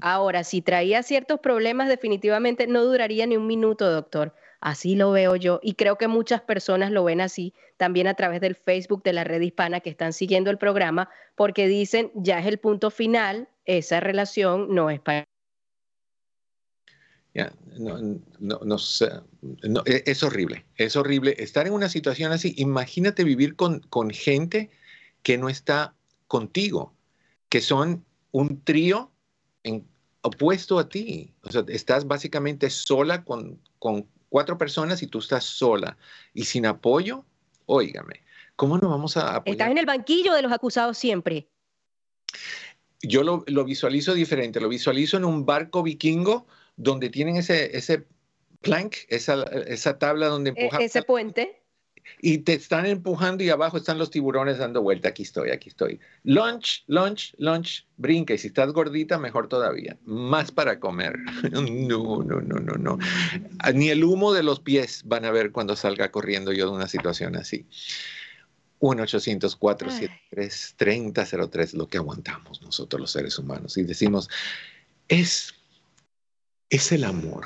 Ahora, 0.00 0.44
si 0.44 0.62
traía 0.62 1.02
ciertos 1.02 1.40
problemas, 1.40 1.88
definitivamente 1.88 2.66
no 2.66 2.84
duraría 2.84 3.26
ni 3.26 3.36
un 3.36 3.46
minuto, 3.46 3.90
doctor. 3.90 4.34
Así 4.60 4.96
lo 4.96 5.12
veo 5.12 5.36
yo 5.36 5.60
y 5.62 5.74
creo 5.74 5.98
que 5.98 6.08
muchas 6.08 6.40
personas 6.40 6.90
lo 6.90 7.04
ven 7.04 7.20
así 7.20 7.54
también 7.76 8.08
a 8.08 8.14
través 8.14 8.40
del 8.40 8.56
Facebook 8.56 9.04
de 9.04 9.12
la 9.12 9.22
red 9.22 9.40
hispana 9.40 9.78
que 9.80 9.90
están 9.90 10.12
siguiendo 10.12 10.50
el 10.50 10.58
programa 10.58 11.10
porque 11.36 11.68
dicen 11.68 12.10
ya 12.16 12.40
es 12.40 12.46
el 12.46 12.58
punto 12.58 12.90
final, 12.90 13.48
esa 13.66 14.00
relación 14.00 14.74
no 14.74 14.90
es 14.90 14.98
para 14.98 15.28
no, 17.78 17.98
no, 18.40 19.82
e, 19.86 20.02
es 20.06 20.22
horrible, 20.22 20.66
es 20.76 20.96
horrible 20.96 21.36
estar 21.38 21.66
en 21.66 21.72
una 21.72 21.88
situación 21.88 22.32
así. 22.32 22.54
Imagínate 22.56 23.24
vivir 23.24 23.56
con, 23.56 23.80
con 23.80 24.10
gente 24.10 24.70
que 25.22 25.38
no 25.38 25.48
está 25.48 25.94
contigo, 26.26 26.94
que 27.48 27.60
son 27.60 28.04
un 28.32 28.62
trío 28.64 29.10
en, 29.62 29.86
opuesto 30.22 30.78
a 30.78 30.88
ti. 30.88 31.32
O 31.42 31.52
sea, 31.52 31.64
estás 31.68 32.06
básicamente 32.06 32.70
sola 32.70 33.24
con, 33.24 33.60
con 33.78 34.06
cuatro 34.28 34.58
personas 34.58 35.02
y 35.02 35.06
tú 35.06 35.18
estás 35.18 35.44
sola 35.44 35.96
y 36.34 36.44
sin 36.44 36.66
apoyo. 36.66 37.24
Óigame, 37.66 38.22
¿cómo 38.56 38.78
no 38.78 38.88
vamos 38.88 39.16
a 39.16 39.36
apoyar? 39.36 39.54
Estás 39.54 39.70
en 39.70 39.78
el 39.78 39.86
banquillo 39.86 40.34
de 40.34 40.42
los 40.42 40.52
acusados 40.52 40.96
siempre. 40.98 41.48
Yo 43.02 43.22
lo, 43.22 43.44
lo 43.46 43.64
visualizo 43.64 44.14
diferente, 44.14 44.60
lo 44.60 44.68
visualizo 44.68 45.16
en 45.16 45.24
un 45.24 45.46
barco 45.46 45.82
vikingo 45.82 46.46
donde 46.78 47.10
tienen 47.10 47.36
ese, 47.36 47.76
ese 47.76 48.06
plank, 48.62 48.94
esa, 49.08 49.42
esa 49.66 49.98
tabla 49.98 50.28
donde 50.28 50.50
e, 50.50 50.54
empujan. 50.56 50.80
Ese 50.80 51.02
puente. 51.02 51.60
Y 52.22 52.38
te 52.38 52.54
están 52.54 52.86
empujando 52.86 53.44
y 53.44 53.50
abajo 53.50 53.76
están 53.76 53.98
los 53.98 54.10
tiburones 54.10 54.56
dando 54.56 54.80
vuelta. 54.80 55.10
Aquí 55.10 55.24
estoy, 55.24 55.50
aquí 55.50 55.68
estoy. 55.68 56.00
Lunch, 56.24 56.84
lunch, 56.86 57.34
lunch, 57.36 57.86
brinca. 57.98 58.32
Y 58.32 58.38
si 58.38 58.46
estás 58.46 58.72
gordita, 58.72 59.18
mejor 59.18 59.48
todavía. 59.48 59.98
Más 60.04 60.50
para 60.50 60.80
comer. 60.80 61.18
No, 61.52 62.22
no, 62.22 62.40
no, 62.40 62.58
no, 62.58 62.72
no. 62.74 62.98
Ni 63.74 63.90
el 63.90 64.04
humo 64.04 64.32
de 64.32 64.42
los 64.42 64.60
pies 64.60 65.02
van 65.04 65.26
a 65.26 65.30
ver 65.30 65.52
cuando 65.52 65.76
salga 65.76 66.10
corriendo 66.10 66.52
yo 66.52 66.64
de 66.66 66.72
una 66.76 66.88
situación 66.88 67.36
así. 67.36 67.66
1-800-473-3003, 68.80 71.74
lo 71.74 71.88
que 71.88 71.98
aguantamos 71.98 72.62
nosotros 72.62 73.00
los 73.00 73.10
seres 73.10 73.38
humanos. 73.38 73.76
Y 73.76 73.82
decimos, 73.82 74.30
es 75.08 75.57
es 76.70 76.92
el 76.92 77.04
amor. 77.04 77.44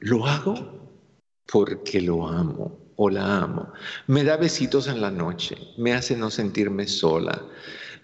Lo 0.00 0.26
hago 0.26 0.54
porque 1.50 2.00
lo 2.00 2.26
amo 2.26 2.78
o 2.96 3.10
la 3.10 3.38
amo. 3.38 3.72
Me 4.06 4.24
da 4.24 4.36
besitos 4.36 4.88
en 4.88 5.00
la 5.00 5.10
noche, 5.10 5.56
me 5.76 5.92
hace 5.92 6.16
no 6.16 6.30
sentirme 6.30 6.86
sola. 6.86 7.42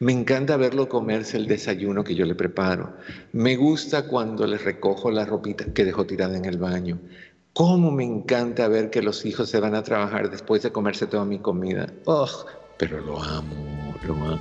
Me 0.00 0.12
encanta 0.12 0.56
verlo 0.56 0.88
comerse 0.88 1.36
el 1.36 1.46
desayuno 1.46 2.02
que 2.04 2.14
yo 2.14 2.24
le 2.24 2.34
preparo. 2.34 2.96
Me 3.32 3.56
gusta 3.56 4.06
cuando 4.06 4.46
le 4.46 4.56
recojo 4.56 5.10
la 5.10 5.26
ropita 5.26 5.66
que 5.74 5.84
dejó 5.84 6.06
tirada 6.06 6.36
en 6.36 6.46
el 6.46 6.56
baño. 6.56 6.98
Cómo 7.52 7.90
me 7.90 8.04
encanta 8.04 8.68
ver 8.68 8.90
que 8.90 9.02
los 9.02 9.26
hijos 9.26 9.50
se 9.50 9.60
van 9.60 9.74
a 9.74 9.82
trabajar 9.82 10.30
después 10.30 10.62
de 10.62 10.72
comerse 10.72 11.06
toda 11.06 11.24
mi 11.24 11.38
comida. 11.38 11.92
Oh, 12.06 12.28
pero 12.78 13.00
lo 13.00 13.22
amo, 13.22 13.94
lo 14.06 14.14
amo. 14.14 14.40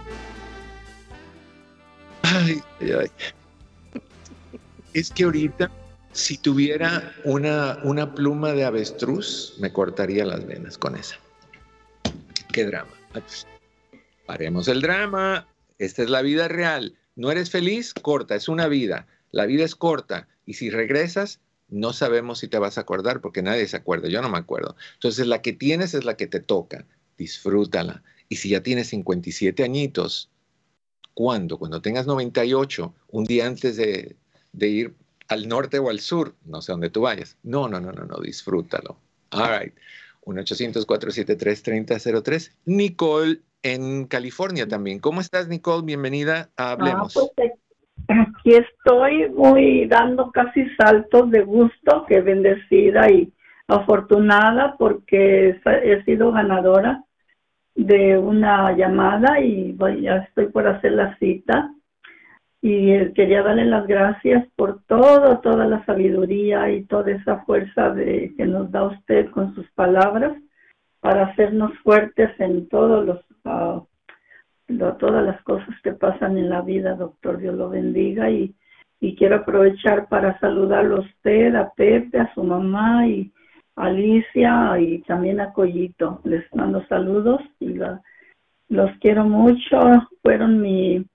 Ay, 2.22 2.62
ay, 2.80 2.92
ay. 2.92 3.08
Es 4.94 5.12
que 5.12 5.24
ahorita 5.26 5.70
si 6.12 6.38
tuviera 6.38 7.14
una, 7.24 7.80
una 7.84 8.14
pluma 8.14 8.54
de 8.54 8.66
avestruz, 8.66 9.56
me 9.60 9.72
cortaría 9.72 10.26
las 10.26 10.46
venas 10.46 10.78
con 10.78 10.96
esa. 10.96 11.18
Qué 12.52 12.66
drama. 12.66 12.92
Paremos 14.26 14.68
el 14.68 14.82
drama. 14.82 15.48
Esta 15.78 16.04
es 16.04 16.10
la 16.10 16.22
vida 16.22 16.48
real. 16.48 16.96
¿No 17.16 17.32
eres 17.32 17.50
feliz? 17.50 17.94
Corta, 17.94 18.36
es 18.36 18.48
una 18.48 18.68
vida. 18.68 19.08
La 19.32 19.46
vida 19.46 19.64
es 19.64 19.76
corta. 19.76 20.28
Y 20.46 20.56
si 20.56 20.70
regresas, 20.70 21.40
no 21.70 21.94
sabemos 21.94 22.40
si 22.40 22.48
te 22.48 22.58
vas 22.58 22.78
a 22.78 22.82
acordar 22.82 23.22
porque 23.22 23.42
nadie 23.42 23.68
se 23.68 23.78
acuerda. 23.78 24.08
Yo 24.10 24.22
no 24.22 24.30
me 24.30 24.38
acuerdo. 24.38 24.76
Entonces, 24.96 25.28
la 25.28 25.42
que 25.42 25.54
tienes 25.54 25.94
es 25.94 26.06
la 26.06 26.18
que 26.18 26.28
te 26.28 26.40
toca. 26.40 26.86
Disfrútala. 27.18 28.04
Y 28.30 28.38
si 28.38 28.50
ya 28.50 28.62
tienes 28.64 28.88
57 28.90 29.64
añitos, 29.64 30.30
¿cuándo? 31.14 31.58
Cuando 31.58 31.82
tengas 31.82 32.08
98, 32.08 32.94
un 33.10 33.24
día 33.26 33.48
antes 33.48 33.78
de, 33.78 34.16
de 34.54 34.68
ir 34.68 34.96
al 35.30 35.48
norte 35.48 35.80
o 35.80 35.90
al 35.90 36.00
sur, 36.00 36.36
no 36.46 36.62
sé 36.62 36.74
dónde 36.74 36.90
tú 36.90 37.02
vayas. 37.02 37.38
No, 37.44 37.70
no, 37.70 37.80
no, 37.80 37.92
no, 37.92 38.06
no, 38.06 38.18
disfrútalo. 38.18 38.98
All 39.32 39.60
right. 39.60 39.76
1-800-473-3003. 40.26 42.56
Nicole 42.66 43.42
en 43.64 44.06
California 44.08 44.68
también. 44.68 45.00
¿Cómo 45.00 45.22
estás, 45.22 45.48
Nicole? 45.48 45.86
Bienvenida 45.86 46.50
a 46.58 46.72
Hablemos. 46.72 47.16
Ah, 47.16 47.22
pues, 47.36 47.52
aquí 48.10 48.56
estoy 48.56 49.30
muy 49.30 49.88
dando 49.88 50.32
casi 50.32 50.68
saltos 50.76 51.32
de 51.32 51.42
gusto, 51.42 52.06
que 52.08 52.22
bendecida 52.22 53.12
y 53.12 53.34
afortunada 53.68 54.76
porque 54.78 55.60
he 55.66 56.04
sido 56.06 56.32
ganadora 56.32 57.04
de 57.76 58.18
una 58.18 58.76
llamada 58.76 59.40
y 59.40 59.78
ya 60.02 60.18
estoy 60.28 60.48
por 60.48 60.68
hacer 60.68 60.94
la 60.94 61.16
cita 61.20 61.72
y 62.62 63.14
quería 63.14 63.42
darle 63.42 63.66
las 63.66 63.88
gracias 63.88 64.46
por 64.56 64.82
todo, 64.84 65.40
toda 65.40 65.66
la 65.66 65.86
sabiduría 65.86 66.70
y 66.72 66.84
toda 66.84 67.12
esa 67.12 67.40
fuerza 67.46 67.92
de, 67.92 68.34
que 68.36 68.46
nos 68.46 68.70
da 68.72 68.84
usted 68.84 69.30
con 69.32 69.56
sus 69.56 69.70
palabras 69.72 70.38
para 71.00 71.28
hacernos 71.28 71.72
fuertes 71.80 72.30
en 72.40 72.68
todos 72.68 73.06
los, 73.06 73.20
uh, 73.46 73.86
todas 74.98 75.24
las 75.26 75.42
cosas 75.44 75.74
que 75.84 75.94
pasan 75.94 76.38
en 76.38 76.50
la 76.50 76.62
vida, 76.62 76.96
doctor. 76.96 77.38
Dios 77.38 77.56
lo 77.56 77.70
bendiga 77.70 78.30
y, 78.30 78.54
y 79.00 79.16
quiero 79.16 79.38
aprovechar 79.38 80.10
para 80.10 80.38
saludarlo 80.40 80.98
a 80.98 81.02
usted, 81.02 81.56
a 81.56 81.72
Pepe, 81.74 82.20
a 82.20 82.34
su 82.34 82.44
mamá 82.44 83.08
y 83.08 83.32
a 83.78 83.86
Alicia 83.86 84.78
y 84.80 85.00
también 85.04 85.40
a 85.40 85.54
Collito. 85.54 86.20
Les 86.26 86.44
mando 86.54 86.86
saludos 86.88 87.42
y 87.62 87.76
los 88.68 88.92
quiero 89.00 89.24
mucho. 89.24 89.80
Fueron 90.22 90.62
mi 90.62 91.06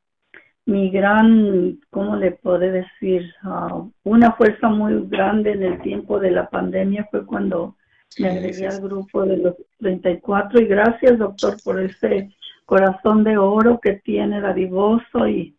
mi 0.66 0.90
gran, 0.90 1.78
¿cómo 1.90 2.16
le 2.16 2.32
puedo 2.32 2.58
decir? 2.58 3.34
Ah, 3.42 3.84
una 4.04 4.32
fuerza 4.32 4.68
muy 4.68 5.06
grande 5.08 5.52
en 5.52 5.62
el 5.62 5.82
tiempo 5.82 6.18
de 6.18 6.30
la 6.30 6.48
pandemia 6.48 7.06
fue 7.10 7.26
cuando 7.26 7.76
me 8.18 8.28
agregué 8.28 8.66
al 8.66 8.80
grupo 8.80 9.24
de 9.24 9.36
los 9.38 9.54
34 9.78 10.60
y 10.60 10.66
gracias 10.66 11.18
doctor 11.18 11.56
por 11.62 11.80
ese 11.80 12.30
corazón 12.64 13.24
de 13.24 13.36
oro 13.36 13.78
que 13.80 13.94
tiene 14.04 14.40
dadivoso 14.40 15.28
y 15.28 15.56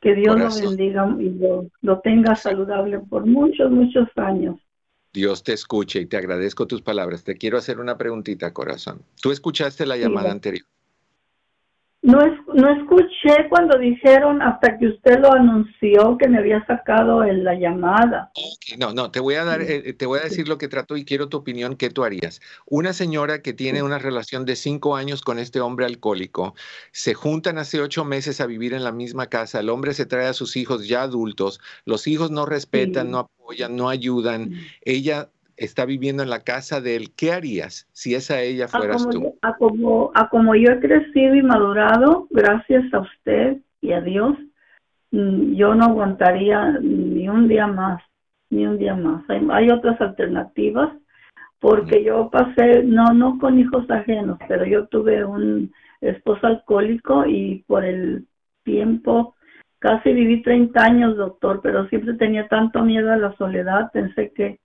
que 0.00 0.14
Dios 0.14 0.38
lo 0.38 0.68
bendiga 0.68 1.16
y 1.18 1.30
lo, 1.82 2.00
tenga 2.00 2.36
saludable 2.36 2.98
por 3.00 3.24
muchos, 3.24 3.70
muchos 3.70 4.08
años. 4.16 4.56
Dios 5.12 5.42
te 5.42 5.54
escuche 5.54 6.00
y 6.00 6.06
te 6.06 6.18
agradezco 6.18 6.66
tus 6.66 6.82
palabras. 6.82 7.24
Te 7.24 7.36
quiero 7.36 7.56
hacer 7.56 7.80
una 7.80 7.96
preguntita, 7.96 8.52
corazón. 8.52 9.00
¿Tú 9.22 9.32
escuchaste 9.32 9.86
la 9.86 9.96
llamada 9.96 10.30
anterior? 10.30 10.66
No, 12.02 12.20
no 12.54 12.70
escuché 12.70 13.48
cuando 13.48 13.78
dijeron 13.78 14.40
hasta 14.40 14.78
que 14.78 14.86
usted 14.88 15.18
lo 15.18 15.32
anunció 15.32 16.16
que 16.18 16.28
me 16.28 16.38
había 16.38 16.64
sacado 16.66 17.24
en 17.24 17.42
la 17.42 17.54
llamada. 17.54 18.30
No, 18.78 18.92
no, 18.92 19.10
te 19.10 19.18
voy 19.18 19.34
a 19.34 19.44
dar, 19.44 19.60
eh, 19.62 19.92
te 19.92 20.06
voy 20.06 20.20
a 20.20 20.22
decir 20.22 20.46
lo 20.46 20.56
que 20.56 20.68
trato 20.68 20.96
y 20.96 21.04
quiero 21.04 21.28
tu 21.28 21.38
opinión. 21.38 21.74
¿Qué 21.74 21.90
tú 21.90 22.04
harías? 22.04 22.40
Una 22.66 22.92
señora 22.92 23.42
que 23.42 23.54
tiene 23.54 23.82
una 23.82 23.98
relación 23.98 24.44
de 24.44 24.54
cinco 24.54 24.94
años 24.94 25.22
con 25.22 25.40
este 25.40 25.60
hombre 25.60 25.86
alcohólico, 25.86 26.54
se 26.92 27.14
juntan 27.14 27.58
hace 27.58 27.80
ocho 27.80 28.04
meses 28.04 28.40
a 28.40 28.46
vivir 28.46 28.74
en 28.74 28.84
la 28.84 28.92
misma 28.92 29.26
casa. 29.26 29.58
El 29.58 29.68
hombre 29.68 29.92
se 29.92 30.06
trae 30.06 30.28
a 30.28 30.32
sus 30.32 30.56
hijos 30.56 30.86
ya 30.86 31.02
adultos. 31.02 31.60
Los 31.86 32.06
hijos 32.06 32.30
no 32.30 32.46
respetan, 32.46 33.10
no 33.10 33.18
apoyan, 33.18 33.74
no 33.74 33.88
ayudan. 33.88 34.52
Ella 34.82 35.30
está 35.56 35.84
viviendo 35.84 36.22
en 36.22 36.30
la 36.30 36.40
casa 36.40 36.80
de 36.80 36.96
él, 36.96 37.14
¿qué 37.16 37.32
harías 37.32 37.88
si 37.92 38.14
esa 38.14 38.40
ella 38.40 38.68
fueras 38.68 39.08
tú? 39.08 39.36
a, 39.42 39.54
como, 39.54 40.10
a 40.14 40.28
como 40.28 40.54
yo 40.54 40.70
he 40.72 40.80
crecido 40.80 41.34
y 41.34 41.42
madurado, 41.42 42.26
gracias 42.30 42.92
a 42.92 43.00
usted 43.00 43.58
y 43.80 43.92
a 43.92 44.00
Dios, 44.00 44.36
mm, 45.12 45.54
yo 45.54 45.74
no 45.74 45.86
aguantaría 45.86 46.78
ni 46.80 47.28
un 47.28 47.48
día 47.48 47.66
más, 47.66 48.02
ni 48.50 48.66
un 48.66 48.78
día 48.78 48.94
más. 48.94 49.24
Hay, 49.28 49.70
otras 49.70 50.00
alternativas, 50.00 50.92
porque 51.58 52.04
yo 52.04 52.30
pasé, 52.30 52.82
no, 52.82 53.14
no 53.14 53.38
con 53.38 53.58
hijos 53.58 53.90
ajenos, 53.90 54.38
pero 54.48 54.64
yo 54.66 54.86
tuve 54.88 55.24
un 55.24 55.72
esposo 56.00 56.46
alcohólico 56.46 57.26
y 57.26 57.64
por 57.66 57.84
el 57.84 58.26
tiempo, 58.62 59.34
casi 59.78 60.12
viví 60.12 60.42
30 60.42 60.82
años, 60.82 61.16
doctor, 61.16 61.60
pero 61.62 61.88
siempre 61.88 62.14
tenía 62.14 62.46
tanto 62.48 62.82
miedo 62.82 63.10
a 63.10 63.16
la 63.16 63.34
soledad, 63.36 63.90
pensé 63.92 64.32
que 64.32 64.60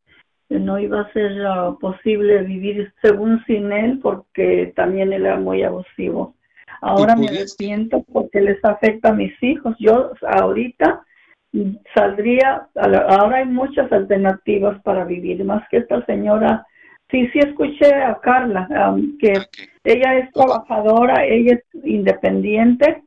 no 0.60 0.80
iba 0.80 1.02
a 1.02 1.14
ser 1.14 1.46
ah, 1.46 1.76
posible 1.80 2.44
vivir 2.44 2.94
según 3.02 3.44
sin 3.46 3.72
él 3.72 4.00
porque 4.02 4.74
también 4.76 5.14
él 5.14 5.26
era 5.26 5.38
muy 5.38 5.64
abusivo. 5.64 6.36
Ahora 6.82 7.16
me 7.16 7.28
arrepiento 7.28 8.04
porque 8.12 8.42
les 8.42 8.64
afecta 8.66 9.10
a 9.10 9.14
mis 9.14 9.32
hijos. 9.42 9.76
Yo 9.80 10.12
ahorita 10.28 11.04
saldría, 11.94 12.68
ahora 12.76 13.38
hay 13.38 13.46
muchas 13.46 13.92
alternativas 13.92 14.82
para 14.84 15.06
vivir, 15.06 15.44
más 15.44 15.64
que 15.70 15.78
esta 15.78 16.04
señora. 16.06 16.66
Sí, 17.10 17.28
sí 17.34 17.40
escuché 17.40 17.94
a 17.94 18.18
Carla, 18.22 18.68
que 19.20 19.34
ella 19.84 20.18
es 20.18 20.32
trabajadora, 20.32 21.26
ella 21.26 21.56
es 21.56 21.86
independiente. 21.86 23.04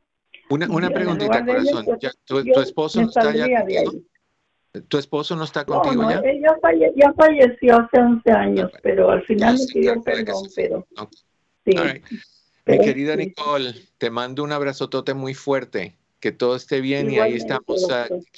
Una, 0.49 0.67
una 0.69 0.89
preguntita, 0.89 1.43
corazón. 1.43 1.85
Pues, 1.85 2.19
¿Tu, 2.25 2.59
esposo 2.59 3.01
está 3.01 3.33
ya 3.33 3.65
¿Tu 4.81 4.97
esposo 4.97 5.35
no 5.35 5.43
está 5.43 5.65
contigo 5.65 6.03
no, 6.03 6.09
ya? 6.11 6.21
ya 6.95 7.13
falleció 7.13 7.77
hace 7.77 7.99
11 7.99 8.31
años, 8.31 8.71
pero 8.81 9.09
al 9.09 9.23
final 9.23 9.57
me 9.57 9.73
pidió 9.73 10.01
perdón, 10.01 10.43
pero... 10.55 10.87
Sí. 11.65 11.75
Mi 12.67 12.79
querida 12.79 13.15
Nicole, 13.15 13.73
te 13.97 14.09
mando 14.09 14.43
un 14.43 14.51
abrazotote 14.51 15.13
muy 15.13 15.33
fuerte, 15.33 15.93
que 16.19 16.31
todo 16.31 16.55
esté 16.55 16.81
bien 16.81 17.11
y 17.11 17.19
ahí 17.19 17.35
estamos. 17.35 17.87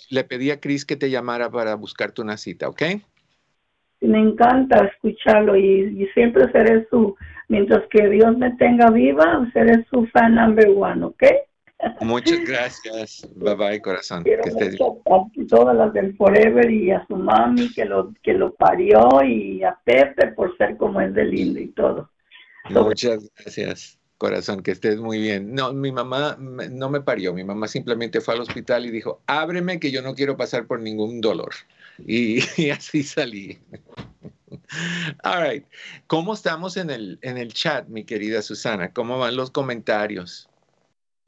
le 0.10 0.24
pedí 0.26 0.52
a 0.52 0.60
Cris 0.60 0.86
que 0.86 0.98
te 0.98 1.10
llamara 1.10 1.50
para 1.50 1.76
buscarte 1.76 2.22
una 2.22 2.38
cita, 2.38 2.68
¿ok? 2.68 2.84
me 4.02 4.20
encanta 4.20 4.86
escucharlo 4.86 5.56
y, 5.56 6.08
siempre 6.14 6.52
seré 6.52 6.88
su, 6.90 7.16
mientras 7.48 7.88
que 7.90 8.08
Dios 8.10 8.38
me 8.38 8.52
tenga 8.58 8.90
viva, 8.92 9.50
seré 9.54 9.86
su 9.90 10.06
fan 10.08 10.36
number 10.36 10.70
one, 10.76 11.06
¿ok? 11.06 11.24
Muchas 12.02 12.40
gracias. 12.46 13.28
Bye 13.36 13.56
bye, 13.56 13.82
corazón. 13.82 14.24
Quiero 14.24 14.44
que 14.44 14.50
estés... 14.50 14.76
a 14.76 15.48
todas 15.48 15.76
las 15.76 15.94
del 15.94 16.16
Forever 16.16 16.70
y 16.72 16.92
a 16.92 17.06
su 17.08 17.16
mami 17.16 17.72
que 17.74 17.86
lo, 17.86 18.14
que 18.24 18.34
lo 18.34 18.54
parió 18.56 19.24
y 19.24 19.64
a 19.64 19.78
Pepe 19.84 20.28
por 20.30 20.56
ser 20.58 20.78
como 20.78 21.02
es 21.02 21.14
de 21.14 21.26
lindo 21.26 21.60
y 21.60 21.68
todo. 21.70 22.10
Muchas 22.70 23.30
gracias, 23.38 24.00
corazón, 24.18 24.62
que 24.62 24.72
estés 24.72 25.00
muy 25.00 25.20
bien. 25.20 25.54
No, 25.54 25.72
mi 25.72 25.92
mamá 25.92 26.36
no 26.40 26.90
me 26.90 27.02
parió, 27.02 27.34
mi 27.34 27.44
mamá 27.44 27.68
simplemente 27.68 28.22
fue 28.22 28.34
al 28.34 28.42
hospital 28.42 28.86
y 28.86 28.92
dijo, 28.92 29.22
ábreme 29.28 29.80
que 29.80 29.92
yo 29.92 30.02
no 30.02 30.16
quiero 30.16 30.36
pasar 30.36 30.66
por 30.66 30.80
ningún 30.80 31.22
dolor. 31.22 31.54
Y, 32.06 32.40
así 32.72 33.04
salí. 33.04 33.60
All 35.24 35.50
right. 35.50 35.66
¿Cómo 36.08 36.34
estamos 36.34 36.78
en 36.78 36.90
el, 36.90 37.20
en 37.22 37.38
el 37.38 37.54
chat, 37.54 37.88
mi 37.88 38.04
querida 38.04 38.42
Susana? 38.42 38.92
¿Cómo 38.92 39.20
van 39.20 39.36
los 39.36 39.52
comentarios? 39.52 40.50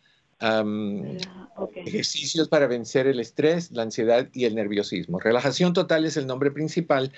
Ejercicios 1.75 2.49
para 2.49 2.69
vencer 2.69 3.07
el 3.09 3.19
estrés, 3.19 3.73
la 3.73 3.83
ansiedad 3.83 4.29
y 4.33 4.45
el 4.45 4.55
nerviosismo. 4.55 5.19
Relajación 5.19 5.73
total 5.73 6.05
es 6.05 6.17
el 6.17 6.27
nombre 6.27 6.51
principal. 6.51 7.13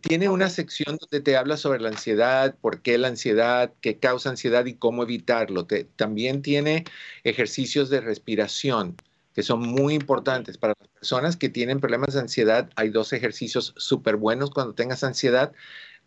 tiene 0.00 0.28
una 0.28 0.48
sección 0.48 0.96
donde 1.00 1.20
te 1.20 1.36
habla 1.36 1.56
sobre 1.56 1.80
la 1.80 1.88
ansiedad, 1.88 2.54
por 2.60 2.80
qué 2.82 2.98
la 2.98 3.08
ansiedad, 3.08 3.72
qué 3.80 3.98
causa 3.98 4.30
ansiedad 4.30 4.66
y 4.66 4.74
cómo 4.74 5.02
evitarlo. 5.02 5.66
también 5.96 6.42
tiene 6.42 6.84
ejercicios 7.24 7.90
de 7.90 8.00
respiración 8.00 8.96
que 9.34 9.44
son 9.44 9.60
muy 9.60 9.94
importantes 9.94 10.58
para 10.58 10.74
las 10.80 10.88
personas 10.88 11.36
que 11.36 11.48
tienen 11.48 11.78
problemas 11.78 12.14
de 12.14 12.20
ansiedad. 12.20 12.70
Hay 12.74 12.88
dos 12.88 13.12
ejercicios 13.12 13.72
súper 13.76 14.16
buenos 14.16 14.50
cuando 14.50 14.74
tengas 14.74 15.04
ansiedad. 15.04 15.52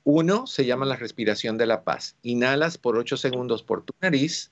Uno 0.03 0.47
se 0.47 0.65
llama 0.65 0.85
la 0.85 0.97
respiración 0.97 1.57
de 1.57 1.65
la 1.65 1.83
paz. 1.85 2.17
Inhalas 2.23 2.77
por 2.77 2.97
8 2.97 3.15
segundos 3.15 3.63
por 3.63 3.83
tu 3.83 3.93
nariz 4.01 4.51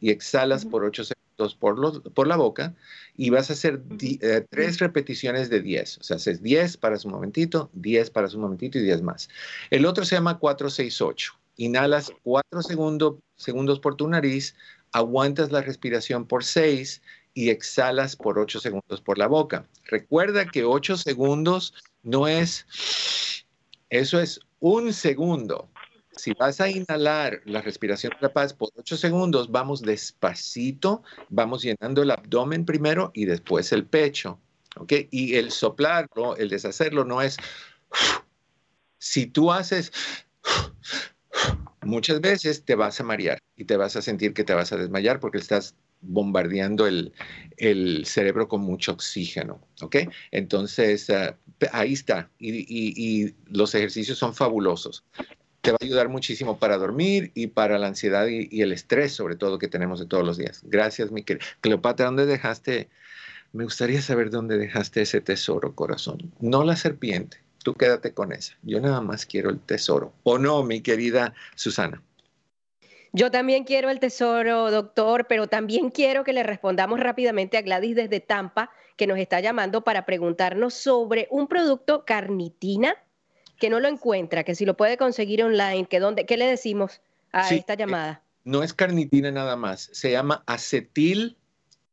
y 0.00 0.10
exhalas 0.10 0.64
por 0.64 0.84
8 0.84 1.04
segundos 1.04 1.18
por, 1.58 2.12
por 2.12 2.26
la 2.26 2.36
boca 2.36 2.74
y 3.16 3.30
vas 3.30 3.50
a 3.50 3.52
hacer 3.52 3.82
eh, 4.00 4.44
tres 4.50 4.78
repeticiones 4.78 5.50
de 5.50 5.60
10. 5.60 5.98
O 5.98 6.02
sea, 6.02 6.16
haces 6.16 6.42
10 6.42 6.76
para 6.76 6.96
su 6.96 7.08
momentito, 7.08 7.70
10 7.74 8.10
para 8.10 8.28
su 8.28 8.38
momentito 8.38 8.78
y 8.78 8.82
10 8.82 9.02
más. 9.02 9.28
El 9.70 9.86
otro 9.86 10.04
se 10.04 10.16
llama 10.16 10.38
468. 10.38 11.34
Inhalas 11.56 12.12
4 12.22 12.62
segundos, 12.62 13.16
segundos 13.36 13.80
por 13.80 13.96
tu 13.96 14.08
nariz, 14.08 14.54
aguantas 14.92 15.50
la 15.50 15.60
respiración 15.60 16.26
por 16.26 16.44
6 16.44 17.02
y 17.34 17.50
exhalas 17.50 18.16
por 18.16 18.38
8 18.38 18.60
segundos 18.60 19.00
por 19.00 19.18
la 19.18 19.26
boca. 19.26 19.66
Recuerda 19.84 20.46
que 20.46 20.64
8 20.64 20.96
segundos 20.96 21.74
no 22.02 22.28
es, 22.28 22.66
eso 23.90 24.20
es 24.20 24.40
un 24.60 24.92
segundo 24.92 25.68
si 26.18 26.32
vas 26.34 26.60
a 26.60 26.68
inhalar 26.68 27.40
la 27.44 27.62
respiración 27.62 28.12
de 28.12 28.26
la 28.26 28.32
paz 28.32 28.52
por 28.52 28.70
8 28.76 28.96
segundos, 28.96 29.50
vamos 29.50 29.82
despacito, 29.82 31.02
vamos 31.28 31.62
llenando 31.62 32.02
el 32.02 32.10
abdomen 32.10 32.64
primero 32.64 33.10
y 33.14 33.24
después 33.24 33.72
el 33.72 33.86
pecho. 33.86 34.38
¿Ok? 34.76 34.92
Y 35.10 35.36
el 35.36 35.50
soplarlo, 35.50 36.36
el 36.36 36.50
deshacerlo 36.50 37.04
no 37.04 37.22
es... 37.22 37.36
Si 38.98 39.26
tú 39.26 39.52
haces... 39.52 39.92
Muchas 41.82 42.20
veces 42.20 42.64
te 42.64 42.74
vas 42.74 43.00
a 43.00 43.04
marear 43.04 43.38
y 43.56 43.64
te 43.64 43.76
vas 43.76 43.96
a 43.96 44.02
sentir 44.02 44.34
que 44.34 44.44
te 44.44 44.52
vas 44.52 44.72
a 44.72 44.76
desmayar 44.76 45.20
porque 45.20 45.38
estás 45.38 45.74
bombardeando 46.00 46.86
el, 46.86 47.12
cerebro 48.04 48.46
con 48.48 48.60
mucho 48.60 48.92
oxígeno, 48.92 49.60
¿ok? 49.80 49.96
Entonces, 50.32 51.08
ah, 51.10 51.36
ahí 51.72 51.94
está. 51.94 52.30
y, 52.38 53.34
los 53.46 53.74
ejercicios 53.74 54.18
son 54.18 54.34
fabulosos 54.34 55.04
te 55.68 55.72
va 55.72 55.78
a 55.82 55.84
ayudar 55.84 56.08
muchísimo 56.08 56.58
para 56.58 56.78
dormir 56.78 57.30
y 57.34 57.48
para 57.48 57.78
la 57.78 57.88
ansiedad 57.88 58.26
y, 58.26 58.62
el 58.62 58.72
estrés, 58.72 59.12
sobre 59.12 59.36
todo, 59.36 59.58
que 59.58 59.68
tenemos 59.68 60.00
de 60.00 60.06
todos 60.06 60.24
los 60.24 60.38
días. 60.38 60.62
Gracias, 60.64 61.10
mi 61.10 61.24
querida. 61.24 61.44
Cleopatra, 61.60 62.06
¿dónde 62.06 62.24
dejaste? 62.24 62.88
Me 63.52 63.64
gustaría 63.64 64.00
saber 64.00 64.30
dónde 64.30 64.56
dejaste 64.56 65.02
ese 65.02 65.20
tesoro, 65.20 65.74
corazón. 65.74 66.32
No 66.40 66.64
la 66.64 66.74
serpiente. 66.74 67.42
Tú 67.62 67.74
quédate 67.74 68.14
con 68.14 68.32
esa. 68.32 68.56
Yo 68.62 68.80
nada 68.80 69.02
más 69.02 69.26
quiero 69.26 69.50
el 69.50 69.60
tesoro. 69.60 70.14
¿O 70.22 70.38
no, 70.38 70.62
mi 70.62 70.80
querida 70.80 71.34
Susana? 71.54 72.02
Yo 73.12 73.30
también 73.30 73.64
quiero 73.64 73.90
el 73.90 74.00
tesoro, 74.00 74.70
doctor, 74.70 75.26
pero 75.28 75.48
también 75.48 75.90
quiero 75.90 76.24
que 76.24 76.32
le 76.32 76.44
respondamos 76.44 76.98
rápidamente 76.98 77.58
a 77.58 77.62
Gladys 77.62 77.94
desde 77.94 78.20
Tampa, 78.20 78.70
que 78.96 79.06
nos 79.06 79.18
está 79.18 79.40
llamando 79.40 79.84
para 79.84 80.06
preguntarnos 80.06 80.72
sobre 80.72 81.28
un 81.30 81.46
producto 81.46 82.06
carnitina 82.06 82.96
que 83.58 83.70
no 83.70 83.80
lo 83.80 83.88
encuentra, 83.88 84.44
que 84.44 84.54
si 84.54 84.64
lo 84.64 84.76
puede 84.76 84.96
conseguir 84.96 85.42
online, 85.42 85.86
que 85.86 86.00
dónde, 86.00 86.26
¿qué 86.26 86.36
le 86.36 86.46
decimos 86.46 87.00
a 87.32 87.48
esta 87.54 87.74
eh, 87.74 87.76
llamada? 87.76 88.22
no 88.48 88.62
es 88.62 88.72
carnitina 88.72 89.30
nada 89.30 89.56
más, 89.56 89.90
se 89.92 90.10
llama 90.10 90.42
acetil 90.46 91.36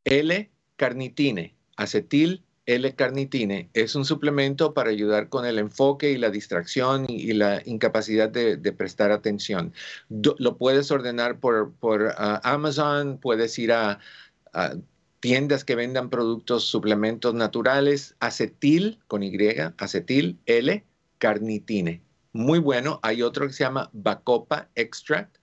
L-carnitine. 0.06 1.54
Acetil 1.76 2.44
L-carnitine 2.66 3.70
es 3.74 3.94
un 3.94 4.06
suplemento 4.06 4.74
para 4.74 4.90
ayudar 4.90 5.28
con 5.28 5.46
el 5.46 5.60
enfoque 5.60 6.12
y 6.12 6.18
la 6.18 6.30
distracción 6.30 7.08
y, 7.10 7.34
la 7.34 7.62
incapacidad 7.66 8.30
de, 8.30 8.58
prestar 8.72 9.12
atención. 9.12 9.74
lo 10.10 10.58
puedes 10.58 10.90
ordenar 10.92 11.42
por, 11.42 11.74
por 11.74 12.14
ah, 12.18 12.40
Amazon, 12.46 13.18
puedes 13.22 13.60
ir 13.60 13.74
a, 13.74 14.00
a 14.54 14.76
tiendas 15.20 15.66
que 15.66 15.76
vendan 15.76 16.10
productos, 16.10 16.64
suplementos 16.64 17.34
naturales, 17.34 18.16
acetil 18.22 19.00
con 19.08 19.24
Y, 19.24 19.38
acetil 19.78 20.40
L 20.46 20.86
carnitine. 21.26 22.04
Muy 22.34 22.60
bueno. 22.60 23.00
Hay 23.02 23.24
otro 23.24 23.48
que 23.48 23.54
se 23.54 23.64
llama 23.64 23.90
Bacopa 23.94 24.70
Extract, 24.76 25.38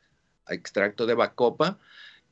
extracto 0.48 1.06
de 1.06 1.14
Bacopa. 1.14 1.76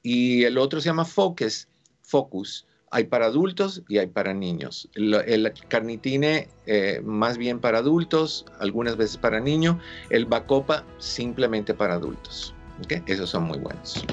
Y 0.03 0.45
el 0.45 0.57
otro 0.57 0.81
se 0.81 0.87
llama 0.87 1.05
Focus, 1.05 1.67
Focus. 2.03 2.65
Hay 2.93 3.05
para 3.05 3.27
adultos 3.27 3.83
y 3.89 3.99
hay 3.99 4.07
para 4.07 4.33
niños. 4.35 4.89
El, 4.95 5.53
carnitine 5.67 6.49
eh, 6.67 7.01
más 7.05 7.39
bien 7.39 7.59
para 7.59 7.79
adultos, 7.79 8.47
algunas 8.61 8.97
veces 8.97 9.17
para 9.17 9.41
niños. 9.41 9.79
El 10.11 10.27
Bacopa 10.27 10.85
simplemente 10.99 11.75
para 11.75 11.95
adultos. 11.95 12.55
¿okay? 12.85 13.03
Esos 13.07 13.31
son 13.31 13.45
muy 13.45 13.59
buenos. 13.59 14.05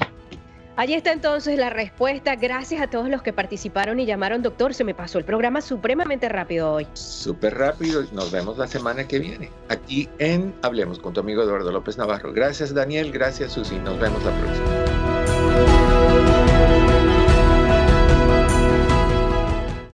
Allí 0.78 0.94
está 0.94 1.10
entonces 1.10 1.58
la 1.58 1.70
respuesta. 1.70 2.36
Gracias 2.36 2.80
a 2.80 2.86
todos 2.86 3.08
los 3.08 3.20
que 3.20 3.32
participaron 3.32 3.98
y 3.98 4.06
llamaron, 4.06 4.42
doctor. 4.42 4.74
Se 4.74 4.84
me 4.84 4.94
pasó 4.94 5.18
el 5.18 5.24
programa 5.24 5.60
supremamente 5.60 6.28
rápido 6.28 6.72
hoy. 6.72 6.86
Súper 6.92 7.58
rápido. 7.58 8.04
Nos 8.12 8.30
vemos 8.30 8.58
la 8.58 8.68
semana 8.68 9.02
que 9.02 9.18
viene. 9.18 9.50
Aquí 9.70 10.08
en 10.20 10.54
Hablemos 10.62 11.00
con 11.00 11.14
tu 11.14 11.18
amigo 11.18 11.42
Eduardo 11.42 11.72
López 11.72 11.98
Navarro. 11.98 12.32
Gracias 12.32 12.72
Daniel, 12.72 13.10
gracias 13.10 13.54
Susi. 13.54 13.74
Nos 13.74 13.98
vemos 13.98 14.22
la 14.22 14.30
próxima. 14.30 14.77